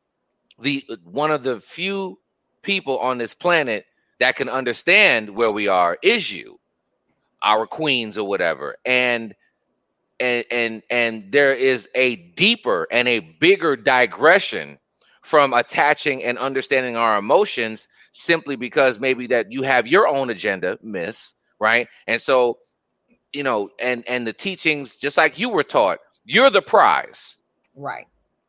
the 0.59 0.83
one 1.03 1.31
of 1.31 1.43
the 1.43 1.59
few 1.59 2.19
people 2.63 2.99
on 2.99 3.17
this 3.17 3.33
planet 3.33 3.85
that 4.19 4.35
can 4.35 4.49
understand 4.49 5.35
where 5.35 5.51
we 5.51 5.67
are 5.67 5.97
is 6.01 6.31
you 6.31 6.59
our 7.41 7.67
queens 7.67 8.17
or 8.17 8.27
whatever. 8.27 8.75
And 8.85 9.35
and 10.19 10.45
and 10.49 10.83
and 10.89 11.31
there 11.31 11.53
is 11.53 11.87
a 11.93 12.15
deeper 12.15 12.87
and 12.91 13.07
a 13.07 13.19
bigger 13.19 13.75
digression 13.75 14.79
from 15.21 15.53
attaching 15.53 16.23
and 16.23 16.37
understanding 16.37 16.95
our 16.95 17.17
emotions 17.17 17.87
simply 18.11 18.55
because 18.55 18.99
maybe 18.99 19.27
that 19.27 19.51
you 19.51 19.61
have 19.61 19.85
your 19.85 20.07
own 20.07 20.29
agenda 20.29 20.79
miss 20.81 21.35
right? 21.59 21.87
And 22.07 22.21
so 22.21 22.59
you 23.34 23.43
know, 23.43 23.69
and 23.80 24.03
and 24.07 24.25
the 24.25 24.34
teachings, 24.34 24.95
just 24.95 25.17
like 25.17 25.38
you 25.39 25.49
were 25.49 25.63
taught, 25.63 25.99
you're 26.25 26.49
the 26.49 26.61
prize. 26.61 27.38
Right. 27.75 28.05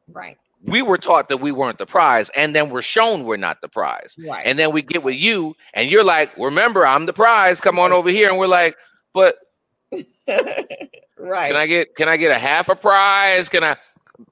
Right. 0.08 0.36
We 0.64 0.82
were 0.82 0.98
taught 0.98 1.28
that 1.28 1.36
we 1.36 1.52
weren't 1.52 1.78
the 1.78 1.86
prize, 1.86 2.30
and 2.30 2.54
then 2.54 2.70
we're 2.70 2.82
shown 2.82 3.24
we're 3.24 3.36
not 3.36 3.60
the 3.60 3.68
prize. 3.68 4.16
Right. 4.18 4.42
And 4.44 4.58
then 4.58 4.72
we 4.72 4.82
get 4.82 5.04
with 5.04 5.14
you, 5.14 5.54
and 5.74 5.88
you're 5.88 6.04
like, 6.04 6.36
"Remember, 6.36 6.84
I'm 6.84 7.06
the 7.06 7.12
prize. 7.12 7.60
Come 7.60 7.78
on 7.78 7.92
over 7.92 8.10
here." 8.10 8.28
And 8.28 8.38
we're 8.38 8.48
like, 8.48 8.76
"But, 9.14 9.36
right? 9.92 11.48
Can 11.52 11.56
I 11.56 11.66
get 11.66 11.94
can 11.94 12.08
I 12.08 12.16
get 12.16 12.32
a 12.32 12.38
half 12.38 12.68
a 12.68 12.74
prize? 12.74 13.48
Can 13.48 13.62
I, 13.62 13.76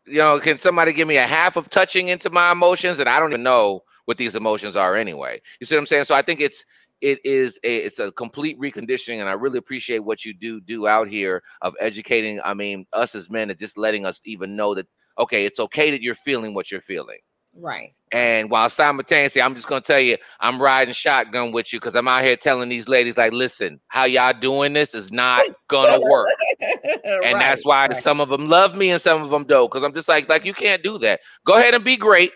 you 0.04 0.18
know, 0.18 0.40
can 0.40 0.58
somebody 0.58 0.92
give 0.92 1.06
me 1.06 1.16
a 1.16 1.26
half 1.26 1.56
of 1.56 1.70
touching 1.70 2.08
into 2.08 2.28
my 2.30 2.50
emotions? 2.50 2.98
And 2.98 3.08
I 3.08 3.20
don't 3.20 3.30
even 3.30 3.44
know 3.44 3.84
what 4.06 4.18
these 4.18 4.34
emotions 4.34 4.74
are 4.74 4.96
anyway. 4.96 5.40
You 5.60 5.66
see 5.66 5.76
what 5.76 5.80
I'm 5.80 5.86
saying? 5.86 6.04
So 6.04 6.14
I 6.16 6.22
think 6.22 6.40
it's 6.40 6.64
it 7.00 7.18
is 7.24 7.58
a 7.64 7.76
it's 7.76 7.98
a 7.98 8.10
complete 8.12 8.58
reconditioning 8.58 9.20
and 9.20 9.28
i 9.28 9.32
really 9.32 9.58
appreciate 9.58 9.98
what 9.98 10.24
you 10.24 10.32
do 10.32 10.60
do 10.60 10.86
out 10.86 11.08
here 11.08 11.42
of 11.62 11.74
educating 11.80 12.40
i 12.44 12.54
mean 12.54 12.86
us 12.92 13.14
as 13.14 13.30
men 13.30 13.50
and 13.50 13.58
just 13.58 13.76
letting 13.76 14.06
us 14.06 14.20
even 14.24 14.56
know 14.56 14.74
that 14.74 14.86
okay 15.18 15.44
it's 15.44 15.60
okay 15.60 15.90
that 15.90 16.02
you're 16.02 16.14
feeling 16.14 16.54
what 16.54 16.70
you're 16.70 16.80
feeling. 16.80 17.18
Right. 17.58 17.94
And 18.12 18.50
while 18.50 18.68
simultaneously 18.68 19.40
i'm 19.40 19.54
just 19.54 19.66
going 19.66 19.80
to 19.82 19.86
tell 19.86 20.00
you 20.00 20.18
i'm 20.40 20.60
riding 20.60 20.92
shotgun 20.92 21.52
with 21.52 21.72
you 21.72 21.80
because 21.80 21.96
i'm 21.96 22.06
out 22.06 22.22
here 22.22 22.36
telling 22.36 22.68
these 22.68 22.86
ladies 22.86 23.16
like 23.16 23.32
listen 23.32 23.80
how 23.88 24.04
y'all 24.04 24.38
doing 24.38 24.74
this 24.74 24.94
is 24.94 25.10
not 25.10 25.42
gonna 25.68 25.98
work. 26.10 26.28
And 26.60 27.34
right, 27.34 27.38
that's 27.38 27.64
why 27.64 27.86
right. 27.86 27.96
some 27.96 28.20
of 28.20 28.28
them 28.28 28.48
love 28.48 28.74
me 28.74 28.90
and 28.90 29.00
some 29.00 29.22
of 29.22 29.30
them 29.30 29.44
don't 29.44 29.70
because 29.70 29.84
i'm 29.84 29.94
just 29.94 30.08
like 30.08 30.28
like 30.28 30.44
you 30.44 30.52
can't 30.52 30.82
do 30.82 30.98
that. 30.98 31.20
Go 31.46 31.54
ahead 31.54 31.74
and 31.74 31.82
be 31.82 31.96
great 31.96 32.32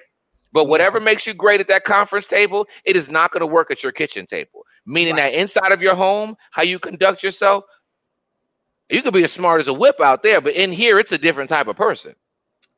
but 0.53 0.65
whatever 0.65 0.99
yeah. 0.99 1.05
makes 1.05 1.27
you 1.27 1.35
great 1.35 1.61
at 1.61 1.69
that 1.69 1.85
conference 1.85 2.27
table, 2.27 2.67
it 2.85 2.97
is 2.97 3.11
not 3.11 3.31
going 3.31 3.41
to 3.41 3.47
work 3.47 3.71
at 3.71 3.83
your 3.83 3.93
kitchen 3.93 4.27
table. 4.27 4.65
Meaning 4.87 5.17
right. 5.17 5.33
that 5.33 5.39
inside 5.39 5.73
of 5.73 5.83
your 5.83 5.95
home, 5.95 6.37
how 6.51 6.63
you 6.63 6.79
conduct 6.79 7.23
yourself, 7.23 7.65
you 8.89 9.03
could 9.03 9.15
be 9.15 9.23
as 9.23 9.33
smart 9.33 9.61
as 9.61 9.69
a 9.69 9.73
whip 9.73 10.01
out 10.01 10.23
there, 10.23 10.41
but 10.41 10.55
in 10.55 10.73
here, 10.73 10.99
it's 10.99 11.13
a 11.13 11.19
different 11.19 11.49
type 11.49 11.69
of 11.69 11.77
person 11.77 12.15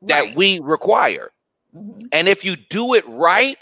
right. 0.03 0.09
that 0.09 0.37
we 0.37 0.61
require. 0.61 1.31
Mm-hmm. 1.75 2.07
And 2.13 2.29
if 2.29 2.45
you 2.45 2.57
do 2.57 2.95
it 2.95 3.05
right, 3.09 3.57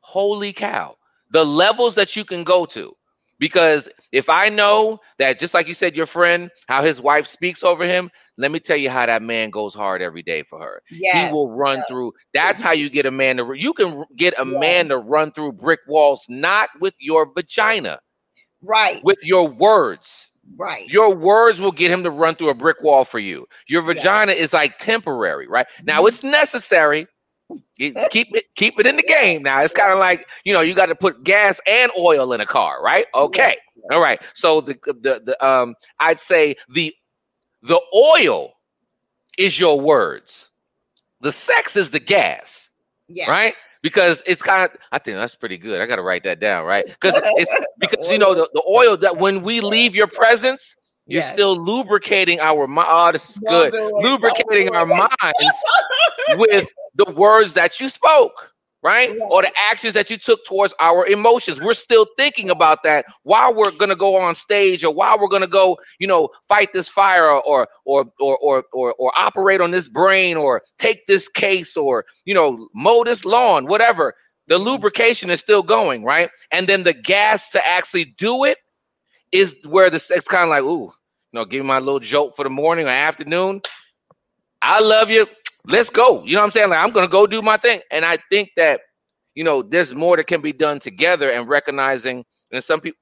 holy 0.00 0.52
cow, 0.52 0.96
the 1.30 1.44
levels 1.44 1.94
that 1.96 2.14
you 2.14 2.24
can 2.24 2.44
go 2.44 2.64
to. 2.66 2.94
Because 3.38 3.88
if 4.12 4.28
I 4.28 4.50
know 4.50 5.00
that, 5.18 5.40
just 5.40 5.54
like 5.54 5.66
you 5.66 5.72
said, 5.72 5.96
your 5.96 6.06
friend, 6.06 6.50
how 6.68 6.82
his 6.82 7.00
wife 7.00 7.26
speaks 7.26 7.64
over 7.64 7.84
him, 7.84 8.10
let 8.40 8.50
me 8.50 8.60
tell 8.60 8.76
you 8.76 8.90
how 8.90 9.06
that 9.06 9.22
man 9.22 9.50
goes 9.50 9.74
hard 9.74 10.02
every 10.02 10.22
day 10.22 10.42
for 10.42 10.60
her. 10.60 10.82
Yes. 10.90 11.28
He 11.28 11.32
will 11.32 11.52
run 11.52 11.82
through. 11.88 12.12
That's 12.34 12.62
how 12.62 12.72
you 12.72 12.88
get 12.88 13.06
a 13.06 13.10
man 13.10 13.36
to. 13.36 13.52
You 13.54 13.72
can 13.72 14.04
get 14.16 14.34
a 14.38 14.46
yes. 14.46 14.60
man 14.60 14.88
to 14.88 14.98
run 14.98 15.32
through 15.32 15.52
brick 15.52 15.80
walls, 15.86 16.26
not 16.28 16.70
with 16.80 16.94
your 16.98 17.32
vagina, 17.32 18.00
right? 18.62 19.02
With 19.04 19.18
your 19.22 19.48
words, 19.48 20.30
right? 20.56 20.88
Your 20.88 21.14
words 21.14 21.60
will 21.60 21.72
get 21.72 21.90
him 21.90 22.02
to 22.04 22.10
run 22.10 22.34
through 22.34 22.50
a 22.50 22.54
brick 22.54 22.82
wall 22.82 23.04
for 23.04 23.18
you. 23.18 23.46
Your 23.66 23.82
vagina 23.82 24.32
yes. 24.32 24.40
is 24.46 24.52
like 24.52 24.78
temporary, 24.78 25.46
right? 25.46 25.66
Now 25.84 25.98
mm-hmm. 25.98 26.08
it's 26.08 26.24
necessary. 26.24 27.06
keep 28.10 28.28
it 28.36 28.44
keep 28.54 28.78
it 28.78 28.86
in 28.86 28.96
the 28.96 29.02
game 29.02 29.42
now 29.42 29.60
it's 29.60 29.72
kind 29.72 29.92
of 29.92 29.98
like 29.98 30.28
you 30.44 30.52
know 30.52 30.60
you 30.60 30.72
got 30.72 30.86
to 30.86 30.94
put 30.94 31.24
gas 31.24 31.60
and 31.66 31.90
oil 31.98 32.32
in 32.32 32.40
a 32.40 32.46
car 32.46 32.80
right 32.80 33.06
okay 33.12 33.56
all 33.90 34.00
right 34.00 34.22
so 34.34 34.60
the 34.60 34.74
the, 34.84 35.20
the 35.24 35.44
um 35.44 35.74
i'd 35.98 36.20
say 36.20 36.54
the 36.68 36.94
the 37.62 37.80
oil 37.94 38.52
is 39.38 39.58
your 39.58 39.80
words. 39.80 40.50
The 41.20 41.32
sex 41.32 41.76
is 41.76 41.90
the 41.90 42.00
gas. 42.00 42.68
Yeah. 43.08 43.30
Right? 43.30 43.54
Because 43.82 44.22
it's 44.26 44.42
kind 44.42 44.64
of 44.64 44.76
I 44.92 44.98
think 44.98 45.16
that's 45.16 45.34
pretty 45.34 45.56
good. 45.56 45.80
I 45.80 45.86
gotta 45.86 46.02
write 46.02 46.22
that 46.24 46.38
down, 46.38 46.66
right? 46.66 46.84
Because 46.84 47.14
it's 47.16 47.70
because 47.78 48.10
you 48.10 48.18
know 48.18 48.34
the, 48.34 48.48
the 48.52 48.62
oil 48.68 48.96
that 48.98 49.16
when 49.18 49.42
we 49.42 49.60
leave 49.60 49.94
your 49.94 50.06
presence, 50.06 50.76
you're 51.06 51.22
yes. 51.22 51.32
still 51.32 51.56
lubricating 51.56 52.40
our 52.40 52.66
mind. 52.66 52.88
Oh, 52.90 53.12
this 53.12 53.30
is 53.30 53.38
good. 53.38 53.72
Lubricating 53.72 54.74
our 54.74 54.86
minds 54.86 55.10
with 56.36 56.68
the 56.94 57.10
words 57.12 57.54
that 57.54 57.80
you 57.80 57.88
spoke 57.88 58.52
right? 58.82 59.10
Yeah. 59.10 59.24
Or 59.30 59.42
the 59.42 59.52
actions 59.58 59.94
that 59.94 60.10
you 60.10 60.16
took 60.16 60.44
towards 60.46 60.74
our 60.80 61.06
emotions. 61.06 61.60
We're 61.60 61.74
still 61.74 62.06
thinking 62.16 62.50
about 62.50 62.82
that 62.84 63.04
while 63.22 63.54
we're 63.54 63.70
gonna 63.72 63.96
go 63.96 64.16
on 64.16 64.34
stage 64.34 64.84
or 64.84 64.92
while 64.92 65.18
we're 65.18 65.28
gonna 65.28 65.46
go, 65.46 65.78
you 65.98 66.06
know, 66.06 66.28
fight 66.48 66.72
this 66.72 66.88
fire 66.88 67.28
or 67.30 67.68
or 67.84 68.06
or 68.18 68.36
or 68.38 68.64
or, 68.72 68.94
or 68.98 69.12
operate 69.16 69.60
on 69.60 69.70
this 69.70 69.88
brain 69.88 70.36
or 70.36 70.62
take 70.78 71.06
this 71.06 71.28
case 71.28 71.76
or 71.76 72.04
you 72.24 72.34
know 72.34 72.68
mow 72.74 73.04
this 73.04 73.24
lawn, 73.24 73.66
whatever. 73.66 74.14
The 74.48 74.58
lubrication 74.58 75.30
is 75.30 75.40
still 75.40 75.62
going, 75.62 76.02
right? 76.04 76.30
And 76.50 76.68
then 76.68 76.82
the 76.82 76.92
gas 76.92 77.48
to 77.50 77.66
actually 77.66 78.06
do 78.18 78.44
it 78.44 78.58
is 79.32 79.56
where 79.66 79.90
the 79.90 79.96
it's 80.10 80.28
kind 80.28 80.44
of 80.44 80.50
like, 80.50 80.62
ooh, 80.62 80.84
you 80.86 80.92
know, 81.34 81.44
give 81.44 81.62
me 81.62 81.68
my 81.68 81.78
little 81.78 82.00
jolt 82.00 82.36
for 82.36 82.42
the 82.42 82.50
morning 82.50 82.86
or 82.86 82.90
afternoon. 82.90 83.60
I 84.62 84.80
love 84.80 85.10
you 85.10 85.26
let's 85.66 85.90
go. 85.90 86.24
You 86.24 86.34
know 86.34 86.40
what 86.40 86.46
I'm 86.46 86.50
saying? 86.50 86.70
Like 86.70 86.78
I'm 86.78 86.90
gonna 86.90 87.08
go 87.08 87.26
do 87.26 87.42
my 87.42 87.56
thing. 87.56 87.80
And 87.90 88.04
I 88.04 88.18
think 88.30 88.50
that 88.56 88.80
you 89.34 89.44
know 89.44 89.62
there's 89.62 89.94
more 89.94 90.16
that 90.16 90.26
can 90.26 90.40
be 90.40 90.52
done 90.52 90.80
together 90.80 91.30
and 91.30 91.48
recognizing 91.48 92.24
and 92.52 92.62
some 92.62 92.80
people 92.80 92.98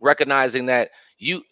recognizing 0.00 0.66
that 0.66 0.90
you 1.18 1.42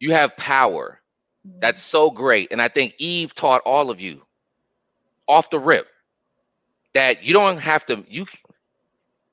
you 0.00 0.12
have 0.12 0.36
power. 0.36 1.00
Mm-hmm. 1.46 1.60
That's 1.60 1.82
so 1.82 2.10
great. 2.10 2.50
And 2.50 2.62
I 2.62 2.68
think 2.68 2.94
Eve 2.98 3.34
taught 3.34 3.62
all 3.64 3.90
of 3.90 4.00
you 4.00 4.22
off 5.26 5.50
the 5.50 5.58
rip 5.58 5.86
that 6.94 7.22
you 7.22 7.32
don't 7.32 7.58
have 7.58 7.84
to 7.86 8.04
you 8.08 8.26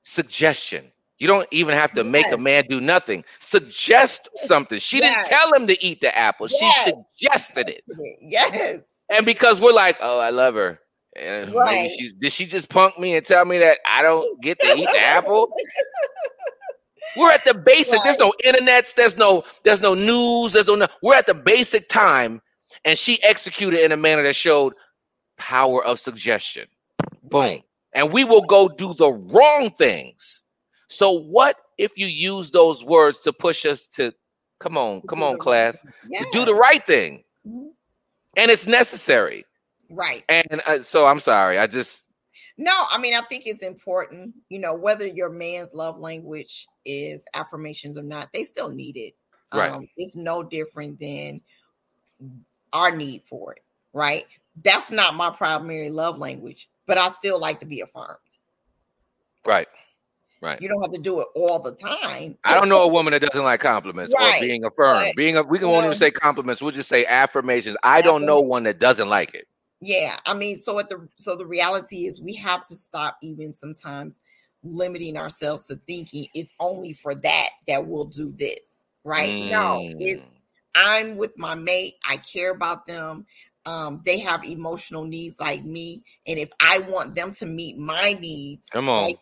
suggestion. 0.04 0.92
You 1.18 1.26
don't 1.26 1.48
even 1.50 1.74
have 1.74 1.92
to 1.92 2.04
make 2.04 2.30
a 2.30 2.36
man 2.36 2.64
do 2.68 2.78
nothing. 2.78 3.24
Suggest 3.38 4.28
something. 4.34 4.78
She 4.78 4.98
yes. 4.98 5.14
didn't 5.14 5.38
tell 5.38 5.54
him 5.54 5.66
to 5.66 5.82
eat 5.82 6.02
the 6.02 6.16
apple. 6.16 6.46
Yes. 6.50 6.84
She 6.84 6.90
suggested 6.90 7.70
it. 7.70 7.84
Yes. 8.20 8.80
And 9.08 9.24
because 9.24 9.60
we're 9.60 9.72
like, 9.72 9.96
oh, 10.00 10.18
I 10.18 10.30
love 10.30 10.54
her. 10.54 10.80
And 11.16 11.54
right. 11.54 11.90
She's, 11.98 12.12
did 12.12 12.32
she 12.32 12.46
just 12.46 12.68
punk 12.68 12.98
me 12.98 13.16
and 13.16 13.24
tell 13.24 13.44
me 13.44 13.58
that 13.58 13.78
I 13.88 14.02
don't 14.02 14.40
get 14.42 14.58
to 14.60 14.74
eat 14.76 14.88
the 14.92 15.00
apple? 15.00 15.50
We're 17.16 17.32
at 17.32 17.44
the 17.44 17.54
basic. 17.54 17.94
Right. 17.94 18.04
There's 18.04 18.18
no 18.18 18.34
internets. 18.44 18.94
There's 18.94 19.16
no. 19.16 19.44
There's 19.64 19.80
no 19.80 19.94
news. 19.94 20.52
There's 20.52 20.66
no. 20.66 20.86
We're 21.02 21.14
at 21.14 21.26
the 21.26 21.34
basic 21.34 21.88
time, 21.88 22.42
and 22.84 22.98
she 22.98 23.22
executed 23.22 23.82
in 23.82 23.92
a 23.92 23.96
manner 23.96 24.22
that 24.24 24.36
showed 24.36 24.74
power 25.38 25.82
of 25.84 25.98
suggestion. 25.98 26.66
Boom. 27.22 27.40
Right. 27.40 27.64
And 27.94 28.12
we 28.12 28.24
will 28.24 28.42
go 28.42 28.68
do 28.68 28.92
the 28.92 29.12
wrong 29.12 29.70
things. 29.70 30.42
So 30.88 31.10
what 31.10 31.56
if 31.78 31.96
you 31.96 32.06
use 32.06 32.50
those 32.50 32.84
words 32.84 33.20
to 33.20 33.32
push 33.32 33.64
us 33.64 33.86
to 33.94 34.12
come 34.60 34.76
on, 34.76 35.00
come 35.08 35.22
on, 35.22 35.38
class, 35.38 35.84
yeah. 36.08 36.20
to 36.20 36.26
do 36.32 36.44
the 36.44 36.54
right 36.54 36.84
thing? 36.86 37.24
Mm-hmm. 37.46 37.68
And 38.36 38.50
it's 38.50 38.66
necessary. 38.66 39.44
Right. 39.90 40.24
And 40.28 40.62
uh, 40.66 40.82
so 40.82 41.06
I'm 41.06 41.20
sorry. 41.20 41.58
I 41.58 41.66
just 41.66 42.06
no, 42.58 42.86
I 42.90 42.98
mean, 42.98 43.14
I 43.14 43.20
think 43.22 43.46
it's 43.46 43.62
important, 43.62 44.34
you 44.48 44.58
know, 44.58 44.74
whether 44.74 45.06
your 45.06 45.28
man's 45.28 45.74
love 45.74 45.98
language 45.98 46.66
is 46.86 47.24
affirmations 47.34 47.98
or 47.98 48.02
not, 48.02 48.30
they 48.32 48.44
still 48.44 48.70
need 48.70 48.96
it. 48.96 49.14
Right. 49.52 49.70
Um, 49.70 49.86
it's 49.96 50.16
no 50.16 50.42
different 50.42 50.98
than 50.98 51.40
our 52.72 52.96
need 52.96 53.22
for 53.28 53.52
it, 53.52 53.62
right? 53.92 54.24
That's 54.62 54.90
not 54.90 55.14
my 55.14 55.30
primary 55.30 55.90
love 55.90 56.18
language, 56.18 56.68
but 56.86 56.96
I 56.96 57.08
still 57.10 57.38
like 57.38 57.58
to 57.60 57.66
be 57.66 57.82
affirmed. 57.82 58.18
Right. 59.44 59.68
Right. 60.46 60.62
You 60.62 60.68
don't 60.68 60.80
have 60.80 60.92
to 60.92 61.00
do 61.00 61.20
it 61.20 61.26
all 61.34 61.58
the 61.58 61.72
time. 61.72 62.38
I 62.44 62.54
don't 62.54 62.68
know 62.68 62.80
a 62.82 62.86
woman 62.86 63.10
that 63.10 63.20
doesn't 63.20 63.42
like 63.42 63.58
compliments 63.58 64.14
right. 64.16 64.40
or 64.40 64.46
being 64.46 64.64
affirmed. 64.64 65.06
But, 65.08 65.16
being 65.16 65.36
a, 65.36 65.42
we 65.42 65.58
can 65.58 65.68
won't 65.68 65.86
even 65.86 65.96
say 65.96 66.12
compliments. 66.12 66.62
We'll 66.62 66.70
just 66.70 66.88
say 66.88 67.04
affirmations. 67.04 67.76
I 67.82 68.00
don't 68.00 68.24
know 68.24 68.40
one 68.40 68.62
that 68.62 68.78
doesn't 68.78 69.08
like 69.08 69.34
it. 69.34 69.48
Yeah, 69.80 70.16
I 70.24 70.34
mean, 70.34 70.54
so 70.56 70.78
at 70.78 70.88
the 70.88 71.08
so 71.18 71.34
the 71.34 71.44
reality 71.44 72.06
is 72.06 72.20
we 72.20 72.34
have 72.36 72.64
to 72.68 72.76
stop 72.76 73.18
even 73.22 73.52
sometimes 73.52 74.20
limiting 74.62 75.16
ourselves 75.16 75.66
to 75.66 75.80
thinking 75.88 76.28
it's 76.32 76.50
only 76.60 76.92
for 76.92 77.12
that 77.16 77.48
that 77.66 77.84
we'll 77.84 78.04
do 78.04 78.32
this, 78.38 78.86
right? 79.02 79.28
Mm. 79.28 79.50
No, 79.50 79.80
it's 79.98 80.32
I'm 80.76 81.16
with 81.16 81.36
my 81.36 81.56
mate. 81.56 81.96
I 82.08 82.18
care 82.18 82.52
about 82.52 82.86
them. 82.86 83.26
Um, 83.66 84.00
they 84.06 84.20
have 84.20 84.44
emotional 84.44 85.04
needs 85.04 85.40
like 85.40 85.64
me, 85.64 86.04
and 86.24 86.38
if 86.38 86.50
I 86.60 86.78
want 86.78 87.16
them 87.16 87.32
to 87.32 87.46
meet 87.46 87.76
my 87.76 88.12
needs, 88.12 88.68
come 88.68 88.88
on, 88.88 89.06
right, 89.06 89.16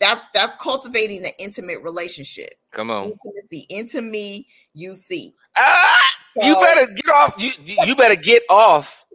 that's 0.00 0.24
that's 0.34 0.54
cultivating 0.56 1.24
an 1.24 1.32
intimate 1.38 1.82
relationship. 1.82 2.54
Come 2.72 2.90
on, 2.90 3.04
intimacy 3.04 3.66
into 3.70 4.02
me, 4.02 4.46
you 4.74 4.94
see. 4.94 5.34
Ah, 5.56 5.96
so, 6.38 6.46
you 6.46 6.54
better 6.56 6.92
get 6.92 7.14
off. 7.14 7.34
You 7.38 7.52
you 7.58 7.96
better 7.96 8.16
get 8.16 8.42
off 8.50 9.06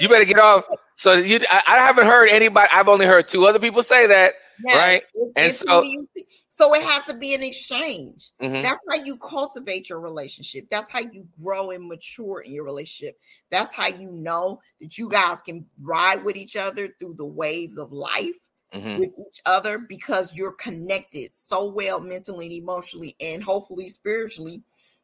you 0.00 0.08
better 0.08 0.24
get 0.24 0.38
off. 0.38 0.64
So 0.96 1.14
you, 1.14 1.40
I, 1.50 1.62
I, 1.66 1.78
haven't 1.78 2.06
heard 2.06 2.28
anybody. 2.28 2.68
I've 2.72 2.88
only 2.88 3.06
heard 3.06 3.28
two 3.28 3.46
other 3.46 3.58
people 3.58 3.82
say 3.82 4.06
that, 4.06 4.34
yes, 4.66 4.76
right? 4.76 5.02
It's, 5.14 5.32
and 5.36 5.46
it's 5.46 5.60
so, 5.60 5.84
so 6.48 6.74
it 6.74 6.82
has 6.82 7.06
to 7.06 7.16
be 7.16 7.34
an 7.34 7.42
exchange. 7.42 8.30
Mm-hmm. 8.40 8.62
That's 8.62 8.80
how 8.88 9.02
you 9.02 9.16
cultivate 9.16 9.88
your 9.88 10.00
relationship. 10.00 10.68
That's 10.70 10.88
how 10.88 11.00
you 11.00 11.26
grow 11.42 11.70
and 11.70 11.88
mature 11.88 12.40
in 12.40 12.52
your 12.52 12.64
relationship. 12.64 13.18
That's 13.50 13.72
how 13.72 13.88
you 13.88 14.10
know 14.12 14.60
that 14.80 14.96
you 14.96 15.08
guys 15.08 15.42
can 15.42 15.66
ride 15.80 16.24
with 16.24 16.36
each 16.36 16.56
other 16.56 16.88
through 17.00 17.14
the 17.14 17.26
waves 17.26 17.78
of 17.78 17.92
life 17.92 18.36
mm-hmm. 18.72 18.98
with 18.98 19.14
each 19.26 19.40
other 19.46 19.78
because 19.78 20.34
you're 20.34 20.52
connected 20.52 21.32
so 21.32 21.66
well 21.66 22.00
mentally 22.00 22.46
and 22.46 22.54
emotionally 22.54 23.16
and 23.20 23.42
hopefully 23.42 23.88
spiritually 23.88 24.62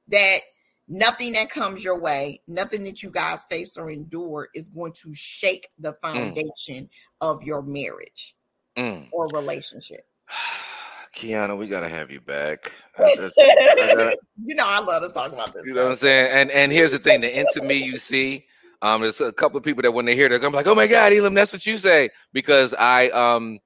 that 0.08 0.40
nothing 0.88 1.32
that 1.32 1.50
comes 1.50 1.84
your 1.84 1.98
way, 1.98 2.40
nothing 2.48 2.84
that 2.84 3.02
you 3.02 3.10
guys 3.10 3.44
face 3.44 3.76
or 3.76 3.90
endure 3.90 4.48
is 4.54 4.68
going 4.68 4.92
to 4.92 5.14
shake 5.14 5.68
the 5.78 5.92
mm. 5.92 6.00
foundation 6.00 6.84
mm. 6.84 6.88
of 7.20 7.42
your 7.42 7.62
marriage 7.62 8.34
mm. 8.76 9.06
or 9.12 9.28
relationship. 9.28 10.06
Kiana, 11.14 11.56
we 11.58 11.66
gotta 11.66 11.88
have 11.88 12.12
you 12.12 12.20
back. 12.20 12.70
you 12.98 14.54
know, 14.54 14.66
I 14.66 14.78
love 14.78 15.02
to 15.02 15.08
talk 15.08 15.32
about 15.32 15.52
this. 15.52 15.64
You 15.66 15.74
know 15.74 15.84
what 15.84 15.90
I'm 15.92 15.96
saying? 15.96 16.30
And 16.32 16.50
and 16.52 16.70
here's 16.70 16.92
the 16.92 16.98
thing: 16.98 17.20
the 17.22 17.40
into 17.40 17.66
me 17.66 17.74
you 17.74 17.98
see. 17.98 18.46
Um, 18.80 19.02
there's 19.02 19.20
a 19.20 19.32
couple 19.32 19.58
of 19.58 19.64
people 19.64 19.82
that 19.82 19.92
when 19.92 20.04
they 20.04 20.14
hear, 20.14 20.28
they're 20.28 20.38
gonna 20.38 20.52
be 20.52 20.56
like, 20.56 20.66
"Oh 20.66 20.74
my 20.74 20.86
God, 20.86 21.12
Elam, 21.12 21.34
that's 21.34 21.52
what 21.52 21.66
you 21.66 21.78
say," 21.78 22.10
because 22.32 22.74
I 22.74 23.08
um, 23.08 23.58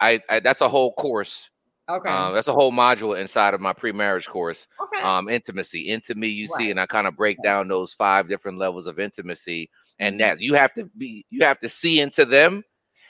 I, 0.00 0.20
I 0.28 0.40
that's 0.40 0.60
a 0.60 0.68
whole 0.68 0.92
course 0.94 1.50
Okay. 1.88 2.10
Um, 2.10 2.34
that's 2.34 2.48
a 2.48 2.52
whole 2.52 2.72
module 2.72 3.18
inside 3.18 3.54
of 3.54 3.60
my 3.60 3.72
pre-marriage 3.72 4.26
course. 4.26 4.66
Okay. 4.82 5.02
Um, 5.02 5.28
intimacy, 5.28 5.90
into 5.90 6.16
me, 6.16 6.28
you 6.28 6.48
right. 6.52 6.58
see, 6.58 6.70
and 6.70 6.80
I 6.80 6.86
kind 6.86 7.06
of 7.06 7.16
break 7.16 7.40
down 7.44 7.68
those 7.68 7.94
five 7.94 8.28
different 8.28 8.58
levels 8.58 8.86
of 8.86 8.98
intimacy, 8.98 9.70
and 10.00 10.14
mm-hmm. 10.14 10.20
that 10.20 10.40
you 10.40 10.54
have 10.54 10.72
to 10.74 10.90
be, 10.98 11.24
you 11.30 11.44
have 11.44 11.60
to 11.60 11.68
see 11.68 12.00
into 12.00 12.24
them, 12.24 12.64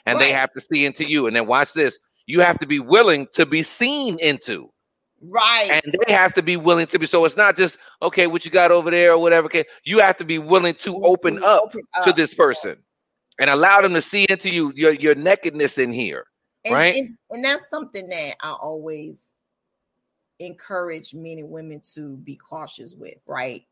and 0.05 0.19
right. 0.19 0.25
they 0.25 0.31
have 0.31 0.51
to 0.53 0.61
see 0.61 0.85
into 0.85 1.05
you. 1.05 1.25
And 1.25 1.35
then 1.35 1.47
watch 1.47 1.73
this: 1.73 1.97
you 2.27 2.41
have 2.41 2.59
to 2.59 2.67
be 2.67 2.79
willing 2.79 3.27
to 3.33 3.47
be 3.47 3.63
seen 3.63 4.17
into. 4.19 4.69
Right. 5.21 5.81
And 5.83 5.95
they 6.05 6.13
have 6.13 6.33
to 6.35 6.43
be 6.43 6.57
willing 6.57 6.87
to 6.87 6.99
be. 6.99 7.05
So 7.05 7.25
it's 7.25 7.37
not 7.37 7.57
just 7.57 7.77
okay, 8.01 8.27
what 8.27 8.45
you 8.45 8.51
got 8.51 8.71
over 8.71 8.91
there 8.91 9.13
or 9.13 9.17
whatever. 9.17 9.45
Okay, 9.47 9.65
you 9.83 9.99
have 9.99 10.17
to 10.17 10.25
be 10.25 10.37
willing 10.37 10.75
to 10.75 11.03
open 11.03 11.43
up, 11.43 11.63
open 11.63 11.81
up 11.97 12.05
to 12.05 12.13
this 12.13 12.33
person, 12.33 12.77
yeah. 12.77 13.43
and 13.43 13.49
allow 13.49 13.81
them 13.81 13.93
to 13.93 14.01
see 14.01 14.25
into 14.29 14.49
you 14.49 14.71
your 14.75 14.93
your 14.93 15.15
nakedness 15.15 15.77
in 15.77 15.91
here 15.91 16.25
and, 16.67 16.73
right? 16.73 16.95
And, 16.95 17.17
and 17.29 17.43
that's 17.45 17.69
something 17.69 18.07
that 18.09 18.35
I 18.41 18.51
always 18.51 19.33
encourage 20.39 21.13
men 21.13 21.39
and 21.39 21.49
women 21.49 21.81
to 21.95 22.17
be 22.17 22.35
cautious 22.35 22.93
with, 22.93 23.15
right? 23.25 23.65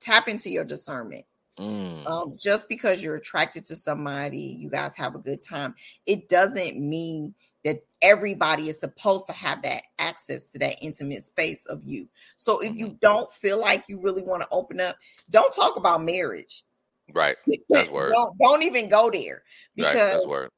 Tap 0.00 0.28
into 0.28 0.50
your 0.50 0.64
discernment. 0.64 1.24
Mm. 1.58 2.06
Um, 2.06 2.36
just 2.38 2.68
because 2.68 3.02
you're 3.02 3.16
attracted 3.16 3.64
to 3.66 3.76
somebody, 3.76 4.56
you 4.60 4.70
guys 4.70 4.94
have 4.96 5.14
a 5.14 5.18
good 5.18 5.42
time, 5.42 5.74
it 6.06 6.28
doesn't 6.28 6.78
mean 6.78 7.34
that 7.64 7.84
everybody 8.02 8.68
is 8.68 8.78
supposed 8.78 9.26
to 9.26 9.32
have 9.32 9.62
that 9.62 9.82
access 9.98 10.52
to 10.52 10.58
that 10.58 10.76
intimate 10.80 11.22
space 11.22 11.66
of 11.66 11.82
you. 11.84 12.08
So 12.36 12.60
if 12.60 12.76
you 12.76 12.86
mm-hmm. 12.86 12.96
don't 13.00 13.32
feel 13.32 13.58
like 13.58 13.84
you 13.88 14.00
really 14.00 14.22
want 14.22 14.42
to 14.42 14.48
open 14.50 14.80
up, 14.80 14.96
don't 15.30 15.52
talk 15.52 15.76
about 15.76 16.02
marriage. 16.02 16.64
Right. 17.12 17.36
That's 17.70 17.90
word. 17.90 18.12
don't, 18.12 18.36
don't 18.38 18.62
even 18.62 18.88
go 18.88 19.10
there 19.10 19.42
because 19.74 19.94
right. 19.94 20.12
That's 20.12 20.26
word 20.26 20.50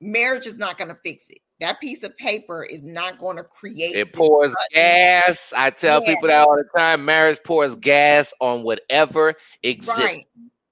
marriage 0.00 0.46
is 0.46 0.56
not 0.56 0.78
going 0.78 0.88
to 0.88 0.94
fix 0.94 1.28
it. 1.28 1.38
That 1.60 1.80
piece 1.80 2.04
of 2.04 2.16
paper 2.16 2.62
is 2.62 2.84
not 2.84 3.18
going 3.18 3.36
to 3.36 3.42
create. 3.42 3.96
It 3.96 4.12
pours 4.12 4.54
gas. 4.72 5.52
I 5.56 5.70
tell 5.70 6.00
yeah. 6.00 6.14
people 6.14 6.28
that 6.28 6.46
all 6.46 6.56
the 6.56 6.78
time. 6.78 7.04
Marriage 7.04 7.40
pours 7.44 7.74
gas 7.76 8.32
on 8.40 8.62
whatever 8.62 9.34
exists. 9.62 9.98
Right. 9.98 10.26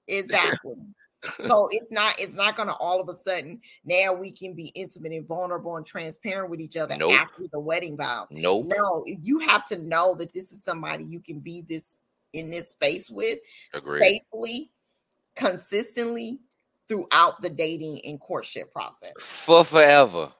Exactly. 0.07 0.75
So 1.39 1.67
it's 1.71 1.91
not 1.91 2.13
it's 2.19 2.33
not 2.33 2.55
going 2.55 2.67
to 2.67 2.75
all 2.75 3.01
of 3.01 3.09
a 3.09 3.15
sudden 3.15 3.59
now 3.85 4.13
we 4.13 4.31
can 4.31 4.53
be 4.53 4.67
intimate 4.75 5.11
and 5.11 5.27
vulnerable 5.27 5.75
and 5.77 5.85
transparent 5.85 6.49
with 6.49 6.59
each 6.59 6.77
other 6.77 6.95
nope. 6.95 7.13
after 7.13 7.43
the 7.51 7.59
wedding 7.59 7.97
vows. 7.97 8.27
Nope. 8.31 8.67
No, 8.67 9.03
you 9.05 9.39
have 9.39 9.65
to 9.65 9.77
know 9.79 10.15
that 10.15 10.33
this 10.33 10.51
is 10.51 10.63
somebody 10.63 11.05
you 11.05 11.19
can 11.19 11.39
be 11.39 11.61
this 11.61 12.01
in 12.33 12.49
this 12.51 12.69
space 12.69 13.09
with 13.09 13.39
Agreed. 13.73 14.03
safely, 14.03 14.71
consistently, 15.35 16.39
throughout 16.87 17.41
the 17.41 17.49
dating 17.49 18.01
and 18.05 18.19
courtship 18.19 18.71
process 18.71 19.13
for 19.19 19.63
forever 19.63 20.31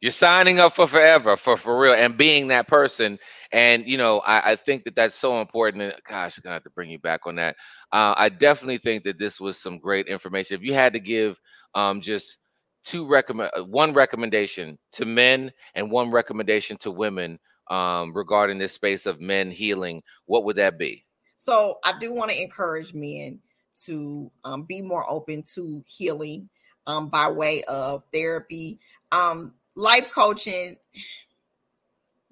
you're 0.00 0.12
signing 0.12 0.60
up 0.60 0.74
for 0.74 0.86
forever 0.86 1.36
for 1.36 1.56
for 1.56 1.78
real 1.78 1.94
and 1.94 2.16
being 2.16 2.48
that 2.48 2.68
person 2.68 3.18
and 3.52 3.86
you 3.86 3.96
know 3.96 4.20
i, 4.20 4.52
I 4.52 4.56
think 4.56 4.84
that 4.84 4.94
that's 4.94 5.16
so 5.16 5.40
important 5.40 5.82
and 5.82 5.94
gosh 6.08 6.38
i'm 6.38 6.42
gonna 6.42 6.54
have 6.54 6.62
to 6.64 6.70
bring 6.70 6.90
you 6.90 6.98
back 6.98 7.26
on 7.26 7.36
that 7.36 7.56
uh, 7.92 8.14
i 8.16 8.28
definitely 8.28 8.78
think 8.78 9.04
that 9.04 9.18
this 9.18 9.40
was 9.40 9.58
some 9.58 9.78
great 9.78 10.06
information 10.06 10.56
if 10.56 10.62
you 10.62 10.74
had 10.74 10.92
to 10.92 11.00
give 11.00 11.38
um, 11.74 12.00
just 12.00 12.38
two 12.84 13.06
recommend 13.06 13.50
uh, 13.56 13.64
one 13.64 13.92
recommendation 13.92 14.78
to 14.92 15.04
men 15.04 15.52
and 15.74 15.90
one 15.90 16.10
recommendation 16.10 16.76
to 16.78 16.90
women 16.90 17.38
um, 17.70 18.12
regarding 18.14 18.58
this 18.58 18.72
space 18.72 19.06
of 19.06 19.20
men 19.20 19.50
healing 19.50 20.02
what 20.26 20.44
would 20.44 20.56
that 20.56 20.78
be 20.78 21.04
so 21.36 21.78
i 21.84 21.92
do 21.98 22.14
want 22.14 22.30
to 22.30 22.40
encourage 22.40 22.94
men 22.94 23.38
to 23.74 24.30
um, 24.44 24.62
be 24.62 24.82
more 24.82 25.08
open 25.08 25.42
to 25.54 25.82
healing 25.86 26.48
um, 26.88 27.08
by 27.08 27.28
way 27.30 27.62
of 27.64 28.02
therapy. 28.12 28.80
Um, 29.12 29.54
life 29.76 30.10
coaching, 30.10 30.76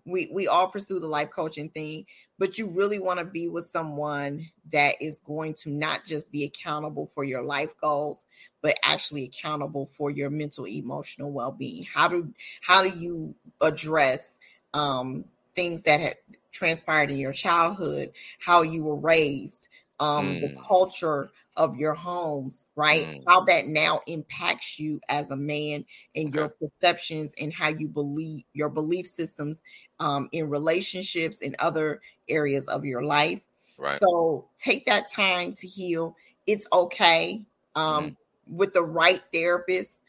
we 0.07 0.31
we 0.33 0.47
all 0.49 0.69
pursue 0.69 0.99
the 1.01 1.07
life 1.07 1.31
coaching 1.31 1.69
thing, 1.69 2.07
but 2.39 2.57
you 2.57 2.69
really 2.69 2.99
want 2.99 3.19
to 3.19 3.25
be 3.25 3.49
with 3.49 3.67
someone 3.67 4.49
that 4.73 4.95
is 5.01 5.21
going 5.21 5.55
to 5.55 5.71
not 5.71 6.05
just 6.05 6.31
be 6.33 6.45
accountable 6.45 7.07
for 7.07 7.25
your 7.25 7.43
life 7.43 7.75
goals, 7.81 8.25
but 8.63 8.77
actually 8.83 9.25
accountable 9.25 9.87
for 9.87 10.11
your 10.11 10.31
mental 10.31 10.67
emotional 10.67 11.33
well-being. 11.33 11.85
How 11.93 12.09
do 12.09 12.33
how 12.63 12.83
do 12.83 12.99
you 12.99 13.35
address 13.61 14.39
um 14.73 15.25
things 15.55 15.83
that 15.83 16.01
had 16.01 16.17
transpired 16.53 17.11
in 17.11 17.19
your 17.19 17.33
childhood, 17.33 18.13
how 18.39 18.63
you 18.63 18.83
were 18.83 18.97
raised, 18.97 19.69
um, 20.01 20.37
mm. 20.37 20.41
the 20.41 20.57
culture 20.69 21.31
of 21.57 21.77
your 21.77 21.95
homes, 21.95 22.67
right? 22.77 23.07
Mm. 23.07 23.25
How 23.27 23.41
that 23.45 23.67
now 23.67 24.01
impacts 24.07 24.79
you 24.79 25.01
as 25.09 25.31
a 25.31 25.37
man 25.37 25.85
and 26.15 26.35
your 26.35 26.49
perceptions 26.49 27.35
and 27.39 27.53
how 27.53 27.69
you 27.69 27.89
believe 27.89 28.45
your 28.53 28.69
belief 28.69 29.07
systems 29.07 29.63
um, 30.01 30.29
in 30.33 30.51
relationships 30.51 31.43
and 31.43 31.57
other 31.59 32.01
areas 32.29 32.69
of 32.69 32.85
your 32.85 33.03
life. 33.03 33.41
Right. 33.79 33.99
So 33.99 34.47
take 34.59 34.87
that 34.87 35.11
time 35.11 35.55
to 35.55 35.67
heal. 35.67 36.17
It's 36.47 36.67
okay. 36.73 37.45
Um, 37.75 38.11
mm. 38.11 38.17
With 38.49 38.75
the 38.75 38.83
right 38.83 39.23
therapist, 39.33 40.03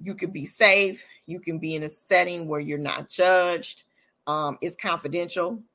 you 0.00 0.14
can 0.14 0.30
be 0.30 0.44
safe. 0.44 1.04
You 1.26 1.40
can 1.40 1.58
be 1.58 1.74
in 1.74 1.82
a 1.82 1.88
setting 1.88 2.48
where 2.48 2.60
you're 2.60 2.78
not 2.78 3.08
judged. 3.08 3.84
Um, 4.26 4.58
it's 4.60 4.76
confidential. 4.76 5.62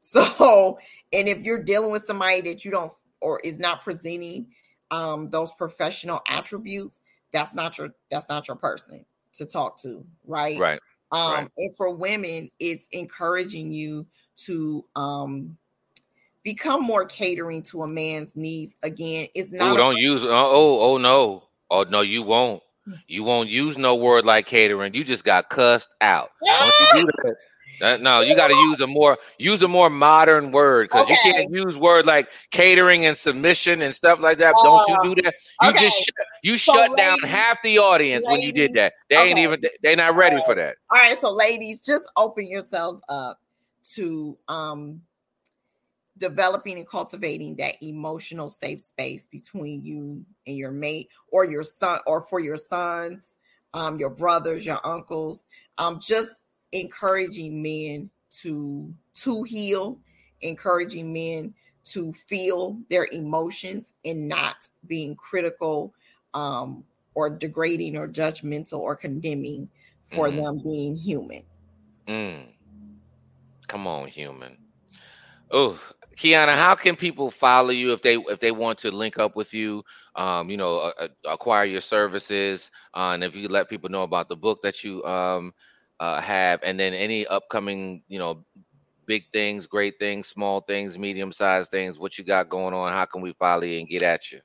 So, 0.00 0.78
and 1.12 1.26
if 1.26 1.42
you're 1.42 1.62
dealing 1.62 1.90
with 1.90 2.04
somebody 2.04 2.40
that 2.42 2.64
you 2.64 2.70
don't 2.70 2.92
or 3.20 3.40
is 3.44 3.58
not 3.58 3.82
presenting 3.82 4.48
um, 4.90 5.28
those 5.30 5.52
professional 5.52 6.20
attributes, 6.28 7.02
that's 7.32 7.54
not 7.54 7.78
your 7.78 7.90
that's 8.10 8.28
not 8.28 8.48
your 8.48 8.56
person 8.56 9.04
to 9.34 9.46
talk 9.46 9.80
to, 9.82 10.04
right? 10.26 10.58
Right. 10.58 10.80
Um, 11.10 11.32
right. 11.32 11.48
and 11.56 11.76
for 11.76 11.94
women, 11.94 12.50
it's 12.58 12.88
encouraging 12.92 13.72
you 13.72 14.06
to 14.44 14.84
um 14.96 15.56
become 16.42 16.82
more 16.82 17.04
catering 17.04 17.62
to 17.64 17.82
a 17.82 17.88
man's 17.88 18.36
needs. 18.36 18.76
Again, 18.82 19.26
it's 19.34 19.52
not. 19.52 19.74
Oh, 19.74 19.76
don't 19.76 19.98
use. 19.98 20.24
Uh, 20.24 20.28
oh, 20.30 20.80
oh 20.80 20.96
no. 20.96 21.44
Oh 21.70 21.84
no, 21.84 22.00
you 22.00 22.22
won't. 22.22 22.62
You 23.06 23.22
won't 23.22 23.50
use 23.50 23.76
no 23.76 23.96
word 23.96 24.24
like 24.24 24.46
catering. 24.46 24.94
You 24.94 25.04
just 25.04 25.24
got 25.24 25.50
cussed 25.50 25.94
out. 26.00 26.30
Don't 26.58 26.74
you 26.78 26.86
do 27.00 27.06
that. 27.06 27.36
That 27.80 28.00
no, 28.00 28.20
you 28.20 28.34
got 28.36 28.48
to 28.48 28.54
use 28.54 28.80
a 28.80 28.86
more 28.86 29.18
use 29.38 29.62
a 29.62 29.68
more 29.68 29.90
modern 29.90 30.52
word 30.52 30.88
because 30.88 31.04
okay. 31.04 31.16
you 31.24 31.32
can't 31.32 31.52
use 31.52 31.76
word 31.76 32.06
like 32.06 32.28
catering 32.50 33.06
and 33.06 33.16
submission 33.16 33.82
and 33.82 33.94
stuff 33.94 34.20
like 34.20 34.38
that. 34.38 34.54
Uh, 34.58 34.62
Don't 34.62 34.88
you 34.88 35.14
do 35.14 35.22
that? 35.22 35.34
You 35.62 35.70
okay. 35.70 35.80
just 35.80 35.98
sh- 36.02 36.08
you 36.42 36.58
so 36.58 36.72
shut 36.72 36.90
ladies, 36.90 37.04
down 37.04 37.18
half 37.20 37.62
the 37.62 37.78
audience 37.78 38.26
ladies, 38.26 38.38
when 38.38 38.46
you 38.46 38.52
did 38.52 38.74
that. 38.74 38.94
They 39.08 39.16
okay. 39.16 39.28
ain't 39.28 39.38
even 39.38 39.62
they're 39.82 39.96
not 39.96 40.16
ready 40.16 40.40
for 40.44 40.54
that. 40.54 40.76
All 40.90 41.00
right, 41.00 41.16
so 41.16 41.32
ladies, 41.32 41.80
just 41.80 42.10
open 42.16 42.46
yourselves 42.46 43.00
up 43.08 43.40
to 43.94 44.36
um 44.48 45.02
developing 46.18 46.78
and 46.78 46.88
cultivating 46.88 47.56
that 47.56 47.76
emotional 47.80 48.48
safe 48.50 48.80
space 48.80 49.26
between 49.26 49.82
you 49.82 50.24
and 50.46 50.56
your 50.56 50.72
mate 50.72 51.08
or 51.30 51.44
your 51.44 51.62
son 51.62 52.00
or 52.06 52.22
for 52.22 52.40
your 52.40 52.56
sons 52.56 53.36
um 53.74 53.98
your 53.98 54.10
brothers 54.10 54.66
your 54.66 54.80
uncles 54.84 55.46
um 55.78 56.00
just 56.02 56.40
encouraging 56.72 57.62
men 57.62 58.10
to 58.30 58.92
to 59.14 59.42
heal 59.42 59.98
encouraging 60.42 61.12
men 61.12 61.52
to 61.84 62.12
feel 62.12 62.78
their 62.90 63.08
emotions 63.12 63.94
and 64.04 64.28
not 64.28 64.56
being 64.86 65.16
critical 65.16 65.94
um 66.34 66.84
or 67.14 67.30
degrading 67.30 67.96
or 67.96 68.06
judgmental 68.06 68.78
or 68.78 68.94
condemning 68.94 69.68
for 70.12 70.28
mm. 70.28 70.36
them 70.36 70.60
being 70.62 70.94
human 70.96 71.42
mm. 72.06 72.44
come 73.66 73.86
on 73.86 74.06
human 74.06 74.56
oh 75.50 75.80
Kiana, 76.18 76.56
how 76.56 76.74
can 76.74 76.96
people 76.96 77.30
follow 77.30 77.70
you 77.70 77.92
if 77.92 78.02
they 78.02 78.16
if 78.16 78.40
they 78.40 78.50
want 78.50 78.76
to 78.80 78.90
link 78.90 79.20
up 79.20 79.36
with 79.36 79.54
you? 79.54 79.84
Um, 80.16 80.50
you 80.50 80.56
know, 80.56 80.78
uh, 80.78 81.06
acquire 81.24 81.64
your 81.64 81.80
services, 81.80 82.72
uh, 82.92 83.12
and 83.14 83.22
if 83.22 83.36
you 83.36 83.46
let 83.46 83.68
people 83.68 83.88
know 83.88 84.02
about 84.02 84.28
the 84.28 84.34
book 84.34 84.60
that 84.62 84.82
you 84.82 85.04
um, 85.04 85.54
uh, 86.00 86.20
have, 86.20 86.60
and 86.62 86.78
then 86.78 86.94
any 86.94 87.26
upcoming, 87.26 88.02
you 88.08 88.18
know, 88.18 88.44
big 89.06 89.24
things, 89.32 89.66
great 89.66 89.98
things, 89.98 90.28
small 90.28 90.60
things, 90.60 90.98
medium 90.98 91.32
sized 91.32 91.70
things, 91.70 91.98
what 91.98 92.18
you 92.18 92.24
got 92.24 92.48
going 92.48 92.74
on? 92.74 92.92
How 92.92 93.04
can 93.06 93.20
we 93.22 93.32
follow 93.32 93.64
you 93.64 93.78
and 93.78 93.88
get 93.88 94.02
at 94.02 94.30
you? 94.30 94.40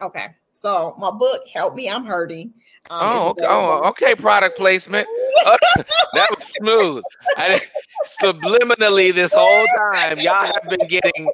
Okay, 0.00 0.26
so 0.52 0.94
my 0.98 1.10
book, 1.10 1.42
"Help 1.52 1.74
Me, 1.74 1.88
I'm 1.88 2.04
Hurting." 2.04 2.52
Um, 2.90 2.98
oh, 3.00 3.28
okay. 3.30 3.44
oh, 3.48 3.88
okay. 3.88 4.14
Product 4.14 4.56
placement. 4.56 5.06
Uh, 5.46 5.56
that 6.14 6.28
was 6.34 6.44
smooth. 6.44 7.04
I, 7.36 7.60
subliminally, 8.20 9.14
this 9.14 9.32
whole 9.32 9.66
time, 9.92 10.18
y'all 10.18 10.44
have 10.44 10.62
been 10.68 10.88
getting. 10.88 11.30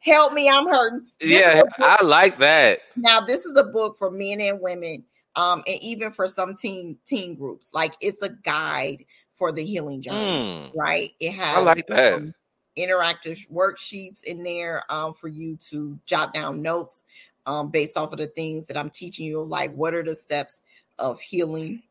Help 0.00 0.32
me, 0.32 0.48
I'm 0.48 0.66
hurting. 0.66 1.06
This 1.20 1.40
yeah, 1.40 1.62
I 1.78 2.02
like 2.02 2.38
that. 2.38 2.80
Now, 2.96 3.20
this 3.20 3.44
is 3.44 3.56
a 3.56 3.64
book 3.64 3.96
for 3.96 4.10
men 4.10 4.40
and 4.40 4.60
women, 4.60 5.04
um, 5.38 5.62
and 5.68 5.78
even 5.80 6.10
for 6.10 6.26
some 6.26 6.54
teen 6.54 6.98
teen 7.06 7.36
groups. 7.36 7.70
Like 7.72 7.94
it's 8.00 8.22
a 8.22 8.30
guide 8.30 9.04
for 9.34 9.52
the 9.52 9.64
healing 9.64 10.02
journey, 10.02 10.70
mm, 10.70 10.76
right? 10.76 11.12
It 11.20 11.32
has. 11.32 11.56
I 11.56 11.60
like 11.60 11.86
that. 11.86 12.14
Um, 12.14 12.34
interactive 12.76 13.48
worksheets 13.50 14.24
in 14.24 14.42
there 14.42 14.84
um, 14.88 15.14
for 15.14 15.28
you 15.28 15.56
to 15.70 15.98
jot 16.06 16.34
down 16.34 16.60
notes 16.60 17.04
um, 17.46 17.70
based 17.70 17.96
off 17.96 18.12
of 18.12 18.18
the 18.18 18.26
things 18.26 18.66
that 18.66 18.76
I'm 18.76 18.90
teaching 18.90 19.26
you, 19.26 19.42
like 19.42 19.72
what 19.74 19.94
are 19.94 20.02
the 20.02 20.14
steps 20.14 20.62
of 20.98 21.20
healing 21.20 21.82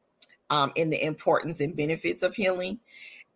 um, 0.49 0.71
and 0.77 0.91
the 0.91 1.03
importance 1.03 1.61
and 1.61 1.75
benefits 1.75 2.23
of 2.23 2.35
healing. 2.35 2.79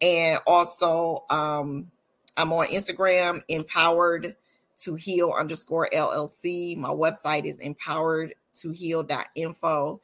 And 0.02 0.40
also, 0.46 1.26
um, 1.30 1.90
I'm 2.38 2.52
on 2.54 2.68
Instagram, 2.68 3.42
empowered 3.50 4.36
to 4.80 4.96
heal 4.96 5.34
underscore 5.38 5.90
LLC. 5.94 6.78
My 6.78 6.90
website 6.90 7.46
is 7.46 7.60
empowered 7.60 8.34
to 8.56 8.72
heal.info. 8.72 10.02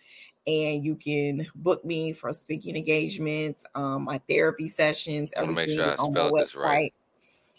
And 0.47 0.85
you 0.85 0.95
can 0.95 1.45
book 1.55 1.83
me 1.83 2.13
for 2.13 2.31
speaking 2.31 2.77
engagements, 2.77 3.65
um, 3.75 4.05
my 4.05 4.21
therapy 4.29 4.69
sessions, 4.69 5.33
everything 5.35 5.75
sure 5.75 5.99
on 5.99 6.13
my 6.13 6.29
website. 6.31 6.55
Right. 6.55 6.93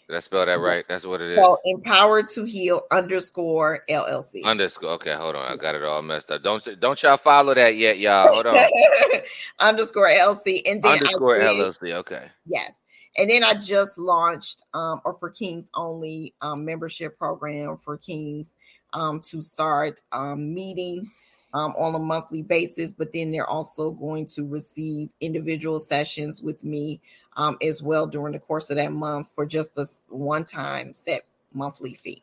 Did 0.09 0.15
I 0.15 0.19
spell 0.21 0.43
that 0.47 0.59
right? 0.59 0.83
That's 0.89 1.05
what 1.05 1.21
it 1.21 1.33
is. 1.33 1.39
So 1.39 1.59
empowered 1.65 2.29
to 2.29 2.43
heal 2.43 2.81
underscore 2.89 3.83
LLC. 3.87 4.43
Underscore. 4.43 4.89
Okay, 4.93 5.13
hold 5.13 5.35
on. 5.35 5.51
I 5.51 5.55
got 5.55 5.75
it 5.75 5.83
all 5.83 6.01
messed 6.01 6.31
up. 6.31 6.41
Don't 6.41 6.67
don't 6.79 7.01
y'all 7.03 7.15
follow 7.15 7.53
that 7.53 7.75
yet, 7.75 7.99
y'all. 7.99 8.27
Hold 8.27 8.47
on. 8.47 8.57
underscore 9.59 10.07
LLC 10.07 10.63
and 10.65 10.81
then 10.81 10.93
underscore 10.93 11.37
did, 11.37 11.45
LLC. 11.45 11.93
Okay. 11.93 12.27
Yes. 12.47 12.79
And 13.17 13.29
then 13.29 13.43
I 13.43 13.53
just 13.53 13.99
launched 13.99 14.63
um 14.73 14.99
or 15.05 15.13
for 15.13 15.29
Kings 15.29 15.69
only 15.75 16.33
um 16.41 16.65
membership 16.65 17.15
program 17.19 17.77
for 17.77 17.95
Kings 17.97 18.55
um 18.93 19.19
to 19.19 19.41
start 19.41 20.01
um 20.11 20.53
meeting 20.53 21.11
um, 21.53 21.73
on 21.77 21.95
a 21.95 21.99
monthly 21.99 22.41
basis, 22.41 22.93
but 22.93 23.11
then 23.11 23.31
they're 23.31 23.49
also 23.49 23.91
going 23.91 24.25
to 24.27 24.45
receive 24.45 25.09
individual 25.19 25.79
sessions 25.79 26.41
with 26.41 26.63
me 26.63 27.01
um, 27.37 27.57
as 27.61 27.81
well 27.81 28.05
during 28.05 28.33
the 28.33 28.39
course 28.39 28.69
of 28.69 28.77
that 28.77 28.91
month 28.91 29.29
for 29.33 29.45
just 29.45 29.77
a 29.77 29.85
one 30.09 30.45
time 30.45 30.93
set 30.93 31.23
monthly 31.53 31.95
fee. 31.95 32.21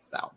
So, 0.00 0.30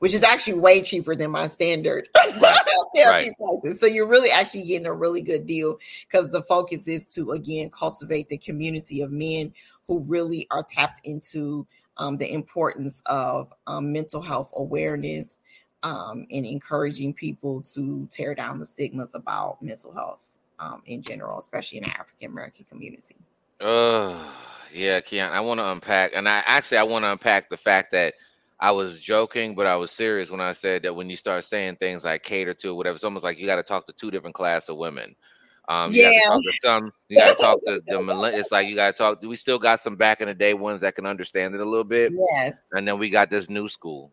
which 0.00 0.14
is 0.14 0.22
actually 0.22 0.54
way 0.54 0.82
cheaper 0.82 1.14
than 1.14 1.30
my 1.30 1.46
standard 1.46 2.08
therapy 2.94 3.28
right. 3.28 3.32
prices. 3.38 3.78
So, 3.78 3.86
you're 3.86 4.06
really 4.06 4.30
actually 4.30 4.64
getting 4.64 4.86
a 4.86 4.92
really 4.92 5.22
good 5.22 5.46
deal 5.46 5.78
because 6.10 6.30
the 6.30 6.42
focus 6.42 6.88
is 6.88 7.06
to 7.14 7.30
again 7.32 7.70
cultivate 7.70 8.28
the 8.28 8.38
community 8.38 9.02
of 9.02 9.12
men 9.12 9.52
who 9.86 10.00
really 10.00 10.46
are 10.50 10.64
tapped 10.68 11.00
into 11.04 11.66
um, 11.98 12.16
the 12.16 12.32
importance 12.32 13.02
of 13.06 13.52
um, 13.66 13.92
mental 13.92 14.22
health 14.22 14.52
awareness 14.56 15.38
um, 15.82 16.26
and 16.30 16.44
encouraging 16.46 17.14
people 17.14 17.62
to 17.62 18.06
tear 18.10 18.34
down 18.34 18.58
the 18.58 18.66
stigmas 18.66 19.14
about 19.14 19.62
mental 19.62 19.92
health 19.92 20.22
um, 20.58 20.82
in 20.86 21.02
general, 21.02 21.38
especially 21.38 21.78
in 21.78 21.84
the 21.84 21.90
African 21.90 22.30
American 22.30 22.64
community. 22.64 23.16
Oh, 23.60 24.34
yeah, 24.72 25.00
Keon. 25.00 25.32
I 25.32 25.40
want 25.40 25.58
to 25.58 25.70
unpack, 25.70 26.12
and 26.14 26.28
I 26.28 26.42
actually 26.46 26.78
I 26.78 26.84
want 26.84 27.04
to 27.04 27.12
unpack 27.12 27.50
the 27.50 27.56
fact 27.56 27.92
that 27.92 28.14
I 28.60 28.72
was 28.72 29.00
joking, 29.00 29.54
but 29.54 29.66
I 29.66 29.76
was 29.76 29.90
serious 29.90 30.30
when 30.30 30.40
I 30.40 30.52
said 30.52 30.82
that 30.82 30.94
when 30.94 31.08
you 31.08 31.16
start 31.16 31.44
saying 31.44 31.76
things 31.76 32.04
like 32.04 32.24
cater 32.24 32.54
to 32.54 32.74
whatever, 32.74 32.96
it's 32.96 33.04
almost 33.04 33.24
like 33.24 33.38
you 33.38 33.46
got 33.46 33.56
to 33.56 33.62
talk 33.62 33.86
to 33.86 33.92
two 33.92 34.10
different 34.10 34.34
class 34.34 34.68
of 34.68 34.76
women. 34.76 35.14
Um, 35.68 35.92
you 35.92 36.02
yeah. 36.02 36.36
Some, 36.62 36.90
you 37.08 37.18
got 37.18 37.36
to 37.36 37.42
talk 37.42 37.58
to 37.66 37.82
the 37.86 38.32
It's 38.34 38.50
like 38.50 38.66
you 38.68 38.74
got 38.74 38.96
to 38.96 38.98
talk. 38.98 39.22
We 39.22 39.36
still 39.36 39.58
got 39.58 39.80
some 39.80 39.96
back 39.96 40.20
in 40.20 40.28
the 40.28 40.34
day 40.34 40.54
ones 40.54 40.80
that 40.80 40.94
can 40.94 41.06
understand 41.06 41.54
it 41.54 41.60
a 41.60 41.64
little 41.64 41.84
bit. 41.84 42.12
Yes. 42.32 42.70
And 42.72 42.88
then 42.88 42.98
we 42.98 43.10
got 43.10 43.30
this 43.30 43.50
new 43.50 43.68
school. 43.68 44.12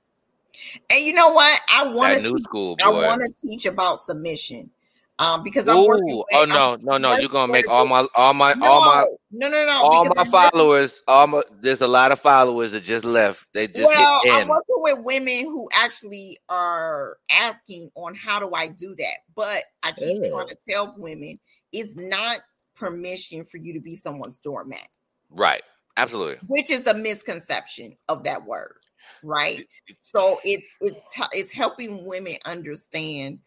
And 0.89 1.05
you 1.05 1.13
know 1.13 1.29
what? 1.29 1.59
I 1.73 1.87
want 1.87 2.15
to 2.15 2.21
teach. 2.21 2.41
School, 2.41 2.77
I 2.83 2.89
want 2.89 3.21
to 3.21 3.47
teach 3.47 3.65
about 3.65 3.99
submission. 3.99 4.69
Um, 5.17 5.43
because 5.43 5.67
I'm 5.67 5.77
Ooh, 5.77 5.87
working. 5.87 6.17
With, 6.17 6.25
oh 6.33 6.45
no, 6.45 6.73
I'm 6.73 6.83
no, 6.83 6.97
no! 6.97 7.13
You're 7.13 7.29
gonna 7.29 7.51
make 7.51 7.69
all 7.69 7.85
my, 7.85 8.05
all 8.15 8.33
my, 8.33 8.53
no, 8.53 8.67
all 8.67 8.81
my, 8.81 9.05
no, 9.31 9.47
no, 9.47 9.65
no, 9.65 9.81
all 9.81 10.03
my 10.03 10.13
I'm 10.17 10.27
followers. 10.27 11.01
Working, 11.07 11.15
all 11.15 11.27
my, 11.27 11.41
there's 11.61 11.81
a 11.81 11.87
lot 11.87 12.11
of 12.11 12.19
followers 12.19 12.73
that 12.73 12.83
just 12.83 13.05
left. 13.05 13.47
They 13.53 13.67
just 13.67 13.85
well, 13.85 14.21
I'm 14.29 14.47
working 14.47 14.75
with 14.77 14.99
women 15.05 15.45
who 15.45 15.69
actually 15.73 16.37
are 16.49 17.17
asking 17.29 17.89
on 17.95 18.13
how 18.15 18.39
do 18.39 18.53
I 18.53 18.67
do 18.67 18.93
that, 18.95 19.17
but 19.35 19.63
I 19.83 19.93
keep 19.93 20.21
yeah. 20.21 20.29
trying 20.29 20.47
to 20.47 20.57
tell 20.67 20.93
women 20.97 21.39
it's 21.71 21.95
not 21.95 22.39
permission 22.75 23.45
for 23.45 23.57
you 23.57 23.73
to 23.73 23.79
be 23.79 23.95
someone's 23.95 24.39
doormat. 24.39 24.87
Right. 25.29 25.63
Absolutely. 25.95 26.39
Which 26.47 26.69
is 26.69 26.83
the 26.83 26.93
misconception 26.93 27.95
of 28.09 28.25
that 28.25 28.45
word 28.45 28.75
right? 29.23 29.67
So 30.01 30.39
it's 30.43 30.71
it's 30.81 31.01
it's 31.33 31.53
helping 31.53 32.05
women 32.05 32.37
understand 32.45 33.39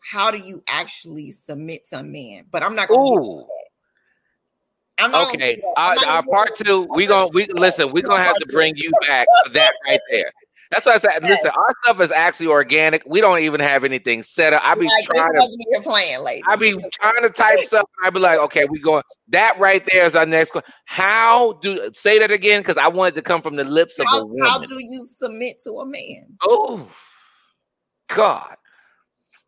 how 0.00 0.30
do 0.30 0.38
you 0.38 0.62
actually 0.68 1.30
submit 1.30 1.84
to 1.86 2.00
a 2.00 2.02
man. 2.02 2.44
But 2.50 2.62
I'm 2.62 2.74
not 2.74 2.88
going 2.88 3.18
to 3.18 3.46
okay, 5.00 5.60
our, 5.76 5.96
our 6.06 6.22
part 6.24 6.56
two. 6.56 6.88
We 6.94 7.06
gonna 7.06 7.28
we 7.28 7.46
listen. 7.46 7.92
We 7.92 8.02
gonna 8.02 8.22
have 8.22 8.36
to 8.36 8.46
bring 8.52 8.76
you 8.76 8.90
back 9.06 9.26
for 9.44 9.52
that 9.52 9.72
right 9.86 10.00
there. 10.10 10.32
That's 10.70 10.84
why 10.84 10.92
I 10.92 10.98
said, 10.98 11.10
yes. 11.22 11.30
listen, 11.30 11.50
our 11.56 11.74
stuff 11.82 12.00
is 12.02 12.12
actually 12.12 12.48
organic. 12.48 13.02
We 13.06 13.22
don't 13.22 13.38
even 13.38 13.58
have 13.58 13.84
anything 13.84 14.22
set 14.22 14.52
up. 14.52 14.60
I 14.62 14.74
be 14.74 14.84
like, 14.84 15.04
trying 15.04 15.32
to 15.32 15.80
plan, 15.80 16.22
lady. 16.22 16.42
I 16.46 16.56
be 16.56 16.76
trying 16.92 17.22
to 17.22 17.30
type 17.30 17.60
stuff. 17.60 17.86
I 18.04 18.10
be 18.10 18.18
like, 18.18 18.38
okay, 18.38 18.66
we 18.66 18.78
going. 18.78 19.02
That 19.28 19.58
right 19.58 19.82
there 19.90 20.04
is 20.04 20.14
our 20.14 20.26
next 20.26 20.50
question. 20.50 20.70
How 20.84 21.54
do 21.62 21.90
say 21.94 22.18
that 22.18 22.30
again? 22.30 22.60
Because 22.60 22.76
I 22.76 22.88
wanted 22.88 23.14
to 23.14 23.22
come 23.22 23.40
from 23.40 23.56
the 23.56 23.64
lips 23.64 23.96
how, 23.98 24.18
of 24.18 24.22
a 24.24 24.26
woman. 24.26 24.44
How 24.44 24.58
do 24.58 24.78
you 24.78 25.04
submit 25.04 25.58
to 25.60 25.72
a 25.80 25.86
man? 25.86 26.36
Oh, 26.42 26.86
God 28.08 28.57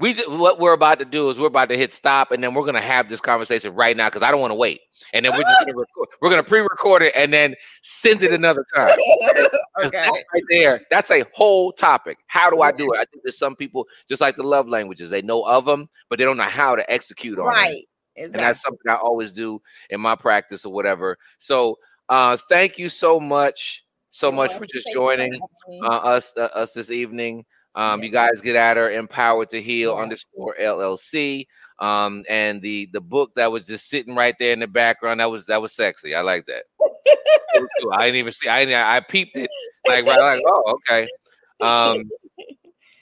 we 0.01 0.15
what 0.27 0.59
we're 0.59 0.73
about 0.73 0.99
to 0.99 1.05
do 1.05 1.29
is 1.29 1.39
we're 1.39 1.47
about 1.47 1.69
to 1.69 1.77
hit 1.77 1.93
stop 1.93 2.33
and 2.33 2.43
then 2.43 2.55
we're 2.55 2.65
gonna 2.65 2.81
have 2.81 3.09
this 3.09 3.21
conversation 3.21 3.75
right 3.75 3.95
now 3.97 4.09
because 4.09 4.23
I 4.23 4.31
don't 4.31 4.41
want 4.41 4.51
to 4.51 4.57
wait. 4.57 4.81
And 5.13 5.25
then 5.25 5.33
we're 5.33 5.43
just 5.43 5.61
gonna 5.61 5.77
record, 5.77 6.09
we're 6.21 6.31
gonna 6.31 6.43
pre-record 6.43 7.03
it 7.03 7.13
and 7.15 7.33
then 7.33 7.55
send 7.83 8.23
it 8.23 8.33
another 8.33 8.65
time. 8.75 8.97
okay. 9.85 10.09
right 10.09 10.43
there, 10.49 10.81
that's 10.91 11.11
a 11.11 11.23
whole 11.35 11.71
topic. 11.71 12.17
How 12.29 12.49
do 12.49 12.63
I 12.63 12.73
do 12.73 12.91
it? 12.93 12.97
I 12.97 13.05
think 13.05 13.23
there's 13.25 13.39
some 13.39 13.55
people 13.55 13.87
just 14.09 14.23
like 14.23 14.37
the 14.37 14.43
love 14.43 14.69
languages, 14.69 15.11
they 15.11 15.23
know 15.23 15.43
of 15.43 15.67
them, 15.67 15.89
but 16.09 16.19
they 16.19 16.25
don't 16.25 16.39
know 16.39 16.45
how 16.45 16.75
to 16.75 16.91
execute 16.91 17.39
on 17.39 17.47
it. 17.47 17.51
right. 17.51 17.69
Them. 17.69 17.85
Exactly. 18.17 18.41
And 18.41 18.49
that's 18.49 18.63
something 18.63 18.91
I 18.91 18.95
always 18.95 19.33
do 19.33 19.61
in 19.91 20.01
my 20.01 20.17
practice 20.17 20.65
or 20.65 20.73
whatever. 20.73 21.19
So 21.39 21.79
uh 22.09 22.39
thank 22.49 22.79
you 22.79 22.89
so 22.89 23.21
much, 23.21 23.85
so 24.09 24.29
You're 24.29 24.37
much 24.37 24.55
for 24.55 24.67
just 24.67 24.89
joining 24.95 25.39
uh, 25.83 25.89
us 25.89 26.33
uh, 26.39 26.49
us 26.55 26.73
this 26.73 26.91
evening. 26.91 27.45
Um, 27.75 28.03
you 28.03 28.11
guys 28.11 28.41
get 28.41 28.57
at 28.57 28.77
her 28.77 28.91
empowered 28.91 29.51
to 29.51 29.63
heal 29.63 29.95
underscore 29.95 30.57
LLC. 30.61 31.47
Um, 31.79 32.25
and 32.29 32.61
the 32.61 32.91
the 32.93 33.01
book 33.01 33.31
that 33.37 33.51
was 33.51 33.67
just 33.67 33.89
sitting 33.89 34.15
right 34.15 34.35
there 34.39 34.53
in 34.53 34.61
the 34.61 34.67
background 34.67 35.21
that 35.21 35.31
was 35.31 35.47
that 35.47 35.63
was 35.63 35.75
sexy. 35.75 36.15
I 36.15 36.21
like 36.21 36.45
that. 36.47 36.65
I 37.93 38.07
didn't 38.07 38.17
even 38.17 38.33
see. 38.33 38.49
I 38.49 38.97
I 38.97 39.01
peeped 39.01 39.37
it 39.37 39.49
like 39.89 40.05
right 40.05 40.21
like 40.21 40.43
oh 40.47 40.79
okay. 40.89 41.09
Um, 41.61 42.09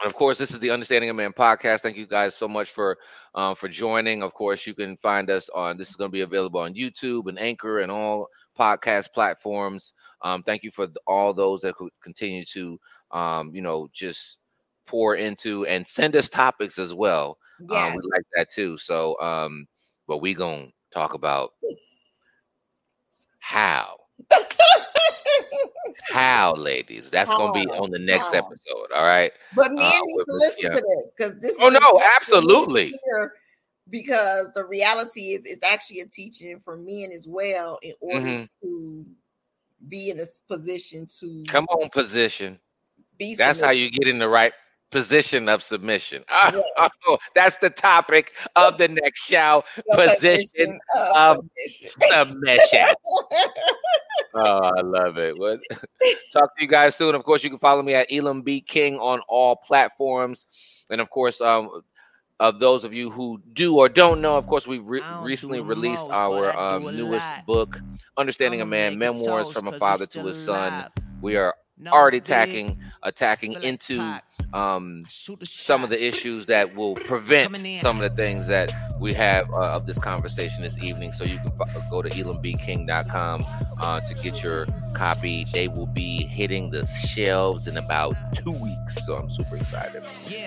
and 0.01 0.07
of 0.07 0.14
course, 0.14 0.39
this 0.39 0.53
is 0.53 0.61
the 0.61 0.71
Understanding 0.71 1.11
a 1.11 1.14
Man 1.14 1.33
podcast. 1.33 1.81
Thank 1.81 1.97
you 1.97 2.07
guys 2.07 2.35
so 2.35 2.47
much 2.47 2.71
for 2.71 2.99
um, 3.35 3.57
for 3.57 3.69
joining. 3.69 4.23
Of 4.23 4.33
course, 4.33 4.66
you 4.66 4.75
can 4.75 4.97
find 4.99 5.29
us 5.29 5.49
on. 5.49 5.77
This 5.77 5.91
is 5.91 5.97
going 5.97 6.11
to 6.11 6.12
be 6.12 6.21
available 6.21 6.61
on 6.61 6.75
YouTube 6.75 7.27
and 7.29 7.39
Anchor 7.39 7.81
and 7.81 7.91
all 7.91 8.29
podcast 8.57 9.12
platforms. 9.12 9.93
Um, 10.23 10.43
thank 10.43 10.62
you 10.62 10.71
for 10.71 10.89
all 11.07 11.35
those 11.35 11.62
that 11.62 11.75
could 11.77 11.91
continue 12.03 12.45
to, 12.47 12.79
um, 13.11 13.55
you 13.55 13.61
know, 13.61 13.89
just 13.93 14.38
pour 14.89 15.14
into 15.14 15.64
and 15.66 15.86
send 15.86 16.16
us 16.16 16.28
topics 16.28 16.78
as 16.78 16.95
well. 16.95 17.39
Yes. 17.70 17.93
Um, 17.93 17.97
we 17.97 18.11
like 18.14 18.24
that 18.34 18.51
too. 18.51 18.76
So, 18.76 19.18
um, 19.20 19.66
but 20.07 20.18
we 20.18 20.34
gonna 20.34 20.68
talk 20.93 21.14
about 21.14 21.53
how. 23.39 23.97
how, 26.11 26.55
ladies? 26.55 27.11
That's 27.11 27.30
how? 27.30 27.39
gonna 27.39 27.53
be 27.53 27.70
on 27.70 27.91
the 27.91 27.99
next 27.99 28.32
how? 28.32 28.39
episode. 28.39 28.93
All 28.95 29.05
right. 29.05 29.32
But 29.55 29.70
men 29.72 29.84
uh, 29.84 29.91
need 29.91 30.24
to 30.24 30.32
listen 30.32 30.70
yeah. 30.70 30.76
to 30.76 30.80
this 30.80 31.14
because 31.16 31.39
this. 31.39 31.57
Oh 31.61 31.68
no, 31.68 32.01
absolutely. 32.16 32.95
Because 33.91 34.53
the 34.53 34.64
reality 34.64 35.32
is, 35.32 35.47
it's 35.47 35.62
actually 35.62 36.01
a 36.01 36.07
teaching 36.07 36.61
for 36.61 36.76
men 36.76 37.11
as 37.12 37.26
well 37.26 37.78
in 37.82 37.95
order 38.01 38.26
mm-hmm. 38.26 38.66
to 38.66 39.07
be 39.89 40.11
in 40.11 40.20
a 40.20 40.24
position 40.47 41.07
to 41.20 41.45
come 41.49 41.66
on 41.70 41.89
position. 41.89 42.59
Be 43.18 43.34
That's 43.34 43.61
how 43.61 43.70
you 43.70 43.91
get 43.91 44.07
in 44.07 44.18
the 44.18 44.28
right 44.28 44.53
position 44.91 45.49
of 45.49 45.62
submission. 45.62 46.24
Oh, 46.30 46.51
yes. 46.78 46.91
oh, 47.07 47.18
that's 47.34 47.57
the 47.59 47.70
topic 47.70 48.32
of 48.57 48.78
the 48.78 48.89
next 48.89 49.26
show. 49.26 49.64
position, 49.93 50.39
position, 50.39 50.80
of, 51.16 51.36
submission. 51.36 51.91
submission. 52.11 52.95
oh, 54.34 54.72
I 54.76 54.80
love 54.80 55.18
it. 55.18 55.39
What? 55.39 55.61
Talk 56.32 56.57
to 56.57 56.62
you 56.62 56.68
guys 56.68 56.95
soon. 56.95 57.14
Of 57.14 57.24
course, 57.24 57.45
you 57.45 57.51
can 57.51 57.59
follow 57.59 57.82
me 57.82 57.95
at 57.95 58.11
Elam 58.12 58.43
B 58.43 58.61
King 58.61 58.97
on 58.97 59.20
all 59.28 59.57
platforms, 59.57 60.47
and 60.91 61.01
of 61.01 61.11
course, 61.11 61.41
um, 61.41 61.82
of 62.41 62.61
those 62.61 62.84
of 62.84 62.95
you 62.95 63.11
who 63.11 63.43
do 63.53 63.76
or 63.76 63.89
don't 63.89 64.20
know, 64.20 64.36
of 64.36 64.47
course, 64.47 64.66
we 64.66 64.78
re- 64.78 65.03
recently 65.22 65.61
released 65.61 66.07
most, 66.07 66.14
our 66.14 66.57
um, 66.57 66.84
newest 66.97 67.26
lot. 67.26 67.47
book, 67.47 67.80
Understanding 68.16 68.61
a 68.61 68.66
Man: 68.66 68.99
Memoirs 68.99 69.51
from 69.53 69.68
a 69.68 69.72
Father 69.72 70.07
to 70.07 70.24
His 70.24 70.43
Son. 70.43 70.89
We 71.20 71.36
are 71.36 71.55
no, 71.78 71.91
already 71.93 72.18
attacking 72.18 72.78
attacking 73.03 73.62
into 73.62 73.99
um, 74.53 75.05
some 75.42 75.84
of 75.84 75.90
the 75.90 76.03
issues 76.05 76.46
that 76.46 76.74
will 76.74 76.94
prevent 76.94 77.57
some 77.80 78.01
of 78.01 78.03
the 78.03 78.16
things 78.22 78.46
that 78.49 78.72
we 79.01 79.12
have 79.14 79.49
uh, 79.53 79.72
of 79.76 79.86
this 79.86 79.99
conversation 79.99 80.62
this 80.62 80.78
evening. 80.82 81.12
So 81.12 81.24
you 81.24 81.38
can 81.38 81.53
f- 81.61 81.90
go 81.90 82.03
to 82.03 82.09
elambking.com 82.09 83.44
uh, 83.80 84.01
to 84.01 84.14
get 84.14 84.42
your 84.42 84.66
copy. 84.94 85.44
They 85.53 85.68
will 85.68 85.86
be 85.86 86.24
hitting 86.24 86.70
the 86.70 86.86
shelves 86.86 87.66
in 87.66 87.76
about 87.76 88.14
two 88.34 88.53
weeks. 88.53 89.05
So 89.07 89.16
I'm 89.16 89.30
super 89.30 89.57
excited. 89.57 90.03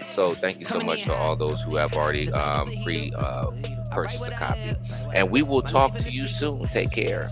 So 0.09 0.33
thank 0.35 0.59
you 0.59 0.65
so 0.65 0.79
much 0.79 1.03
to 1.03 1.13
all 1.13 1.35
those 1.35 1.61
who 1.61 1.75
have 1.77 1.93
already 1.93 2.31
um, 2.31 2.71
pre 2.83 3.11
uh, 3.15 3.47
purchased 3.91 4.27
a 4.27 4.31
copy. 4.31 4.73
And 5.13 5.29
we 5.31 5.41
will 5.43 5.61
talk 5.61 5.95
to 5.97 6.09
you 6.09 6.27
soon. 6.27 6.63
Take 6.63 6.91
care. 6.91 7.29